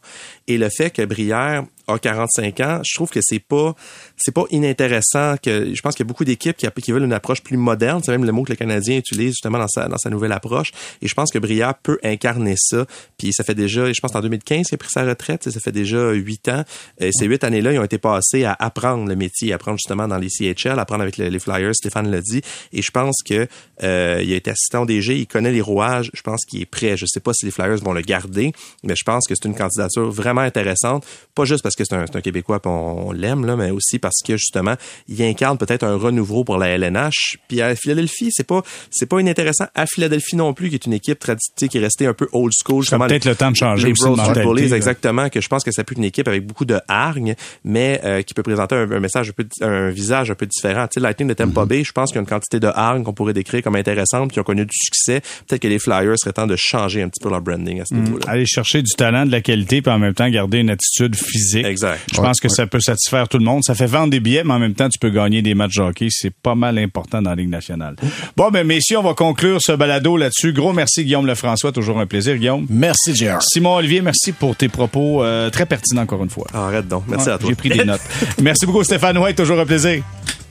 Et 0.46 0.58
le 0.58 0.68
fait 0.68 0.90
que 0.90 1.04
Brière 1.04 1.64
a 1.86 1.98
45 1.98 2.60
ans 2.60 2.80
je 2.84 2.94
trouve 2.94 3.10
que 3.10 3.20
c'est 3.22 3.38
pas 3.38 3.74
c'est 4.16 4.32
pas 4.34 4.44
inintéressant 4.50 5.36
que 5.42 5.74
je 5.74 5.80
pense 5.80 5.94
qu'il 5.94 6.04
y 6.04 6.06
a 6.06 6.08
beaucoup 6.08 6.24
d'équipes 6.24 6.56
qui, 6.56 6.92
veulent 6.92 7.04
une 7.04 7.12
approche 7.12 7.42
plus 7.42 7.56
moderne. 7.56 8.02
C'est 8.04 8.10
même 8.12 8.24
le 8.24 8.32
mot 8.32 8.42
que 8.42 8.50
le 8.52 8.56
Canadien 8.56 8.98
utilise 8.98 9.30
justement 9.30 9.58
dans 9.58 9.68
sa 9.68 9.88
dans 9.88 9.98
sa 9.98 10.10
nouvelle 10.10 10.32
approche. 10.32 10.72
Et 11.02 11.08
je 11.08 11.14
pense 11.14 11.30
que 11.30 11.38
Brière 11.38 11.74
peut 11.74 11.98
incarner 12.02 12.54
ça. 12.56 12.84
Puis 13.16 13.32
ça 13.32 13.44
fait 13.44 13.54
déjà 13.54 13.92
je 13.92 14.00
pense 14.00 14.14
en 14.14 14.20
2015 14.20 14.66
qu'il 14.66 14.74
a 14.74 14.78
pris 14.78 14.90
sa 14.90 15.04
retraite. 15.04 15.48
Ça 15.48 15.60
fait 15.60 15.72
déjà 15.72 16.10
huit 16.10 16.48
ans. 16.48 16.64
Et 16.98 17.12
ces 17.12 17.26
huit 17.26 17.44
années 17.44 17.62
là 17.62 17.72
ils 17.72 17.78
ont 17.78 17.84
été 17.84 17.98
passés 17.98 18.44
à 18.44 18.56
apprendre 18.58 19.08
le 19.08 19.16
métier 19.16 19.52
apprendre 19.52 19.78
justement 19.78 20.08
dans 20.08 20.18
les 20.18 20.28
CHL 20.28 20.78
apprendre 20.78 21.02
avec 21.02 21.16
le- 21.16 21.28
les 21.28 21.38
Flyers 21.38 21.74
Stéphane 21.74 22.10
l'a 22.10 22.20
dit. 22.20 22.42
Et 22.72 22.82
je 22.82 22.90
pense 22.90 23.22
que 23.24 23.46
euh, 23.82 24.20
il 24.22 24.32
a 24.32 24.36
été 24.36 24.50
assistant 24.50 24.84
DG 24.84 25.16
il 25.16 25.26
connaît 25.26 25.52
les 25.52 25.60
rouages. 25.60 26.10
Je 26.14 26.22
pense 26.22 26.44
qu'il 26.44 26.60
est 26.60 26.66
prêt. 26.66 26.96
Je 26.96 27.06
sais 27.06 27.20
pas 27.20 27.32
si 27.32 27.44
les 27.46 27.52
Flyers 27.52 27.78
vont 27.78 27.92
le 27.92 28.02
garder 28.02 28.52
mais 28.82 28.94
je 28.96 29.04
pense 29.04 29.26
que 29.26 29.34
c'est 29.34 29.48
une 29.48 29.54
candidature 29.54 30.10
vraiment 30.10 30.40
intéressante. 30.40 31.04
Pas 31.34 31.44
juste 31.44 31.62
parce 31.62 31.69
que 31.76 31.84
c'est 31.84 31.94
un, 31.94 32.20
Québécois 32.20 32.60
puis 32.60 32.70
on, 32.70 33.08
on 33.08 33.12
l'aime 33.12 33.46
là 33.46 33.56
mais 33.56 33.70
aussi 33.70 33.98
parce 33.98 34.20
que 34.24 34.36
justement 34.36 34.74
il 35.08 35.22
incarne 35.22 35.58
peut-être 35.58 35.84
un 35.84 35.96
renouveau 35.96 36.44
pour 36.44 36.58
la 36.58 36.68
LNH 36.68 37.38
puis 37.48 37.60
à 37.62 37.74
Philadelphie 37.74 38.28
c'est 38.30 38.46
pas 38.46 38.62
c'est 38.90 39.06
pas 39.06 39.20
inintéressant. 39.20 39.66
À 39.74 39.86
Philadelphie 39.86 40.36
non 40.36 40.52
plus 40.52 40.68
qui 40.68 40.74
est 40.74 40.86
une 40.86 40.92
équipe 40.92 41.18
traditionnelle 41.18 41.70
qui 41.70 41.78
est 41.78 41.80
restée 41.80 42.06
un 42.06 42.14
peu 42.14 42.28
old 42.32 42.52
school 42.52 42.84
Ça 42.84 42.98
peut-être 42.98 43.24
le 43.24 43.34
temps 43.34 43.50
de 43.50 43.56
changer 43.56 43.88
les 43.88 43.92
aussi 43.92 44.30
de 44.30 44.44
Bullies, 44.44 44.72
exactement 44.74 45.28
que 45.28 45.40
je 45.40 45.48
pense 45.48 45.64
que 45.64 45.72
ça 45.72 45.84
peut 45.84 45.92
être 45.92 45.98
une 45.98 46.04
équipe 46.04 46.28
avec 46.28 46.46
beaucoup 46.46 46.64
de 46.64 46.78
hargne 46.88 47.34
mais 47.64 48.00
euh, 48.04 48.22
qui 48.22 48.34
peut 48.34 48.42
présenter 48.42 48.74
un, 48.74 48.90
un 48.90 49.00
message 49.00 49.30
un 49.30 49.32
peu 49.32 49.46
un 49.62 49.90
visage 49.90 50.30
un 50.30 50.34
peu 50.34 50.46
différent. 50.46 50.86
Tu 50.86 50.94
sais 50.94 51.00
Lightning 51.00 51.28
de 51.28 51.34
Tampa 51.34 51.64
Bay 51.64 51.84
je 51.84 51.92
pense 51.92 52.10
qu'il 52.10 52.16
y 52.16 52.18
a 52.18 52.22
une 52.22 52.26
quantité 52.26 52.60
de 52.60 52.66
hargne 52.66 53.02
qu'on 53.02 53.12
pourrait 53.12 53.32
décrire 53.32 53.62
comme 53.62 53.76
intéressante 53.76 54.32
qui 54.32 54.40
ont 54.40 54.44
connu 54.44 54.64
du 54.64 54.76
succès. 54.76 55.20
Peut-être 55.46 55.62
que 55.62 55.68
les 55.68 55.78
Flyers 55.78 56.18
seraient 56.18 56.32
temps 56.32 56.46
de 56.46 56.56
changer 56.56 57.02
un 57.02 57.08
petit 57.08 57.20
peu 57.22 57.30
leur 57.30 57.40
branding 57.40 57.80
à 57.80 57.84
ce 57.84 57.94
niveau-là. 57.94 58.24
Aller 58.28 58.46
chercher 58.46 58.82
du 58.82 58.92
talent, 58.92 59.26
de 59.26 59.30
la 59.30 59.40
qualité, 59.40 59.82
puis 59.82 59.92
en 59.92 59.98
même 59.98 60.14
temps 60.14 60.28
garder 60.28 60.58
une 60.58 60.70
attitude 60.70 61.16
physique. 61.16 61.59
Exact. 61.64 62.00
Je 62.12 62.20
pense 62.20 62.40
que 62.40 62.48
ça 62.48 62.66
peut 62.66 62.80
satisfaire 62.80 63.28
tout 63.28 63.38
le 63.38 63.44
monde. 63.44 63.62
Ça 63.64 63.74
fait 63.74 63.86
vendre 63.86 64.10
des 64.10 64.20
billets, 64.20 64.44
mais 64.44 64.54
en 64.54 64.58
même 64.58 64.74
temps, 64.74 64.88
tu 64.88 64.98
peux 64.98 65.10
gagner 65.10 65.42
des 65.42 65.54
matchs 65.54 65.76
de 65.76 65.82
hockey. 65.82 66.08
C'est 66.10 66.32
pas 66.34 66.54
mal 66.54 66.78
important 66.78 67.20
dans 67.22 67.30
la 67.30 67.36
Ligue 67.36 67.48
nationale. 67.50 67.96
Bon, 68.36 68.50
ben 68.50 68.66
messieurs, 68.66 68.98
on 68.98 69.02
va 69.02 69.14
conclure 69.14 69.58
ce 69.60 69.72
balado 69.72 70.16
là-dessus. 70.16 70.52
Gros 70.52 70.72
merci, 70.72 71.04
Guillaume 71.04 71.26
Lefrançois. 71.26 71.72
Toujours 71.72 71.98
un 72.00 72.06
plaisir, 72.06 72.36
Guillaume. 72.36 72.66
Merci, 72.70 73.14
JR. 73.14 73.38
Simon 73.42 73.74
Olivier, 73.76 74.00
merci 74.02 74.32
pour 74.32 74.56
tes 74.56 74.68
propos 74.68 75.22
euh, 75.22 75.50
très 75.50 75.66
pertinents 75.66 76.02
encore 76.02 76.22
une 76.22 76.30
fois. 76.30 76.46
Arrête 76.52 76.88
donc 76.88 77.04
merci 77.08 77.26
Ouais, 77.28 77.32
à 77.34 77.38
toi 77.38 77.48
J'ai 77.48 77.54
pris 77.56 77.68
des 77.70 77.84
notes. 77.84 78.00
merci 78.42 78.66
beaucoup, 78.66 78.82
Stéphane 78.84 79.16
White. 79.18 79.36
Toujours 79.36 79.58
un 79.60 79.66
plaisir. 79.66 80.02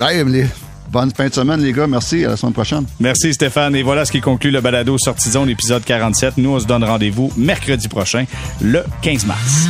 Hey, 0.02 0.24
les- 0.26 0.46
bonne 0.92 1.12
fin 1.12 1.28
de 1.28 1.34
semaine, 1.34 1.62
les 1.62 1.72
gars. 1.74 1.86
Merci. 1.88 2.26
À 2.26 2.30
la 2.30 2.38
semaine 2.38 2.54
prochaine. 2.54 2.86
Merci 3.00 3.34
Stéphane. 3.34 3.76
Et 3.76 3.84
voilà 3.84 4.06
ce 4.06 4.12
qui 4.12 4.22
conclut 4.22 4.50
le 4.52 4.62
balado 4.62 4.98
Sortie 4.98 5.28
de 5.30 5.34
zone 5.34 5.50
épisode 5.50 5.84
47. 5.84 6.38
Nous, 6.38 6.50
on 6.50 6.60
se 6.60 6.66
donne 6.66 6.84
rendez-vous 6.84 7.32
mercredi 7.38 7.88
prochain, 7.88 8.26
le 8.62 8.84
15 9.02 9.26
mars. 9.26 9.68